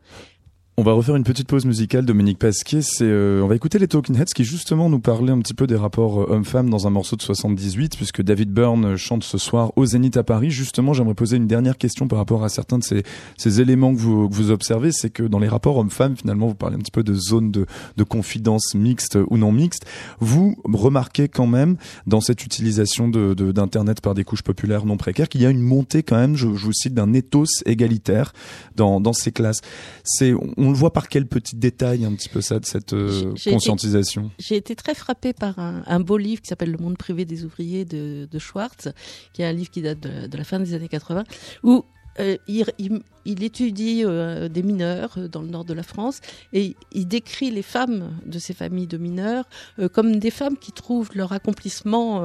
On 0.79 0.85
va 0.85 0.93
refaire 0.95 1.17
une 1.17 1.23
petite 1.23 1.49
pause 1.49 1.67
musicale, 1.67 2.07
Dominique 2.07 2.39
Pasquier. 2.39 2.81
C'est, 2.81 3.05
euh, 3.05 3.43
on 3.43 3.47
va 3.47 3.55
écouter 3.55 3.79
les 3.79 3.87
Talking 3.89 4.17
Heads 4.19 4.33
qui 4.35 4.43
justement 4.43 4.89
nous 4.89 5.01
parlaient 5.01 5.31
un 5.31 5.39
petit 5.41 5.53
peu 5.53 5.67
des 5.67 5.77
rapports 5.77 6.23
euh, 6.23 6.27
hommes-femmes 6.31 6.71
dans 6.71 6.87
un 6.87 6.91
morceau 6.91 7.15
de 7.15 7.21
78, 7.21 7.95
puisque 7.95 8.23
David 8.23 8.51
Byrne 8.55 8.87
euh, 8.87 8.97
chante 8.97 9.23
ce 9.23 9.37
soir 9.37 9.73
au 9.77 9.85
Zénith 9.85 10.17
à 10.17 10.23
Paris. 10.23 10.51
Justement, 10.51 10.95
j'aimerais 10.95 11.13
poser 11.13 11.37
une 11.37 11.47
dernière 11.47 11.77
question 11.77 12.09
par 12.09 12.19
rapport 12.19 12.43
à 12.43 12.49
certains 12.49 12.79
de 12.79 12.85
ces, 12.85 13.03
ces 13.37 13.61
éléments 13.61 13.95
que 13.95 14.01
vous, 14.01 14.31
que 14.31 14.35
vous 14.35 14.51
observez. 14.51 14.93
C'est 14.93 15.11
que 15.11 15.23
dans 15.23 15.39
les 15.41 15.47
rapports 15.47 15.77
hommes-femmes, 15.77 16.17
finalement, 16.17 16.47
vous 16.47 16.55
parlez 16.55 16.77
un 16.77 16.81
petit 16.81 16.91
peu 16.91 17.03
de 17.05 17.13
zone 17.13 17.51
de, 17.51 17.67
de 17.99 18.03
confidence 18.03 18.75
mixte 18.75 19.19
ou 19.29 19.37
non 19.37 19.53
mixte. 19.53 19.85
Vous 20.21 20.57
remarquez 20.65 21.29
quand 21.29 21.47
même 21.47 21.77
dans 22.07 22.23
cette 22.23 22.47
utilisation 22.47 23.09
de, 23.09 23.35
de- 23.35 23.53
d'internet 23.53 24.01
par 24.01 24.15
des 24.15 24.25
couches 24.25 24.43
populaires 24.43 24.87
non 24.87 24.97
précaires 24.97 25.29
qu'il 25.29 25.43
y 25.43 25.47
a 25.47 25.51
une 25.51 25.61
montée 25.61 26.03
quand 26.03 26.17
même, 26.17 26.35
je, 26.35 26.47
vous 26.47 26.73
cite, 26.73 26.95
d'un 26.95 27.13
ethos 27.13 27.45
égalitaire 27.67 28.33
dans, 28.75 29.03
dans 29.03 29.13
ces 29.13 29.33
classes. 29.33 29.61
C'est, 30.03 30.33
on 30.62 30.62
le 30.71 30.77
voit 30.77 30.93
par 30.93 31.09
quel 31.09 31.27
petit 31.27 31.57
détail 31.57 32.05
un 32.05 32.15
petit 32.15 32.29
peu 32.29 32.41
ça 32.41 32.59
de 32.59 32.65
cette 32.67 32.93
euh, 32.93 33.35
conscientisation? 33.51 34.31
J'ai 34.39 34.57
été 34.57 34.75
très 34.77 34.95
frappée 34.95 35.33
par 35.33 35.59
un, 35.59 35.83
un 35.87 36.01
beau 36.01 36.17
livre 36.19 36.41
qui 36.43 36.49
s'appelle 36.49 36.71
Le 36.73 36.79
monde 36.79 36.97
privé 36.99 37.25
des 37.25 37.45
ouvriers 37.45 37.85
de, 37.85 38.29
de 38.31 38.39
Schwartz, 38.39 38.89
qui 39.33 39.43
est 39.43 39.47
un 39.47 39.53
livre 39.53 39.71
qui 39.71 39.83
date 39.83 40.01
de, 40.01 40.27
de 40.27 40.37
la 40.37 40.45
fin 40.45 40.61
des 40.61 40.75
années 40.75 40.89
80, 40.89 41.25
où 41.63 41.85
euh, 42.21 42.37
il, 42.47 42.65
il- 42.79 43.01
il 43.25 43.43
étudie 43.43 44.03
euh, 44.05 44.49
des 44.49 44.63
mineurs 44.63 45.15
euh, 45.17 45.29
dans 45.29 45.43
le 45.43 45.49
nord 45.49 45.65
de 45.65 45.75
la 45.75 45.83
France 45.83 46.21
et 46.53 46.77
il 46.93 47.07
décrit 47.07 47.51
les 47.51 47.63
femmes 47.63 48.11
de 48.27 48.39
ces 48.39 48.55
familles 48.55 48.87
de 48.87 48.99
mineurs 48.99 49.45
euh, 49.79 49.89
comme 49.89 50.17
des 50.19 50.31
femmes 50.31 50.57
qui 50.57 50.73
trouvent 50.73 51.11
leur 51.15 51.33
accomplissement 51.33 52.23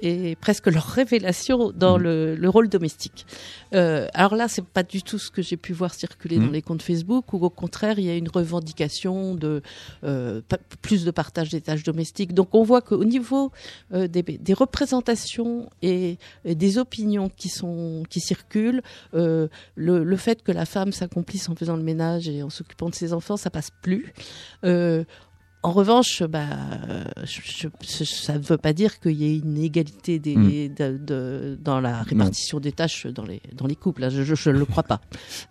et 0.00 0.36
presque 0.36 0.66
leur 0.66 0.84
révélation 0.84 1.70
dans 1.72 1.96
Mhm. 1.98 2.02
le, 2.02 2.34
le 2.36 2.48
rôle 2.48 2.68
domestique. 2.68 3.26
Alors 3.72 4.34
là, 4.36 4.48
c'est 4.48 4.64
pas 4.64 4.82
du 4.82 5.02
tout 5.02 5.18
ce 5.18 5.30
que 5.30 5.42
j'ai 5.42 5.56
pu 5.56 5.72
voir 5.72 5.94
circuler 5.94 6.38
Mhm. 6.38 6.46
dans 6.46 6.52
les 6.52 6.62
comptes 6.62 6.82
Facebook, 6.82 7.32
où 7.32 7.38
au 7.44 7.50
contraire, 7.50 7.98
il 7.98 8.04
y 8.06 8.10
a 8.10 8.16
une 8.16 8.28
revendication 8.28 9.34
de 9.34 9.62
plus 10.82 11.04
de 11.04 11.10
partage 11.10 11.50
des 11.50 11.60
tâches 11.60 11.82
domestiques. 11.82 12.34
Donc 12.34 12.54
on 12.54 12.62
voit 12.62 12.80
qu'au 12.82 13.04
niveau 13.04 13.50
des, 13.92 14.22
des 14.22 14.54
représentations 14.54 15.68
et, 15.82 16.18
et 16.44 16.54
des 16.54 16.78
opinions 16.78 17.28
qui 17.28 17.48
sont 17.48 18.02
qui 18.08 18.20
circulent, 18.20 18.82
le, 19.12 19.48
le 19.76 20.16
fait 20.16 20.31
que 20.40 20.52
la 20.52 20.64
femme 20.64 20.92
s'accomplisse 20.92 21.48
en 21.48 21.54
faisant 21.54 21.76
le 21.76 21.82
ménage 21.82 22.28
et 22.28 22.42
en 22.42 22.50
s'occupant 22.50 22.88
de 22.88 22.94
ses 22.94 23.12
enfants, 23.12 23.36
ça 23.36 23.50
passe 23.50 23.70
plus. 23.70 24.12
Euh, 24.64 25.04
en 25.62 25.70
revanche, 25.72 26.22
bah, 26.24 26.40
euh, 26.88 27.04
je- 27.24 27.40
je- 27.88 28.04
ça 28.04 28.34
ne 28.34 28.42
veut 28.42 28.58
pas 28.58 28.72
dire 28.72 28.98
qu'il 29.00 29.12
y 29.12 29.24
ait 29.26 29.38
une 29.38 29.58
égalité 29.62 30.18
des, 30.18 30.36
Mm. 30.36 30.74
de- 30.74 30.98
de- 30.98 31.58
dans 31.62 31.80
la 31.80 32.02
répartition 32.02 32.58
des 32.60 32.72
tâches 32.72 33.06
dans 33.06 33.24
les, 33.24 33.40
dans 33.54 33.66
les 33.66 33.76
couples. 33.76 34.08
Je 34.10 34.50
ne 34.50 34.58
le 34.58 34.64
crois 34.64 34.82
pas. 34.82 35.00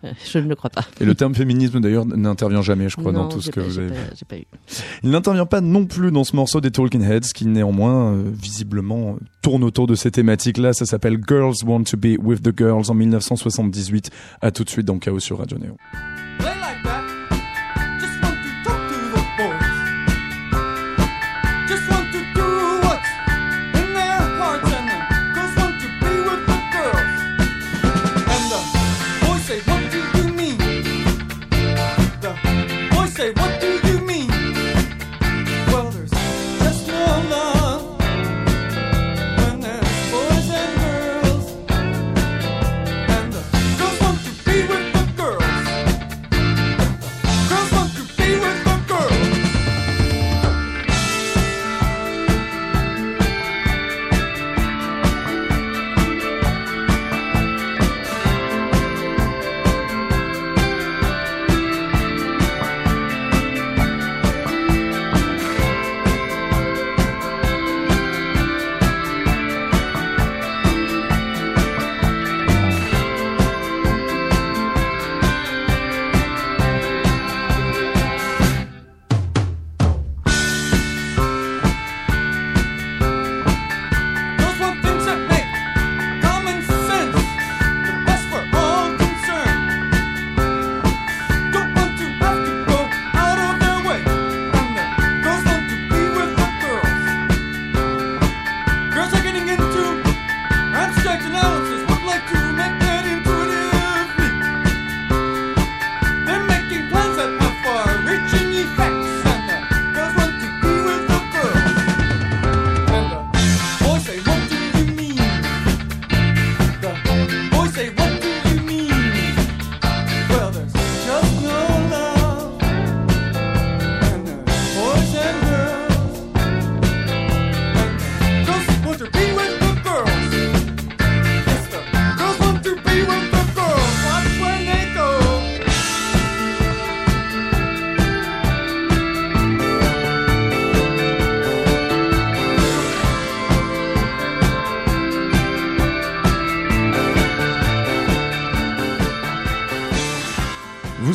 Euh, 0.04 0.12
Je 0.30 0.38
ne 0.38 0.48
le 0.48 0.54
crois 0.54 0.70
pas. 0.70 0.84
Et 1.00 1.04
le 1.04 1.14
terme 1.14 1.34
féminisme 1.34 1.80
d'ailleurs 1.80 2.04
n'intervient 2.06 2.62
jamais, 2.62 2.88
je 2.88 2.96
crois, 2.96 3.12
dans 3.12 3.28
tout 3.28 3.40
ce 3.40 3.50
que 3.50 3.60
vous 3.60 3.70
j'ai 3.70 3.82
avez 3.82 3.94
pas- 4.28 4.36
eu. 4.36 4.44
Il 5.02 5.10
n'intervient 5.10 5.46
pas 5.46 5.60
non 5.60 5.86
plus 5.86 6.10
dans 6.12 6.24
ce 6.24 6.36
morceau 6.36 6.60
des 6.60 6.70
Talking 6.70 7.02
Heads, 7.02 7.32
qui 7.34 7.46
néanmoins, 7.46 8.14
euh, 8.14 8.30
visiblement, 8.32 9.16
tourne 9.42 9.64
autour 9.64 9.86
de 9.86 9.94
ces 9.94 10.10
thématiques-là. 10.10 10.72
Ça 10.72 10.84
s'appelle 10.86 11.18
Girls 11.26 11.54
Want 11.64 11.84
to 11.84 11.96
Be 11.96 12.16
with 12.22 12.42
the 12.42 12.56
Girls 12.56 12.90
en 12.90 12.94
1978. 12.94 14.10
À 14.40 14.50
tout 14.50 14.64
de 14.64 14.70
suite 14.70 14.86
dans 14.86 14.98
Chaos 14.98 15.20
sur 15.20 15.38
Radio 15.38 15.58
Néo. 15.58 15.76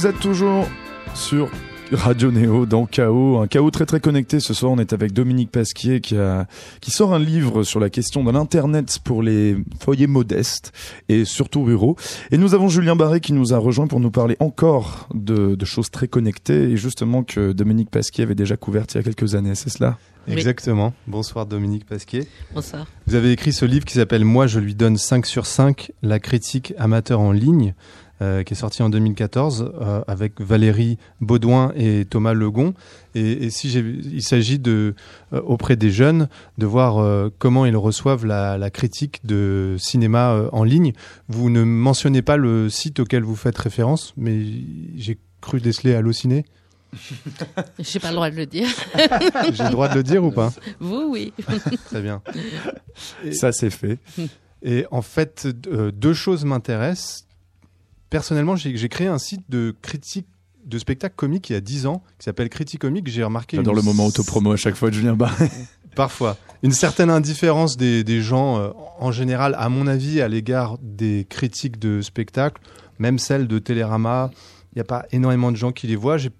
Vous 0.07 0.13
êtes 0.13 0.21
toujours 0.21 0.65
sur 1.13 1.49
Radio 1.91 2.31
Néo 2.31 2.65
dans 2.65 2.85
Chaos, 2.85 3.39
un 3.39 3.47
chaos 3.47 3.71
très 3.71 3.85
très 3.85 3.99
connecté. 3.99 4.39
Ce 4.39 4.53
soir, 4.53 4.71
on 4.71 4.77
est 4.77 4.93
avec 4.93 5.11
Dominique 5.11 5.51
Pasquier 5.51 5.99
qui 5.99 6.15
a 6.15 6.47
qui 6.79 6.91
sort 6.91 7.13
un 7.13 7.19
livre 7.19 7.63
sur 7.63 7.81
la 7.81 7.89
question 7.89 8.23
de 8.23 8.31
l'internet 8.31 8.99
pour 9.03 9.21
les 9.21 9.57
foyers 9.81 10.07
modestes 10.07 10.71
et 11.09 11.25
surtout 11.25 11.61
ruraux. 11.61 11.97
Et 12.31 12.37
nous 12.37 12.53
avons 12.53 12.69
Julien 12.69 12.95
Barré 12.95 13.19
qui 13.19 13.33
nous 13.33 13.53
a 13.53 13.57
rejoint 13.57 13.87
pour 13.87 13.99
nous 13.99 14.09
parler 14.09 14.37
encore 14.39 15.09
de, 15.13 15.55
de 15.55 15.65
choses 15.65 15.91
très 15.91 16.07
connectées 16.07 16.69
et 16.71 16.77
justement 16.77 17.23
que 17.23 17.51
Dominique 17.51 17.89
Pasquier 17.89 18.23
avait 18.23 18.33
déjà 18.33 18.55
couvertes 18.55 18.93
il 18.93 18.99
y 18.99 19.01
a 19.01 19.03
quelques 19.03 19.35
années. 19.35 19.55
C'est 19.55 19.69
cela? 19.69 19.97
Oui. 20.27 20.33
Exactement. 20.33 20.93
Bonsoir 21.07 21.45
Dominique 21.45 21.85
Pasquier. 21.85 22.27
Bonsoir. 22.53 22.85
Vous 23.07 23.15
avez 23.15 23.31
écrit 23.31 23.51
ce 23.51 23.65
livre 23.65 23.83
qui 23.83 23.95
s'appelle 23.95 24.23
Moi 24.23 24.47
je 24.47 24.59
lui 24.59 24.75
donne 24.75 24.97
5 24.97 25.25
sur 25.25 25.45
5, 25.45 25.91
la 26.01 26.19
critique 26.19 26.73
amateur 26.77 27.19
en 27.19 27.31
ligne, 27.31 27.73
euh, 28.21 28.43
qui 28.43 28.53
est 28.53 28.57
sorti 28.57 28.81
en 28.83 28.89
2014 28.89 29.71
euh, 29.81 30.01
avec 30.07 30.41
Valérie 30.41 30.97
Baudouin 31.21 31.71
et 31.75 32.05
Thomas 32.09 32.33
Legon. 32.33 32.73
Et, 33.15 33.45
et 33.45 33.49
si 33.49 33.69
il 33.71 34.21
s'agit 34.23 34.59
de 34.59 34.95
euh, 35.33 35.41
auprès 35.41 35.75
des 35.75 35.91
jeunes 35.91 36.27
de 36.57 36.65
voir 36.65 36.97
euh, 36.99 37.29
comment 37.39 37.65
ils 37.65 37.77
reçoivent 37.77 38.25
la, 38.25 38.57
la 38.57 38.69
critique 38.69 39.25
de 39.25 39.75
cinéma 39.79 40.31
euh, 40.33 40.49
en 40.51 40.63
ligne. 40.63 40.93
Vous 41.29 41.49
ne 41.49 41.63
mentionnez 41.63 42.21
pas 42.21 42.37
le 42.37 42.69
site 42.69 42.99
auquel 42.99 43.23
vous 43.23 43.35
faites 43.35 43.57
référence, 43.57 44.13
mais 44.17 44.39
j'ai 44.95 45.17
cru 45.41 45.59
déceler 45.61 45.93
Allociné. 45.95 46.45
J'ai 47.79 47.99
pas 47.99 48.09
le 48.09 48.15
droit 48.15 48.29
de 48.31 48.37
le 48.37 48.45
dire. 48.45 48.67
J'ai 49.53 49.63
le 49.65 49.71
droit 49.71 49.89
de 49.89 49.95
le 49.95 50.03
dire 50.03 50.23
ou 50.23 50.31
pas? 50.31 50.53
Vous, 50.79 51.09
oui. 51.11 51.33
Très 51.85 52.01
bien. 52.01 52.21
Et- 53.25 53.33
Ça, 53.33 53.51
c'est 53.51 53.69
fait. 53.69 53.99
Et 54.63 54.85
en 54.89 55.01
fait, 55.01 55.47
euh, 55.67 55.91
deux 55.91 56.13
choses 56.13 56.45
m'intéressent. 56.45 57.26
Personnellement, 58.09 58.55
j'ai 58.55 58.89
créé 58.89 59.07
un 59.07 59.17
site 59.17 59.41
de 59.49 59.75
critique 59.81 60.27
de 60.65 60.77
spectacle 60.79 61.15
comique 61.15 61.49
il 61.49 61.53
y 61.53 61.55
a 61.55 61.61
10 61.61 61.85
ans 61.87 62.03
qui 62.19 62.25
s'appelle 62.25 62.49
Critique 62.49 62.81
Comique. 62.81 63.07
J'ai 63.07 63.23
remarqué 63.23 63.57
J'adore 63.57 63.73
une- 63.73 63.79
le 63.79 63.85
moment 63.85 64.05
autopromo 64.05 64.51
à 64.51 64.57
chaque 64.57 64.75
fois 64.75 64.89
de 64.89 64.95
Julien 64.95 65.15
Barré. 65.15 65.49
parfois 65.95 66.37
une 66.63 66.71
certaine 66.71 67.09
indifférence 67.09 67.77
des, 67.77 68.03
des 68.03 68.21
gens 68.21 68.57
euh, 68.59 68.69
en 68.99 69.11
général, 69.11 69.55
à 69.59 69.69
mon 69.69 69.87
avis, 69.87 70.21
à 70.21 70.27
l'égard 70.27 70.77
des 70.81 71.25
critiques 71.29 71.79
de 71.79 72.01
spectacle, 72.01 72.61
même 72.99 73.19
celles 73.19 73.47
de 73.47 73.59
Télérama. 73.59 74.31
Il 74.73 74.77
n'y 74.77 74.81
a 74.81 74.85
pas 74.85 75.05
énormément 75.11 75.51
de 75.51 75.57
gens 75.57 75.71
qui 75.71 75.87
les 75.87 75.95
voient. 75.95 76.17
J'ai 76.17 76.31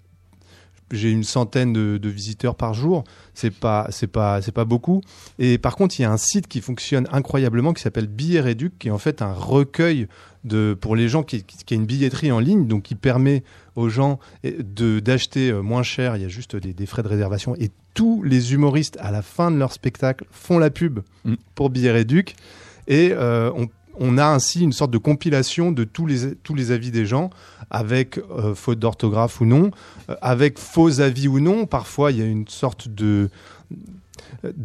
j'ai 0.90 1.10
une 1.10 1.24
centaine 1.24 1.72
de, 1.72 1.98
de 1.98 2.08
visiteurs 2.08 2.54
par 2.54 2.74
jour. 2.74 3.04
C'est 3.34 3.50
pas, 3.50 3.86
c'est 3.90 4.06
pas, 4.06 4.42
c'est 4.42 4.52
pas 4.52 4.64
beaucoup. 4.64 5.00
Et 5.38 5.58
par 5.58 5.76
contre, 5.76 5.98
il 5.98 6.02
y 6.02 6.04
a 6.04 6.10
un 6.10 6.16
site 6.16 6.48
qui 6.48 6.60
fonctionne 6.60 7.06
incroyablement 7.12 7.72
qui 7.72 7.82
s'appelle 7.82 8.06
Billet 8.06 8.40
Réduc, 8.40 8.78
qui 8.78 8.88
est 8.88 8.92
en 8.92 8.98
fait 8.98 9.22
un 9.22 9.32
recueil 9.32 10.08
de, 10.44 10.76
pour 10.80 10.96
les 10.96 11.08
gens 11.08 11.22
qui, 11.22 11.42
qui, 11.42 11.58
qui 11.64 11.74
a 11.74 11.76
une 11.76 11.86
billetterie 11.86 12.32
en 12.32 12.40
ligne, 12.40 12.66
donc 12.66 12.84
qui 12.84 12.94
permet 12.94 13.42
aux 13.76 13.88
gens 13.88 14.18
de 14.44 15.00
d'acheter 15.00 15.50
euh, 15.50 15.60
moins 15.60 15.82
cher. 15.82 16.16
Il 16.16 16.22
y 16.22 16.24
a 16.24 16.28
juste 16.28 16.56
des, 16.56 16.72
des 16.72 16.86
frais 16.86 17.02
de 17.02 17.08
réservation 17.08 17.54
et 17.56 17.70
tous 17.94 18.22
les 18.22 18.54
humoristes 18.54 18.96
à 19.00 19.10
la 19.10 19.22
fin 19.22 19.50
de 19.50 19.56
leur 19.56 19.72
spectacle 19.72 20.24
font 20.30 20.58
la 20.58 20.70
pub 20.70 21.00
Mm. 21.28 21.34
pour 21.54 21.70
Billet 21.70 21.90
Réduc 21.90 22.34
et 22.86 23.10
euh, 23.12 23.50
on 23.54 23.68
on 24.00 24.18
a 24.18 24.24
ainsi 24.26 24.62
une 24.62 24.72
sorte 24.72 24.90
de 24.90 24.98
compilation 24.98 25.72
de 25.72 25.84
tous 25.84 26.06
les, 26.06 26.70
avis 26.72 26.90
des 26.90 27.06
gens, 27.06 27.30
avec 27.70 28.18
euh, 28.18 28.54
faute 28.54 28.78
d'orthographe 28.78 29.40
ou 29.40 29.44
non, 29.46 29.70
euh, 30.08 30.14
avec 30.22 30.58
faux 30.58 31.00
avis 31.00 31.28
ou 31.28 31.40
non. 31.40 31.66
Parfois, 31.66 32.12
il 32.12 32.18
y 32.18 32.22
a 32.22 32.26
une 32.26 32.48
sorte 32.48 32.88
de, 32.88 33.28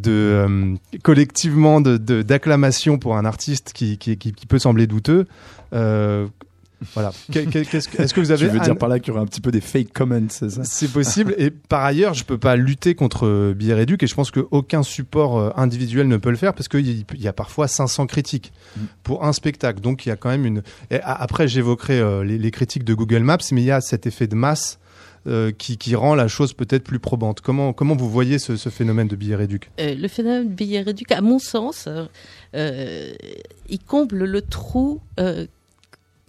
euh, 0.07 0.75
collectivement 1.03 1.81
de- 1.81 1.97
de- 1.97 2.21
d'acclamation 2.21 2.97
pour 2.97 3.17
un 3.17 3.25
artiste 3.25 3.73
qui 3.73 3.97
peut 4.47 4.59
sembler 4.59 4.87
douteux. 4.87 5.25
Voilà. 6.93 7.11
Est-ce 7.33 8.13
que 8.13 8.19
vous 8.19 8.31
avez 8.31 8.45
Tu 8.47 8.51
veux 8.53 8.59
un- 8.59 8.63
dire 8.63 8.77
par 8.77 8.89
là 8.89 8.99
qu'il 8.99 9.09
y 9.09 9.11
aurait 9.11 9.21
un 9.23 9.27
petit 9.27 9.41
peu 9.41 9.51
des 9.51 9.61
fake 9.61 9.93
comments, 9.93 10.27
c'est 10.29 10.49
ça? 10.49 10.63
C'est 10.63 10.91
possible. 10.91 11.33
Et 11.37 11.49
par 11.51 11.83
ailleurs, 11.83 12.13
je 12.13 12.23
peux 12.23 12.37
pas 12.37 12.55
lutter 12.55 12.95
contre 12.95 13.25
euh, 13.27 13.53
Billet 13.53 13.73
Réduc 13.73 14.03
et 14.03 14.07
je 14.07 14.15
pense 14.15 14.31
qu'aucun 14.31 14.83
support 14.83 15.37
euh, 15.39 15.49
individuel 15.55 16.07
ne 16.07 16.17
peut 16.17 16.29
le 16.31 16.37
faire 16.37 16.53
parce 16.53 16.67
qu'il 16.67 16.87
y, 16.87 17.05
il 17.13 17.21
y 17.21 17.27
a 17.27 17.33
parfois 17.33 17.67
500 17.67 18.07
critiques 18.07 18.51
Mm. 18.75 18.81
pour 19.03 19.23
un 19.25 19.33
spectacle. 19.33 19.79
Donc 19.81 20.05
il 20.05 20.09
y 20.09 20.11
a 20.11 20.15
quand 20.15 20.29
même 20.29 20.45
une. 20.45 20.63
Et 20.91 20.99
après, 21.03 21.47
j'évoquerai 21.47 21.99
euh, 21.99 22.23
les, 22.23 22.37
les 22.37 22.51
critiques 22.51 22.83
de 22.83 22.93
Google 22.93 23.19
Maps, 23.23 23.37
mais 23.51 23.61
il 23.61 23.65
y 23.65 23.71
a 23.71 23.81
cet 23.81 24.05
effet 24.07 24.27
de 24.27 24.35
masse. 24.35 24.79
euh, 25.25 25.51
qui, 25.57 25.77
qui 25.77 25.95
rend 25.95 26.15
la 26.15 26.27
chose 26.27 26.51
peut-être 26.51 26.83
plus 26.83 26.99
probante. 26.99 27.39
Comment, 27.39 27.71
comment 27.71 27.95
vous 27.95 28.09
voyez 28.09 28.39
ce, 28.39 28.57
ce 28.57 28.67
phénomène 28.67 29.07
de 29.07 29.15
billet 29.15 29.37
réduc? 29.37 29.71
Euh, 29.79 29.95
le 29.95 30.07
phénomène 30.09 30.49
de 30.49 30.53
billet 30.53 30.81
réduit, 30.81 31.05
à 31.11 31.21
mon 31.21 31.39
sens, 31.39 31.87
euh, 32.55 33.13
il 33.69 33.79
comble 33.79 34.25
le 34.25 34.41
trou 34.41 34.99
euh, 35.21 35.45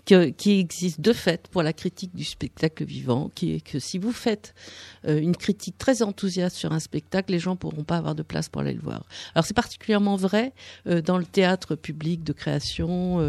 que- 0.07 0.29
qui 0.31 0.59
existe 0.61 1.01
de 1.01 1.13
fait 1.13 1.49
pour 1.49 1.63
la 1.63 1.73
critique 1.73 2.15
du 2.15 2.25
spectacle 2.25 2.85
vivant, 2.85 3.31
qui 3.35 3.55
est 3.55 3.61
que 3.61 3.79
si 3.79 3.99
vous 3.99 4.13
faites 4.13 4.55
euh, 5.09 5.19
une 5.19 5.35
critique 5.37 5.79
très 5.79 6.03
enthousiaste 6.03 6.57
sur 6.57 6.73
un 6.73 6.79
spectacle, 6.81 7.33
les 7.33 7.39
gens 7.39 7.57
pourront 7.57 7.85
pas 7.85 7.97
avoir 7.97 8.15
de 8.15 8.23
place 8.23 8.49
pour 8.49 8.61
aller 8.63 8.75
le 8.75 8.81
voir. 8.83 9.05
Alors 9.35 9.45
c'est 9.47 9.55
particulièrement 9.55 10.17
vrai 10.17 10.53
euh, 10.87 11.01
dans 11.01 11.17
le 11.19 11.25
théâtre 11.25 11.75
public 11.75 12.23
de 12.23 12.33
création, 12.33 13.21
euh, 13.21 13.29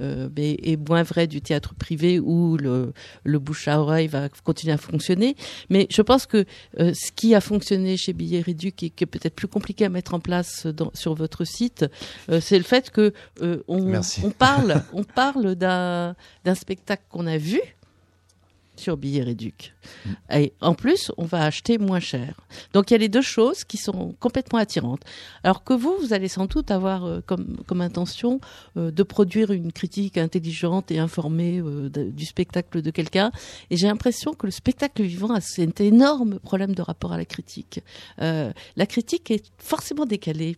euh, 0.00 0.28
mais 0.36 0.56
et 0.62 0.76
moins 0.76 1.02
vrai 1.04 1.26
du 1.26 1.40
théâtre 1.40 1.74
privé 1.74 2.18
où 2.20 2.56
le, 2.56 2.92
le 3.24 3.38
bouche 3.38 3.68
à 3.68 3.80
oreille 3.80 4.08
va 4.08 4.28
continuer 4.28 4.72
à 4.72 4.78
fonctionner. 4.78 5.36
Mais 5.70 5.86
je 5.90 6.02
pense 6.02 6.26
que 6.26 6.44
euh, 6.80 6.92
ce 6.94 7.12
qui 7.12 7.34
a 7.34 7.40
fonctionné 7.40 7.96
chez 7.96 8.12
Billet 8.12 8.40
Réduc 8.40 8.82
et 8.82 8.90
qui 8.90 9.04
est 9.04 9.06
peut-être 9.06 9.34
plus 9.34 9.48
compliqué 9.48 9.84
à 9.84 9.88
mettre 9.88 10.14
en 10.14 10.20
place 10.20 10.66
dans- 10.66 10.90
sur 10.94 11.14
votre 11.14 11.44
site, 11.44 11.86
euh, 12.30 12.40
c'est 12.40 12.58
le 12.58 12.64
fait 12.64 12.90
que 12.90 13.12
euh, 13.42 13.62
on, 13.68 13.92
on 14.24 14.30
parle, 14.30 14.82
on 14.92 15.04
parle 15.04 15.54
d'un 15.54 16.07
d'un 16.44 16.54
spectacle 16.54 17.04
qu'on 17.10 17.26
a 17.26 17.38
vu 17.38 17.60
sur 18.78 18.96
Billet 18.96 19.22
Réduc. 19.22 19.74
Et 20.32 20.52
en 20.60 20.74
plus, 20.74 21.12
on 21.18 21.24
va 21.24 21.44
acheter 21.44 21.78
moins 21.78 22.00
cher. 22.00 22.40
Donc 22.72 22.90
il 22.90 22.94
y 22.94 22.96
a 22.96 22.98
les 22.98 23.08
deux 23.08 23.22
choses 23.22 23.64
qui 23.64 23.76
sont 23.76 24.14
complètement 24.20 24.58
attirantes. 24.58 25.02
Alors 25.42 25.64
que 25.64 25.74
vous, 25.74 25.96
vous 26.00 26.12
allez 26.12 26.28
sans 26.28 26.46
doute 26.46 26.70
avoir 26.70 27.04
euh, 27.04 27.20
comme, 27.26 27.80
intention 27.80 28.40
euh, 28.76 28.90
de 28.90 29.02
produire 29.02 29.50
une 29.50 29.72
critique 29.72 30.16
intelligente 30.16 30.90
et 30.90 30.98
informée 30.98 31.60
euh, 31.60 31.88
du 31.88 32.24
spectacle 32.24 32.80
de 32.80 32.90
quelqu'un. 32.90 33.30
Et 33.70 33.76
j'ai 33.76 33.86
l'impression 33.86 34.32
que 34.32 34.46
le 34.46 34.52
spectacle 34.52 35.02
vivant 35.02 35.30
a 35.30 35.40
cet 35.40 35.80
énorme 35.80 36.38
problème 36.38 36.74
de 36.74 36.82
rapport 36.82 37.12
à 37.12 37.16
la 37.16 37.24
critique. 37.24 37.80
Euh, 38.20 38.52
la 38.76 38.86
critique 38.86 39.30
est 39.30 39.44
forcément 39.58 40.06
décalée. 40.06 40.56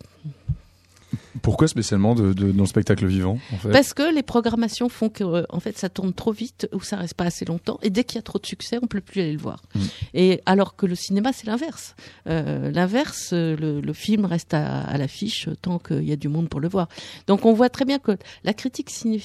Pourquoi 1.42 1.68
spécialement 1.68 2.14
de, 2.14 2.32
de- 2.32 2.52
dans 2.52 2.62
le 2.64 2.68
spectacle 2.68 3.06
vivant 3.06 3.38
en 3.52 3.56
fait? 3.56 3.70
Parce 3.70 3.94
que 3.94 4.14
les 4.14 4.22
programmations 4.22 4.88
font 4.88 5.08
que, 5.08 5.24
euh, 5.24 5.44
en 5.48 5.60
fait, 5.60 5.78
ça 5.78 5.88
tourne 5.88 6.12
trop 6.12 6.32
vite 6.32 6.68
ou 6.72 6.80
ça 6.80 6.96
reste 6.96 7.14
pas 7.14 7.24
assez 7.24 7.44
longtemps. 7.44 7.78
Et 7.82 7.90
dès 7.90 8.04
qu'il 8.04 8.16
y 8.16 8.18
a 8.18 8.22
trop 8.22 8.38
de 8.38 8.46
succès, 8.46 8.78
on 8.82 8.86
peut 8.86 9.00
plus 9.00 9.20
aller 9.20 9.32
le 9.32 9.38
voir. 9.38 9.62
Mm. 9.74 9.80
Et 10.14 10.40
alors 10.46 10.76
que 10.76 10.86
le 10.86 10.94
cinéma, 10.94 11.32
c'est 11.32 11.46
l'inverse. 11.46 11.94
Euh, 12.26 12.70
l'inverse, 12.70 13.30
euh, 13.32 13.56
le, 13.56 13.80
le 13.80 13.92
film 13.92 14.24
reste 14.24 14.54
à, 14.54 14.82
à 14.82 14.98
l'affiche 14.98 15.48
tant 15.62 15.78
qu'il 15.78 16.04
y 16.08 16.12
a 16.12 16.16
du 16.16 16.28
monde 16.28 16.48
pour 16.48 16.60
le 16.60 16.68
voir. 16.68 16.88
Donc, 17.26 17.44
on 17.46 17.52
voit 17.52 17.68
très 17.70 17.84
bien 17.84 17.98
que 17.98 18.12
la 18.44 18.52
critique 18.54 18.90
ciné- 18.90 19.20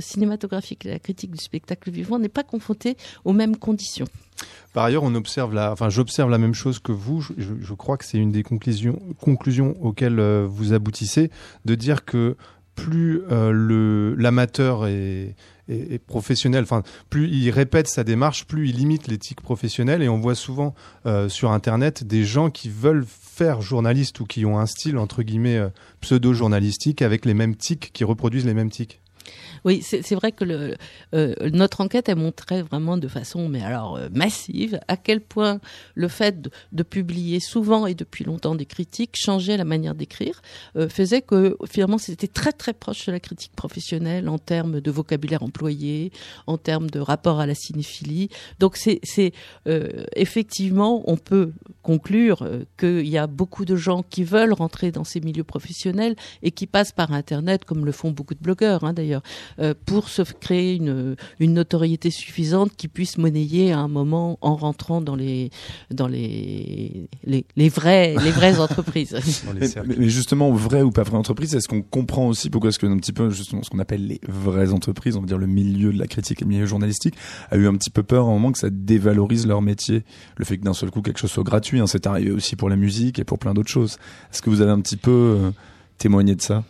cinématographique 0.00 0.86
et 0.86 0.90
la 0.90 0.98
critique 0.98 1.30
du 1.32 1.42
spectacle 1.42 1.90
vivant 1.90 2.18
n'est 2.18 2.28
pas 2.28 2.42
confrontée 2.44 2.96
aux 3.24 3.32
mêmes 3.32 3.56
conditions. 3.56 4.06
Par 4.72 4.84
ailleurs, 4.84 5.02
on 5.02 5.14
observe 5.14 5.54
la, 5.54 5.72
enfin, 5.72 5.88
j'observe 5.88 6.30
la 6.30 6.38
même 6.38 6.54
chose 6.54 6.78
que 6.78 6.92
vous. 6.92 7.20
Je, 7.20 7.74
crois 7.74 7.96
que 7.96 8.04
c'est 8.04 8.18
une 8.18 8.32
des 8.32 8.42
conclusions, 8.42 9.76
auxquelles 9.80 10.20
euh, 10.20 10.46
vous 10.48 10.72
aboutissez, 10.72 11.30
de 11.64 11.74
dire 11.74 12.04
que 12.04 12.36
plus 12.74 13.22
euh, 13.30 13.50
le 13.52 14.14
l'amateur 14.14 14.86
est, 14.86 15.34
professionnel, 16.06 16.66
plus 17.08 17.28
il 17.30 17.50
répète 17.50 17.88
sa 17.88 18.04
démarche, 18.04 18.46
plus 18.46 18.68
il 18.68 18.76
limite 18.76 19.08
l'éthique 19.08 19.40
professionnelle. 19.40 20.02
Et 20.02 20.08
on 20.08 20.18
voit 20.18 20.34
souvent 20.34 20.74
euh, 21.06 21.28
sur 21.28 21.50
Internet 21.52 22.04
des 22.04 22.24
gens 22.24 22.50
qui 22.50 22.68
veulent 22.68 23.06
faire 23.06 23.62
journaliste 23.62 24.20
ou 24.20 24.26
qui 24.26 24.44
ont 24.44 24.58
un 24.58 24.66
style 24.66 24.98
entre 24.98 25.22
guillemets 25.22 25.56
euh, 25.56 25.68
pseudo-journalistique 26.00 27.00
avec 27.00 27.24
les 27.24 27.34
mêmes 27.34 27.56
tics, 27.56 27.90
qui 27.92 28.04
reproduisent 28.04 28.44
les 28.44 28.54
mêmes 28.54 28.70
tics. 28.70 29.01
Oui, 29.64 29.82
c'est 29.82 30.14
vrai 30.14 30.32
que 30.32 30.44
euh, 31.14 31.34
notre 31.52 31.82
enquête 31.82 32.08
a 32.08 32.16
montré 32.16 32.62
vraiment 32.62 32.96
de 32.96 33.06
façon, 33.06 33.48
mais 33.48 33.62
alors 33.62 33.96
euh, 33.96 34.08
massive, 34.12 34.80
à 34.88 34.96
quel 34.96 35.20
point 35.20 35.60
le 35.94 36.08
fait 36.08 36.48
de, 36.72 36.82
publier 36.82 37.38
souvent 37.38 37.86
et 37.86 37.94
depuis 37.94 38.24
longtemps 38.24 38.56
des 38.56 38.66
critiques 38.66 39.14
changeait 39.14 39.56
la 39.56 39.64
manière 39.64 39.94
d'écrire, 39.94 40.42
euh, 40.76 40.88
faisait 40.88 41.22
que 41.22 41.56
finalement 41.70 41.98
c'était 41.98 42.26
très 42.26 42.50
très 42.50 42.72
proche 42.72 43.06
de 43.06 43.12
la 43.12 43.20
critique 43.20 43.52
professionnelle 43.54 44.28
en 44.28 44.38
termes 44.38 44.80
de 44.80 44.90
vocabulaire 44.90 45.44
employé, 45.44 46.10
en 46.48 46.58
termes 46.58 46.90
de 46.90 46.98
rapport 46.98 47.38
à 47.38 47.46
la 47.46 47.54
cinéphilie. 47.54 48.30
Donc 48.58 48.76
c'est 48.76 49.00
effectivement, 50.16 51.04
on 51.06 51.16
peut 51.16 51.52
conclure 51.82 52.48
qu'il 52.78 53.08
y 53.08 53.18
a 53.18 53.26
beaucoup 53.26 53.64
de 53.64 53.76
gens 53.76 54.02
qui 54.02 54.24
veulent 54.24 54.52
rentrer 54.52 54.90
dans 54.90 55.04
ces 55.04 55.20
milieux 55.20 55.44
professionnels 55.44 56.16
et 56.42 56.50
qui 56.50 56.66
passent 56.66 56.92
par 56.92 57.12
Internet, 57.12 57.64
comme 57.64 57.86
le 57.86 57.92
font 57.92 58.10
beaucoup 58.10 58.34
de 58.34 58.40
blogueurs 58.40 58.84
hein, 58.84 58.92
d'ailleurs, 58.92 59.11
euh, 59.58 59.74
pour 59.86 60.08
se 60.08 60.22
créer 60.22 60.76
une, 60.76 61.16
une 61.40 61.54
notoriété 61.54 62.10
suffisante 62.10 62.72
qui 62.76 62.88
puisse 62.88 63.18
monnayer 63.18 63.72
à 63.72 63.78
un 63.78 63.88
moment 63.88 64.38
en 64.40 64.56
rentrant 64.56 65.00
dans 65.00 65.16
les 65.16 65.50
dans 65.90 66.08
les 66.08 67.08
les, 67.24 67.44
les 67.56 67.68
vraies 67.68 68.14
les 68.22 68.30
vraies 68.30 68.58
entreprises. 68.60 69.16
dans 69.46 69.52
les 69.52 69.68
Mais, 69.98 70.08
justement, 70.08 70.50
vraie 70.52 70.82
ou 70.82 70.90
pas 70.90 71.02
vraie 71.02 71.18
entreprise, 71.18 71.54
est-ce 71.54 71.68
qu'on 71.68 71.82
comprend 71.82 72.28
aussi 72.28 72.50
pourquoi 72.50 72.68
est-ce 72.70 72.78
que 72.78 72.86
un 72.86 72.98
petit 72.98 73.12
peu 73.12 73.30
justement 73.30 73.62
ce 73.62 73.70
qu'on 73.70 73.78
appelle 73.78 74.06
les 74.06 74.20
vraies 74.28 74.72
entreprises, 74.72 75.16
on 75.16 75.20
va 75.20 75.26
dire 75.26 75.38
le 75.38 75.46
milieu 75.46 75.92
de 75.92 75.98
la 75.98 76.06
critique 76.06 76.42
et 76.42 76.44
le 76.44 76.50
milieu 76.50 76.66
journalistique, 76.66 77.14
a 77.50 77.56
eu 77.56 77.66
un 77.66 77.74
petit 77.74 77.90
peu 77.90 78.02
peur 78.02 78.26
à 78.26 78.28
un 78.28 78.32
moment 78.32 78.52
que 78.52 78.58
ça 78.58 78.70
dévalorise 78.70 79.46
leur 79.46 79.62
métier, 79.62 80.04
le 80.36 80.44
fait 80.44 80.58
que 80.58 80.64
d'un 80.64 80.74
seul 80.74 80.90
coup 80.90 81.02
quelque 81.02 81.18
chose 81.18 81.30
soit 81.30 81.44
gratuit. 81.44 81.80
hein, 81.80 81.86
c'est 81.86 82.06
arrivé 82.06 82.30
aussi 82.30 82.56
pour 82.56 82.68
la 82.68 82.76
musique 82.76 83.18
et 83.18 83.24
pour 83.24 83.38
plein 83.38 83.54
d'autres 83.54 83.70
choses. 83.70 83.98
Est-ce 84.32 84.42
que 84.42 84.50
vous 84.50 84.60
avez 84.60 84.70
un 84.70 84.80
petit 84.80 84.96
peu 84.96 85.10
euh, 85.10 85.50
témoigné 85.98 86.34
de 86.34 86.42
ça? 86.42 86.64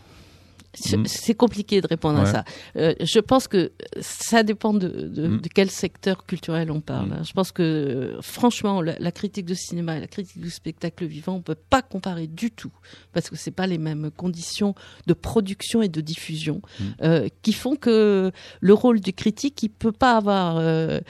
C'est 0.75 0.97
Mm. 0.97 1.07
c'est 1.07 1.35
compliqué 1.35 1.81
de 1.83 1.87
répondre 1.87 2.21
à 2.21 2.27
ça. 2.27 2.45
Euh, 2.77 2.95
je 3.01 3.19
pense 3.21 3.47
que 3.47 3.73
ça 4.01 4.43
dépend 4.43 4.73
de, 4.73 4.89
de, 4.89 5.29
Mm. 5.29 5.41
de 5.43 5.49
quel 5.49 5.71
secteur 5.71 6.25
culturel 6.25 6.71
on 6.71 6.81
parle. 6.81 7.09
Mm. 7.09 7.13
hein. 7.13 7.23
Je 7.25 7.33
pense 7.33 7.53
que, 7.53 8.17
franchement, 8.23 8.81
la, 8.81 8.99
la 8.99 9.13
critique 9.13 9.45
de 9.45 9.55
cinéma 9.55 9.97
et 9.99 10.01
la 10.01 10.07
critique 10.07 10.41
du 10.41 10.49
spectacle 10.51 11.05
vivant, 11.05 11.35
on 11.35 11.43
peut 11.43 11.55
pas 11.55 11.83
comparer 11.83 12.27
du 12.27 12.51
tout, 12.51 12.73
parce 13.13 13.29
que 13.29 13.37
c'est 13.37 13.51
pas 13.51 13.67
les 13.67 13.77
mêmes 13.79 14.11
conditions 14.11 14.75
de 15.07 15.13
production 15.13 15.83
et 15.83 15.89
de 15.89 16.01
diffusion 16.01 16.63
euh, 17.03 17.29
qui 17.43 17.53
font 17.53 17.77
que 17.77 18.31
le 18.61 18.73
rôle 18.75 19.01
du 19.01 19.13
critique, 19.13 19.63
il 19.63 19.69
peut 19.69 19.93
pas 19.93 20.17
avoir, 20.17 20.57
euh, 20.59 21.01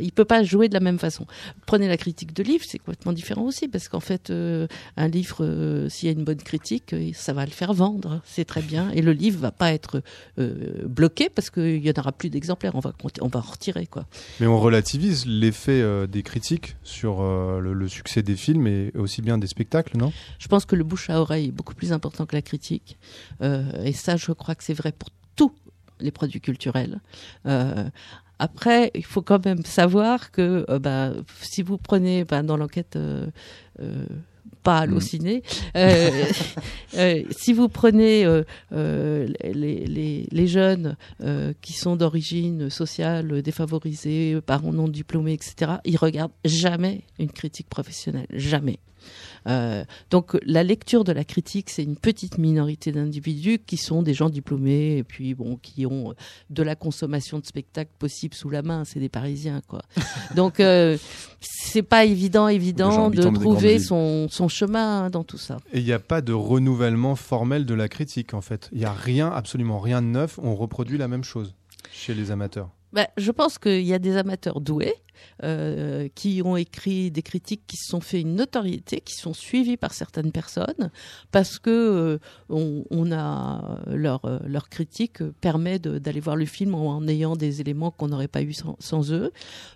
il 0.00 0.12
peut 0.12 0.24
pas 0.24 0.42
jouer 0.44 0.68
de 0.68 0.74
la 0.74 0.80
même 0.80 0.98
façon. 0.98 1.26
Prenez 1.66 1.88
la 1.88 1.96
critique 1.96 2.32
de 2.32 2.42
livre, 2.42 2.64
c'est 2.66 2.78
complètement 2.78 3.12
différent 3.12 3.42
aussi, 3.42 3.66
parce 3.68 3.88
qu'en 3.88 4.00
fait, 4.00 4.30
un 4.30 5.08
livre, 5.08 5.86
s'il 5.88 6.08
y 6.08 6.12
a 6.12 6.12
une 6.12 6.24
bonne 6.24 6.42
critique, 6.42 6.94
ça 7.14 7.32
va 7.32 7.44
le 7.44 7.50
faire 7.50 7.72
vendre, 7.74 8.20
c'est 8.24 8.44
très 8.44 8.62
bien, 8.62 8.83
et 8.92 9.02
le 9.02 9.12
livre 9.12 9.40
va 9.40 9.50
pas 9.50 9.72
être 9.72 10.02
euh, 10.38 10.86
bloqué 10.86 11.28
parce 11.28 11.50
qu'il 11.50 11.84
y 11.84 11.90
en 11.90 12.00
aura 12.00 12.12
plus 12.12 12.30
d'exemplaires, 12.30 12.74
on 12.74 12.80
va 12.80 12.92
on 13.20 13.28
va 13.28 13.40
en 13.40 13.42
retirer 13.42 13.86
quoi. 13.86 14.06
Mais 14.40 14.46
on 14.46 14.58
relativise 14.58 15.26
l'effet 15.26 15.80
euh, 15.80 16.06
des 16.06 16.22
critiques 16.22 16.76
sur 16.82 17.20
euh, 17.20 17.60
le, 17.60 17.72
le 17.72 17.88
succès 17.88 18.22
des 18.22 18.36
films 18.36 18.66
et 18.66 18.92
aussi 18.94 19.22
bien 19.22 19.38
des 19.38 19.46
spectacles, 19.46 19.96
non? 19.96 20.12
Je 20.38 20.48
pense 20.48 20.64
que 20.64 20.76
le 20.76 20.84
bouche 20.84 21.10
à 21.10 21.20
oreille 21.20 21.48
est 21.48 21.52
beaucoup 21.52 21.74
plus 21.74 21.92
important 21.92 22.26
que 22.26 22.36
la 22.36 22.42
critique, 22.42 22.98
et 23.40 23.92
ça, 23.92 24.16
je 24.16 24.32
crois 24.32 24.54
que 24.54 24.64
c'est 24.64 24.74
vrai 24.74 24.92
pour 24.92 25.08
tous 25.36 25.52
les 26.00 26.10
produits 26.10 26.40
culturels. 26.40 27.00
Après, 28.38 28.90
il 28.94 29.04
faut 29.04 29.22
quand 29.22 29.44
même 29.44 29.64
savoir 29.64 30.30
que 30.32 30.66
euh, 30.68 30.78
bah, 30.78 31.12
si 31.40 31.62
vous 31.62 31.78
prenez 31.78 32.24
bah, 32.24 32.42
dans 32.42 32.56
l'enquête 32.56 32.96
euh, 32.96 33.26
euh, 33.80 34.04
pas 34.62 34.78
halluciné, 34.78 35.42
euh, 35.76 36.24
euh, 36.96 37.22
si 37.30 37.52
vous 37.52 37.68
prenez 37.68 38.24
euh, 38.24 38.42
les, 38.72 39.86
les, 39.86 40.26
les 40.30 40.46
jeunes 40.46 40.96
qui 41.60 41.74
sont 41.74 41.96
d'origine 41.96 42.70
sociale 42.70 43.42
défavorisée, 43.42 44.40
parents 44.44 44.72
non 44.72 44.88
diplômés, 44.88 45.34
etc., 45.34 45.72
ils 45.84 45.96
regardent 45.96 46.32
jamais 46.44 47.02
une 47.18 47.30
critique 47.30 47.68
professionnelle, 47.68 48.26
jamais. 48.30 48.78
Euh, 49.46 49.84
donc 50.10 50.36
la 50.44 50.62
lecture 50.62 51.04
de 51.04 51.12
la 51.12 51.24
critique, 51.24 51.70
c'est 51.70 51.82
une 51.82 51.96
petite 51.96 52.38
minorité 52.38 52.92
d'individus 52.92 53.58
qui 53.58 53.76
sont 53.76 54.02
des 54.02 54.14
gens 54.14 54.30
diplômés 54.30 54.98
et 54.98 55.04
puis 55.04 55.34
bon, 55.34 55.56
qui 55.56 55.86
ont 55.86 56.10
euh, 56.10 56.14
de 56.50 56.62
la 56.62 56.74
consommation 56.76 57.38
de 57.38 57.46
spectacles 57.46 57.92
possible 57.98 58.34
sous 58.34 58.50
la 58.50 58.62
main. 58.62 58.84
C'est 58.84 59.00
des 59.00 59.08
Parisiens, 59.08 59.60
quoi. 59.68 59.82
donc 60.34 60.60
euh, 60.60 60.96
c'est 61.40 61.82
pas 61.82 62.04
évident, 62.04 62.48
évident 62.48 63.10
de 63.10 63.22
trouver 63.22 63.78
son 63.78 64.28
chemin 64.48 65.04
hein, 65.04 65.10
dans 65.10 65.24
tout 65.24 65.38
ça. 65.38 65.58
Et 65.72 65.78
il 65.78 65.84
n'y 65.84 65.92
a 65.92 65.98
pas 65.98 66.20
de 66.20 66.32
renouvellement 66.32 67.16
formel 67.16 67.66
de 67.66 67.74
la 67.74 67.88
critique, 67.88 68.34
en 68.34 68.40
fait. 68.40 68.68
Il 68.72 68.78
n'y 68.78 68.84
a 68.84 68.92
rien, 68.92 69.30
absolument 69.30 69.78
rien 69.80 70.02
de 70.02 70.06
neuf. 70.06 70.38
On 70.42 70.54
reproduit 70.54 70.98
la 70.98 71.08
même 71.08 71.24
chose 71.24 71.54
chez 71.92 72.14
les 72.14 72.30
amateurs. 72.30 72.70
Bah, 72.94 73.08
je 73.16 73.32
pense 73.32 73.58
qu'il 73.58 73.82
y 73.82 73.92
a 73.92 73.98
des 73.98 74.16
amateurs 74.16 74.60
doués 74.60 74.94
euh, 75.42 76.08
qui 76.14 76.42
ont 76.44 76.56
écrit 76.56 77.10
des 77.10 77.22
critiques 77.22 77.62
qui 77.66 77.76
se 77.76 77.90
sont 77.90 78.00
fait 78.00 78.20
une 78.20 78.36
notoriété, 78.36 79.00
qui 79.00 79.14
sont 79.14 79.34
suivis 79.34 79.76
par 79.76 79.92
certaines 79.92 80.30
personnes, 80.30 80.92
parce 81.32 81.58
que 81.58 81.70
euh, 81.70 82.18
on, 82.50 82.84
on 82.90 83.10
a 83.10 83.80
leur 83.88 84.24
euh, 84.24 84.38
leur 84.46 84.68
critique 84.68 85.24
permet 85.40 85.80
d'aller 85.80 86.20
voir 86.20 86.36
le 86.36 86.46
film 86.46 86.76
en, 86.76 86.96
en 86.96 87.08
ayant 87.08 87.34
des 87.34 87.60
éléments 87.60 87.90
qu'on 87.90 88.06
n'aurait 88.06 88.28
pas 88.28 88.42
eu 88.42 88.52
sans, 88.52 88.76
sans 88.78 89.12
eux. 89.12 89.32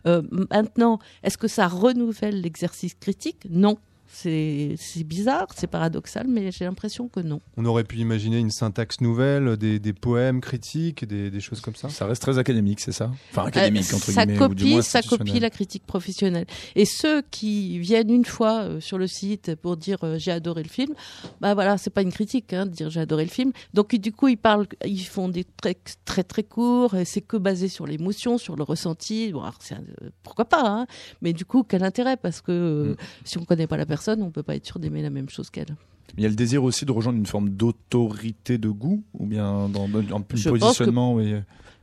Euh, 0.06 0.22
maintenant, 0.50 1.00
est-ce 1.24 1.38
que 1.38 1.48
ça 1.48 1.66
renouvelle 1.66 2.40
l'exercice 2.40 2.94
critique? 2.94 3.48
Non. 3.50 3.78
C'est 4.11 4.74
c'est 4.78 5.04
bizarre, 5.04 5.46
c'est 5.54 5.66
paradoxal, 5.66 6.26
mais 6.28 6.50
j'ai 6.50 6.64
l'impression 6.64 7.09
que 7.09 7.20
non. 7.20 7.40
On 7.56 7.64
aurait 7.66 7.84
pu 7.84 7.98
imaginer 7.98 8.38
une 8.38 8.50
syntaxe 8.50 9.00
nouvelle, 9.00 9.56
des, 9.56 9.78
des 9.78 9.92
poèmes 9.92 10.40
critiques, 10.40 11.04
des, 11.06 11.30
des 11.30 11.40
choses 11.40 11.61
comme 11.61 11.74
ça. 11.74 11.88
Ça 11.90 12.06
reste 12.06 12.22
très 12.22 12.38
académique, 12.38 12.80
c'est 12.80 12.92
ça 12.92 13.11
Enfin 13.30 13.44
académique 13.46 13.84
Euh, 13.92 13.96
entre 13.96 14.11
ça 14.11 14.24
guillemets 14.26 14.42
ou 14.44 14.48
du 14.48 14.64
copie, 14.64 14.72
moins 14.72 14.82
ça 14.82 15.02
copie 15.02 15.38
la 15.40 15.50
critique 15.50 15.84
professionnelle. 15.86 16.46
Et 16.74 16.84
ceux 16.84 17.22
qui 17.30 17.78
viennent 17.78 18.11
une 18.11 18.24
fois 18.24 18.62
euh, 18.62 18.80
sur 18.80 18.96
le 18.98 19.06
site 19.06 19.54
pour 19.56 19.76
dire 19.76 19.98
euh, 20.04 20.16
j'ai 20.18 20.32
adoré 20.32 20.62
le 20.62 20.68
film, 20.68 20.94
bah 21.40 21.54
voilà, 21.54 21.76
c'est 21.78 21.90
pas 21.90 22.02
une 22.02 22.12
critique 22.12 22.52
hein, 22.52 22.64
de 22.66 22.70
dire 22.70 22.88
j'ai 22.90 23.00
adoré 23.00 23.24
le 23.24 23.30
film. 23.30 23.52
Donc 23.74 23.94
du 23.94 24.12
coup 24.12 24.28
ils 24.28 24.38
parlent, 24.38 24.66
ils 24.84 24.98
font 25.04 25.28
des 25.28 25.44
très 25.44 25.76
très 26.06 26.24
très 26.24 26.42
courts. 26.44 26.94
et 26.94 27.04
C'est 27.04 27.20
que 27.20 27.36
basé 27.36 27.68
sur 27.68 27.86
l'émotion, 27.86 28.38
sur 28.38 28.56
le 28.56 28.62
ressenti. 28.62 29.32
Bon, 29.32 29.40
alors, 29.42 29.59
euh, 29.72 30.09
pourquoi 30.22 30.46
pas 30.46 30.62
hein 30.64 30.86
Mais 31.20 31.32
du 31.34 31.44
coup 31.44 31.62
quel 31.62 31.84
intérêt? 31.84 32.16
Parce 32.16 32.40
que 32.40 32.52
euh, 32.52 32.78
Mm. 32.88 32.96
si 33.24 33.38
on 33.38 33.44
connaît 33.44 33.66
pas 33.66 33.76
la 33.76 33.84
personne, 33.84 33.97
on 34.22 34.30
peut 34.30 34.42
pas 34.42 34.57
être 34.57 34.66
sûr 34.66 34.78
d'aimer 34.78 35.03
la 35.03 35.11
même 35.11 35.28
chose 35.28 35.51
qu'elle. 35.51 35.76
Il 36.16 36.22
y 36.22 36.26
a 36.26 36.28
le 36.28 36.34
désir 36.34 36.64
aussi 36.64 36.84
de 36.86 36.92
rejoindre 36.92 37.18
une 37.18 37.26
forme 37.26 37.51
d'autorité 37.51 38.57
de 38.59 38.68
goût 38.70 39.03
ou 39.14 39.26
bien 39.26 39.68
dans, 39.68 39.88
dans 39.88 39.99
un 40.16 40.24
Je 40.34 40.49
positionnement 40.49 41.14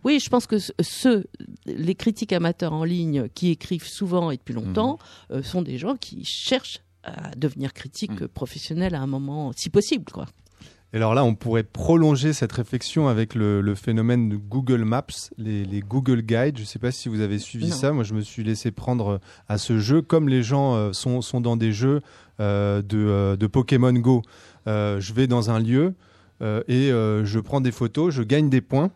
Oui, 0.04 0.20
je 0.20 0.30
pense 0.30 0.48
que 0.48 0.58
ce- 0.60 0.72
ceux, 0.82 1.26
les 1.66 1.96
critiques 1.96 2.34
amateurs 2.34 2.74
en 2.74 2.84
ligne 2.84 3.28
qui 3.36 3.50
écrivent 3.50 3.88
souvent 3.88 4.32
et 4.32 4.38
depuis 4.38 4.54
longtemps, 4.54 4.98
Mhm. 5.30 5.38
euh, 5.38 5.44
sont 5.44 5.62
des 5.62 5.78
gens 5.78 5.96
qui 5.96 6.24
cherchent 6.26 6.80
à 7.04 7.32
devenir 7.36 7.72
critiques 7.74 8.22
Mhm. 8.22 8.28
professionnels 8.30 8.96
à 8.96 9.02
un 9.02 9.08
moment, 9.08 9.52
si 9.56 9.70
possible, 9.70 10.06
quoi. 10.12 10.26
Et 10.96 10.98
alors 10.98 11.14
là, 11.14 11.26
on 11.26 11.36
pourrait 11.36 11.64
prolonger 11.64 12.32
cette 12.32 12.54
réflexion 12.54 13.10
avec 13.10 13.36
le, 13.36 13.60
le 13.60 13.76
phénomène 13.76 14.30
de 14.30 14.38
Google 14.38 14.86
Maps, 14.86 15.04
les, 15.38 15.66
les 15.66 15.82
Google 15.82 16.22
Guides. 16.22 16.56
Je 16.56 16.62
ne 16.62 16.66
sais 16.66 16.80
pas 16.80 16.92
si 16.92 17.10
vous 17.10 17.20
avez 17.20 17.38
suivi 17.38 17.68
Non. 17.68 17.76
ça. 17.76 17.92
Moi, 17.92 18.06
je 18.06 18.14
me 18.14 18.22
suis 18.22 18.46
laissé 18.46 18.72
prendre 18.72 19.20
à 19.50 19.58
ce 19.58 19.78
jeu, 19.78 20.02
comme 20.02 20.30
les 20.30 20.42
gens 20.42 20.74
euh, 20.74 20.94
sont, 20.94 21.22
sont 21.22 21.42
dans 21.42 21.58
des 21.58 21.74
jeux 21.74 22.00
euh, 22.40 22.82
de, 22.82 22.98
euh, 22.98 23.36
de 23.36 23.46
Pokémon 23.46 23.92
Go. 23.92 24.22
Euh, 24.68 25.02
je 25.02 25.12
vais 25.12 25.28
dans 25.28 25.52
un 25.52 25.60
lieu 25.60 25.96
euh, 26.42 26.64
et 26.70 26.94
euh, 26.94 27.26
je 27.26 27.40
prends 27.42 27.60
des 27.60 27.74
photos, 27.74 28.14
je 28.14 28.24
gagne 28.24 28.50
des 28.50 28.62
points. 28.62 28.90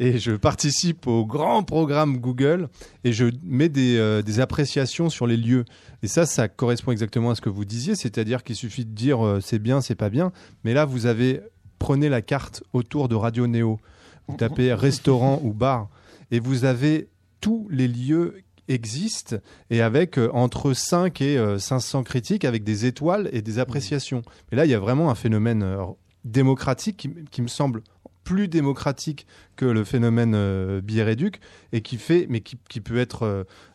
Et 0.00 0.18
je 0.18 0.32
participe 0.32 1.06
au 1.06 1.26
grand 1.26 1.64
programme 1.64 2.18
Google 2.18 2.68
et 3.04 3.12
je 3.12 3.26
mets 3.42 3.68
des, 3.68 3.96
euh, 3.96 4.22
des 4.22 4.40
appréciations 4.40 5.10
sur 5.10 5.26
les 5.26 5.36
lieux. 5.36 5.64
Et 6.02 6.06
ça, 6.06 6.24
ça 6.24 6.48
correspond 6.48 6.92
exactement 6.92 7.30
à 7.30 7.34
ce 7.34 7.40
que 7.40 7.48
vous 7.48 7.64
disiez, 7.64 7.96
c'est-à-dire 7.96 8.44
qu'il 8.44 8.56
suffit 8.56 8.84
de 8.84 8.92
dire 8.92 9.26
euh, 9.26 9.40
c'est 9.40 9.58
bien, 9.58 9.80
c'est 9.80 9.96
pas 9.96 10.10
bien. 10.10 10.32
Mais 10.64 10.72
là, 10.72 10.84
vous 10.84 11.06
avez 11.06 11.40
prenez 11.78 12.08
la 12.08 12.22
carte 12.22 12.62
autour 12.72 13.08
de 13.08 13.14
Radio 13.14 13.46
Néo, 13.46 13.78
vous 14.26 14.36
tapez 14.36 14.72
restaurant 14.74 15.40
ou 15.42 15.52
bar, 15.52 15.88
et 16.30 16.40
vous 16.40 16.64
avez 16.64 17.08
tous 17.40 17.68
les 17.70 17.88
lieux 17.88 18.42
existent 18.68 19.36
et 19.70 19.80
avec 19.80 20.18
euh, 20.18 20.30
entre 20.34 20.74
5 20.74 21.20
et 21.22 21.38
euh, 21.38 21.58
500 21.58 22.02
critiques 22.02 22.44
avec 22.44 22.64
des 22.64 22.84
étoiles 22.84 23.30
et 23.32 23.40
des 23.40 23.58
appréciations. 23.58 24.22
Et 24.52 24.56
là, 24.56 24.66
il 24.66 24.70
y 24.70 24.74
a 24.74 24.78
vraiment 24.78 25.10
un 25.10 25.14
phénomène 25.14 25.62
euh, 25.62 25.84
démocratique 26.24 27.08
qui 27.30 27.42
me 27.42 27.48
semble 27.48 27.82
plus 28.28 28.46
démocratique 28.48 29.26
que 29.56 29.64
le 29.64 29.84
phénomène 29.84 30.34
euh, 30.34 30.80
biéréduc 30.82 31.40
et 31.72 31.80
qui 31.80 31.96
fait, 31.96 32.26
mais 32.28 32.40
qui, 32.40 32.58
qui 32.68 32.80
peut 32.82 32.98
être 32.98 33.22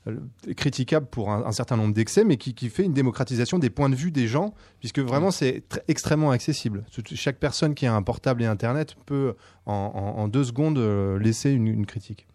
euh, 0.08 0.16
critiquable 0.56 1.08
pour 1.08 1.32
un, 1.32 1.44
un 1.46 1.52
certain 1.52 1.76
nombre 1.78 1.94
d'excès, 1.94 2.24
mais 2.24 2.38
qui, 2.38 2.54
qui 2.54 2.70
fait 2.70 2.84
une 2.84 2.94
démocratisation 2.94 3.58
des 3.58 3.70
points 3.70 3.90
de 3.90 3.96
vue 3.96 4.12
des 4.12 4.28
gens, 4.28 4.54
puisque 4.80 5.00
vraiment 5.00 5.32
c'est 5.32 5.64
tr- 5.70 5.80
extrêmement 5.88 6.30
accessible. 6.32 6.86
Chaque 7.16 7.40
personne 7.40 7.74
qui 7.74 7.86
a 7.88 7.96
un 7.96 8.04
portable 8.04 8.44
et 8.44 8.46
Internet 8.46 8.96
peut 9.06 9.34
en, 9.66 9.74
en- 9.74 10.22
en 10.22 10.28
deux 10.28 10.44
secondes 10.44 10.78
euh, 10.78 11.18
laisser 11.18 11.50
une, 11.52 11.68
une 11.68 11.86
critique. 11.86 12.28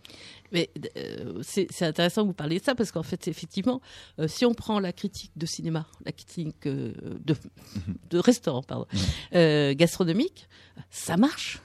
Mais 0.50 0.70
euh, 0.96 1.40
c'est 1.42 1.66
c'est 1.70 1.84
intéressant 1.84 2.22
que 2.22 2.28
vous 2.28 2.32
parliez 2.32 2.58
de 2.58 2.64
ça 2.64 2.74
parce 2.74 2.90
qu'en 2.90 3.02
fait, 3.02 3.28
effectivement, 3.28 3.82
euh, 4.18 4.28
si 4.28 4.46
on 4.46 4.54
prend 4.54 4.80
la 4.80 4.94
critique 4.94 5.30
de 5.36 5.44
cinéma, 5.44 5.86
la 6.06 6.12
critique 6.12 6.66
euh, 6.66 6.92
de, 7.22 7.34
de 8.10 8.18
restaurant, 8.18 8.62
pardon, 8.62 8.86
euh, 9.34 9.74
gastronomique, 9.74 10.48
ça 10.90 11.18
marche. 11.18 11.60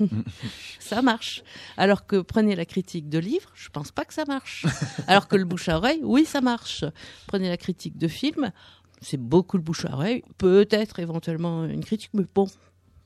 ça 0.78 1.02
marche. 1.02 1.42
Alors 1.76 2.06
que 2.06 2.20
prenez 2.20 2.56
la 2.56 2.64
critique 2.64 3.08
de 3.08 3.18
livre, 3.18 3.50
je 3.54 3.68
pense 3.68 3.92
pas 3.92 4.04
que 4.04 4.14
ça 4.14 4.24
marche. 4.26 4.66
Alors 5.06 5.28
que 5.28 5.36
le 5.36 5.44
bouche 5.44 5.68
à 5.68 5.76
oreille, 5.76 6.00
oui, 6.02 6.24
ça 6.24 6.40
marche. 6.40 6.84
Prenez 7.26 7.48
la 7.48 7.56
critique 7.56 7.96
de 7.96 8.08
film, 8.08 8.52
c'est 9.00 9.20
beaucoup 9.20 9.56
le 9.56 9.62
bouche 9.62 9.84
à 9.84 9.92
oreille, 9.92 10.22
peut-être 10.38 10.98
éventuellement 10.98 11.64
une 11.64 11.84
critique, 11.84 12.10
mais 12.14 12.24
bon, 12.34 12.48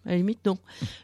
à 0.04 0.10
la 0.10 0.16
limite, 0.16 0.44
non. 0.44 0.58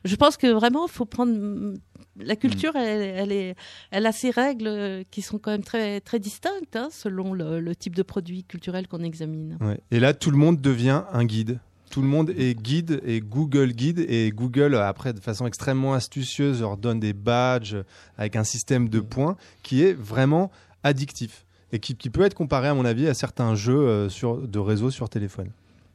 Je 0.04 0.16
pense 0.16 0.36
que 0.36 0.48
vraiment, 0.48 0.86
il 0.86 0.92
faut 0.92 1.04
prendre. 1.04 1.74
La 2.20 2.34
culture, 2.34 2.74
elle, 2.74 3.00
elle 3.00 3.32
est, 3.32 3.54
elle 3.92 4.06
a 4.06 4.12
ses 4.12 4.30
règles 4.30 5.04
qui 5.12 5.22
sont 5.22 5.38
quand 5.38 5.52
même 5.52 5.62
très, 5.62 6.00
très 6.00 6.18
distinctes 6.18 6.74
hein, 6.74 6.88
selon 6.90 7.32
le, 7.32 7.60
le 7.60 7.76
type 7.76 7.94
de 7.94 8.02
produit 8.02 8.42
culturel 8.42 8.88
qu'on 8.88 9.04
examine. 9.04 9.56
Ouais. 9.60 9.78
Et 9.92 10.00
là, 10.00 10.14
tout 10.14 10.32
le 10.32 10.36
monde 10.36 10.60
devient 10.60 11.04
un 11.12 11.24
guide. 11.24 11.60
Tout 11.88 12.02
le 12.02 12.08
monde 12.08 12.30
est 12.30 12.54
guide 12.60 13.00
et 13.04 13.20
Google 13.20 13.72
guide 13.72 14.04
et 14.08 14.30
Google 14.30 14.74
après 14.76 15.12
de 15.12 15.20
façon 15.20 15.46
extrêmement 15.46 15.94
astucieuse 15.94 16.60
leur 16.60 16.76
donne 16.76 17.00
des 17.00 17.12
badges 17.12 17.76
avec 18.16 18.36
un 18.36 18.44
système 18.44 18.88
de 18.88 19.00
points 19.00 19.36
qui 19.62 19.82
est 19.82 19.92
vraiment 19.92 20.50
addictif 20.84 21.44
et 21.72 21.78
qui, 21.78 21.96
qui 21.96 22.10
peut 22.10 22.22
être 22.22 22.34
comparé 22.34 22.68
à 22.68 22.74
mon 22.74 22.84
avis 22.84 23.08
à 23.08 23.14
certains 23.14 23.54
jeux 23.54 23.78
euh, 23.78 24.08
sur, 24.08 24.36
de 24.36 24.58
réseau 24.58 24.90
sur 24.90 25.08
téléphone. 25.08 25.50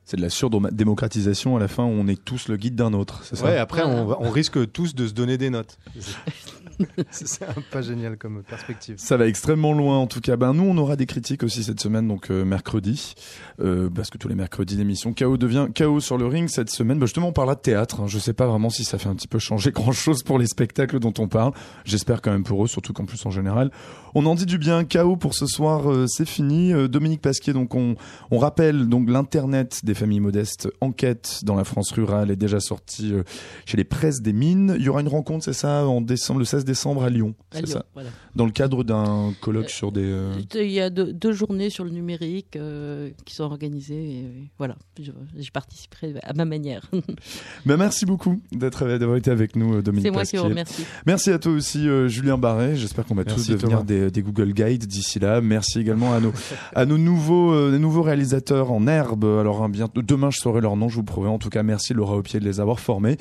C'est 0.06 0.18
de 0.18 0.22
la 0.22 0.30
surdémocratisation 0.30 1.56
à 1.56 1.60
la 1.60 1.70
fin 1.70 1.84
où 1.84 1.88
on 1.88 2.08
est 2.08 2.24
tous 2.24 2.50
le 2.50 2.58
guide 2.58 2.76
d'un 2.76 2.92
autre, 2.92 3.24
c'est 3.24 3.38
ça? 3.38 3.46
Ouais, 3.46 3.58
après 3.58 3.84
on 3.84 4.30
risque 4.30 4.72
tous 4.72 4.96
de 4.96 5.08
se 5.08 5.14
donner 5.14 5.38
des 5.38 5.50
notes. 5.50 5.78
C'est 7.12 7.46
pas 7.72 7.82
génial 7.82 8.18
comme 8.18 8.44
perspective. 8.44 8.96
Ça 8.98 9.18
va 9.18 9.28
extrêmement 9.28 9.74
loin 9.74 9.98
en 9.98 10.08
tout 10.08 10.22
cas. 10.22 10.36
Ben 10.36 10.54
nous 10.54 10.64
on 10.64 10.78
aura 10.78 10.96
des 10.96 11.06
critiques 11.06 11.44
aussi 11.44 11.64
cette 11.64 11.80
semaine 11.80 12.08
donc 12.08 12.30
euh, 12.32 12.44
mercredi 12.46 13.16
euh, 13.60 13.90
parce 13.94 14.10
que 14.10 14.18
tous 14.18 14.28
les 14.28 14.36
mercredis 14.36 14.76
l'émission 14.76 15.14
Chaos 15.14 15.38
devient 15.38 15.68
Chaos 15.74 16.00
sur 16.00 16.18
le 16.18 16.26
ring 16.28 16.50
cette 16.50 16.70
semaine. 16.70 17.00
Ben, 17.00 17.06
justement 17.06 17.30
on 17.30 17.34
parlera 17.34 17.56
de 17.56 17.62
théâtre. 17.62 18.02
hein. 18.02 18.08
Je 18.08 18.20
sais 18.20 18.34
pas 18.34 18.48
vraiment 18.48 18.70
si 18.70 18.84
ça 18.84 18.98
fait 18.98 19.10
un 19.10 19.16
petit 19.16 19.28
peu 19.28 19.40
changer 19.40 19.72
grand 19.74 19.92
chose 19.92 20.24
pour 20.24 20.40
les 20.40 20.48
spectacles 20.48 21.00
dont 21.00 21.14
on 21.20 21.28
parle. 21.28 21.54
J'espère 21.86 22.22
quand 22.22 22.32
même 22.32 22.44
pour 22.44 22.64
eux 22.64 22.68
surtout 22.68 22.94
qu'en 22.94 23.06
plus 23.06 23.26
en 23.26 23.32
général 23.32 23.72
on 24.16 24.26
en 24.26 24.36
dit 24.36 24.46
du 24.46 24.58
bien. 24.58 24.84
Chaos 24.84 25.16
pour 25.16 25.34
ce 25.34 25.46
soir 25.48 25.90
euh, 25.92 26.06
c'est 26.08 26.28
fini. 26.28 26.74
Euh, 26.74 26.88
Dominique 26.88 27.22
Pasquier 27.22 27.54
donc 27.54 27.76
on 27.76 27.96
on 28.32 28.38
rappelle 28.38 28.88
donc 28.88 29.10
l'internet 29.10 29.82
des 29.84 29.94
familles 29.94 30.20
modestes 30.20 30.68
enquête 30.82 31.40
dans 31.44 31.56
la 31.56 31.64
France 31.64 31.92
rurale 31.92 32.32
est 32.32 32.36
déjà 32.36 32.60
sorti 32.60 33.14
euh, 33.14 33.24
chez 33.66 33.78
les 33.78 33.84
presses 33.84 34.22
des 34.22 34.34
mines. 34.34 34.76
Il 34.78 34.84
y 34.84 34.90
aura 34.90 35.02
une 35.02 35.08
rencontre 35.08 35.46
c'est 35.46 35.54
ça 35.54 35.86
en 35.88 36.02
décembre 36.02 36.40
le 36.40 36.46
16 36.46 36.64
décembre 36.66 36.73
à 36.74 37.10
Lyon. 37.10 37.36
À 37.52 37.58
C'est 37.58 37.66
Lyon, 37.66 37.74
ça. 37.74 37.86
voilà. 37.94 38.10
Dans 38.36 38.46
le 38.46 38.52
cadre 38.52 38.84
d'un 38.84 39.34
colloque 39.42 39.66
Euh, 39.66 39.70
sur 39.70 39.92
des. 39.92 40.04
euh, 40.04 40.34
Il 40.56 40.72
y 40.72 40.80
a 40.80 40.90
deux, 40.90 41.14
deux 41.14 41.32
journées 41.32 41.70
sur 41.70 41.84
le 41.84 41.90
numérique 41.92 42.56
euh, 42.56 43.10
qui 43.26 43.36
sont 43.36 43.44
organisées. 43.44 43.94
Et, 44.20 44.26
voilà, 44.58 44.76
je, 45.02 45.12
je 45.40 45.52
participerai 45.52 46.16
à 46.24 46.34
ma 46.34 46.46
manière. 46.46 46.90
Ben, 47.66 47.78
merci 47.78 48.06
beaucoup 48.06 48.42
d'être 48.52 48.86
d'avoir 48.98 49.18
été 49.18 49.32
avec 49.32 49.56
nous, 49.56 49.82
Dominique 49.82 50.06
C'est 50.08 50.12
moi 50.12 50.26
qui 50.26 50.36
vous 50.38 50.44
remercie. 50.44 50.84
Merci 51.06 51.32
à 51.32 51.40
toi 51.40 51.52
aussi, 51.54 51.88
euh, 51.88 52.08
Julien 52.08 52.38
Barret. 52.38 52.76
J'espère 52.76 53.06
qu'on 53.06 53.16
va 53.16 53.24
Merci, 53.26 53.48
tous 53.48 53.54
devenir 53.54 53.84
des, 53.84 54.12
des 54.12 54.22
Google 54.22 54.52
Guides 54.54 54.86
d'ici 54.86 55.20
là. 55.20 55.40
Merci 55.42 55.80
également 55.80 56.14
à 56.14 56.20
nos, 56.20 56.34
à 56.76 56.86
nos 56.86 56.98
nouveaux, 56.98 57.54
euh, 57.54 57.78
nouveaux 57.78 58.02
réalisateurs 58.02 58.72
en 58.72 58.88
herbe. 58.88 59.24
Alors, 59.26 59.64
un 59.64 59.70
bientôt, 59.70 60.02
demain, 60.02 60.30
je 60.32 60.40
saurai 60.40 60.62
leur 60.62 60.76
nom, 60.76 60.90
je 60.90 60.96
vous 60.96 61.04
prouverai. 61.04 61.30
En 61.30 61.40
tout 61.40 61.50
cas, 61.50 61.64
merci 61.64 61.94
Laura 61.94 62.18
Aupier 62.18 62.40
de 62.40 62.46
les 62.46 62.60
avoir 62.60 62.80
formés. 62.80 63.18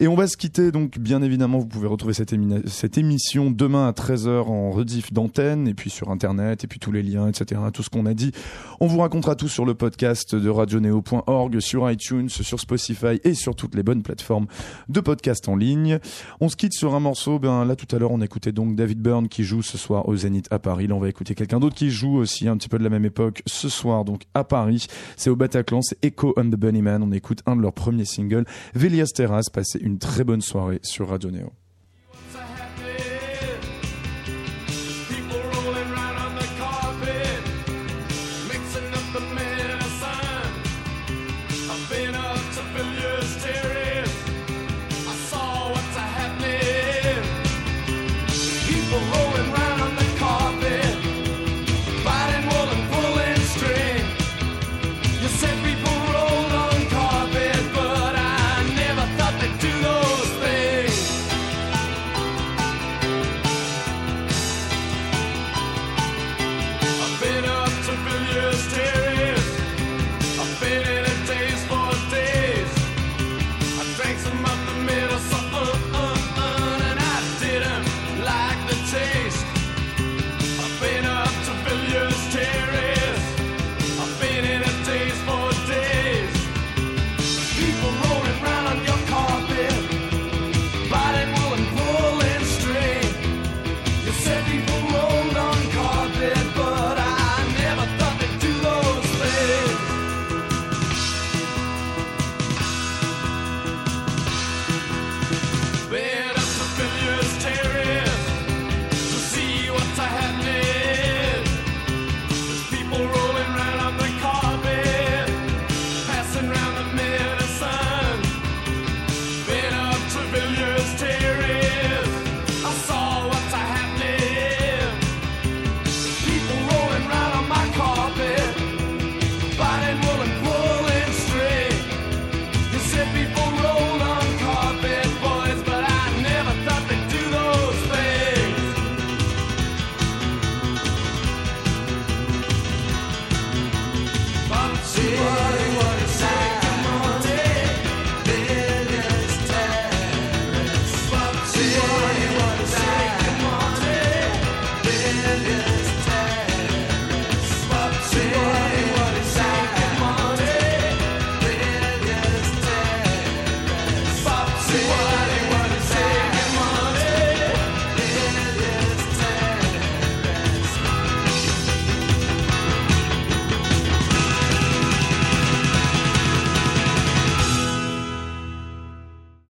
Et 0.00 0.08
on 0.08 0.14
va 0.14 0.26
se 0.26 0.36
quitter. 0.36 0.72
Donc, 0.72 0.98
bien 0.98 1.22
évidemment, 1.22 1.58
vous 1.58 1.66
pouvez 1.66 1.88
retrouver 1.88 2.14
cette, 2.14 2.32
émina- 2.32 2.66
cette 2.82 2.98
émission 2.98 3.52
demain 3.52 3.86
à 3.86 3.92
13h 3.92 4.48
en 4.48 4.72
rediff 4.72 5.12
d'antenne 5.12 5.68
et 5.68 5.72
puis 5.74 5.88
sur 5.88 6.10
Internet 6.10 6.64
et 6.64 6.66
puis 6.66 6.80
tous 6.80 6.90
les 6.90 7.04
liens, 7.04 7.28
etc. 7.28 7.60
Tout 7.72 7.84
ce 7.84 7.90
qu'on 7.90 8.06
a 8.06 8.12
dit. 8.12 8.32
On 8.80 8.88
vous 8.88 8.98
racontera 8.98 9.36
tout 9.36 9.46
sur 9.46 9.64
le 9.64 9.74
podcast 9.74 10.34
de 10.34 10.50
radioneo.org, 10.50 11.60
sur 11.60 11.88
iTunes, 11.88 12.28
sur 12.28 12.58
Spotify 12.58 13.20
et 13.22 13.34
sur 13.34 13.54
toutes 13.54 13.76
les 13.76 13.84
bonnes 13.84 14.02
plateformes 14.02 14.48
de 14.88 14.98
podcast 14.98 15.48
en 15.48 15.54
ligne. 15.54 16.00
On 16.40 16.48
se 16.48 16.56
quitte 16.56 16.72
sur 16.72 16.96
un 16.96 16.98
morceau. 16.98 17.38
Ben 17.38 17.64
là, 17.64 17.76
tout 17.76 17.86
à 17.94 18.00
l'heure, 18.00 18.10
on 18.10 18.20
écoutait 18.20 18.50
donc 18.50 18.74
David 18.74 18.98
Byrne 18.98 19.28
qui 19.28 19.44
joue 19.44 19.62
ce 19.62 19.78
soir 19.78 20.08
au 20.08 20.16
Zénith 20.16 20.48
à 20.50 20.58
Paris. 20.58 20.88
Là, 20.88 20.96
on 20.96 20.98
va 20.98 21.08
écouter 21.08 21.36
quelqu'un 21.36 21.60
d'autre 21.60 21.76
qui 21.76 21.88
joue 21.88 22.16
aussi 22.16 22.48
un 22.48 22.56
petit 22.56 22.68
peu 22.68 22.78
de 22.78 22.84
la 22.84 22.90
même 22.90 23.04
époque 23.04 23.44
ce 23.46 23.68
soir, 23.68 24.04
donc 24.04 24.22
à 24.34 24.42
Paris. 24.42 24.88
C'est 25.16 25.30
au 25.30 25.36
Bataclan, 25.36 25.82
c'est 25.82 26.04
Echo 26.04 26.34
and 26.36 26.50
the 26.50 26.56
Bunnyman. 26.56 27.00
On 27.04 27.12
écoute 27.12 27.42
un 27.46 27.54
de 27.54 27.62
leurs 27.62 27.74
premiers 27.74 28.06
singles, 28.06 28.44
Velias 28.74 29.12
Terrace. 29.14 29.50
Passez 29.50 29.78
une 29.78 29.98
très 29.98 30.24
bonne 30.24 30.42
soirée 30.42 30.80
sur 30.82 31.10
Radio 31.10 31.30
Neo. 31.30 31.52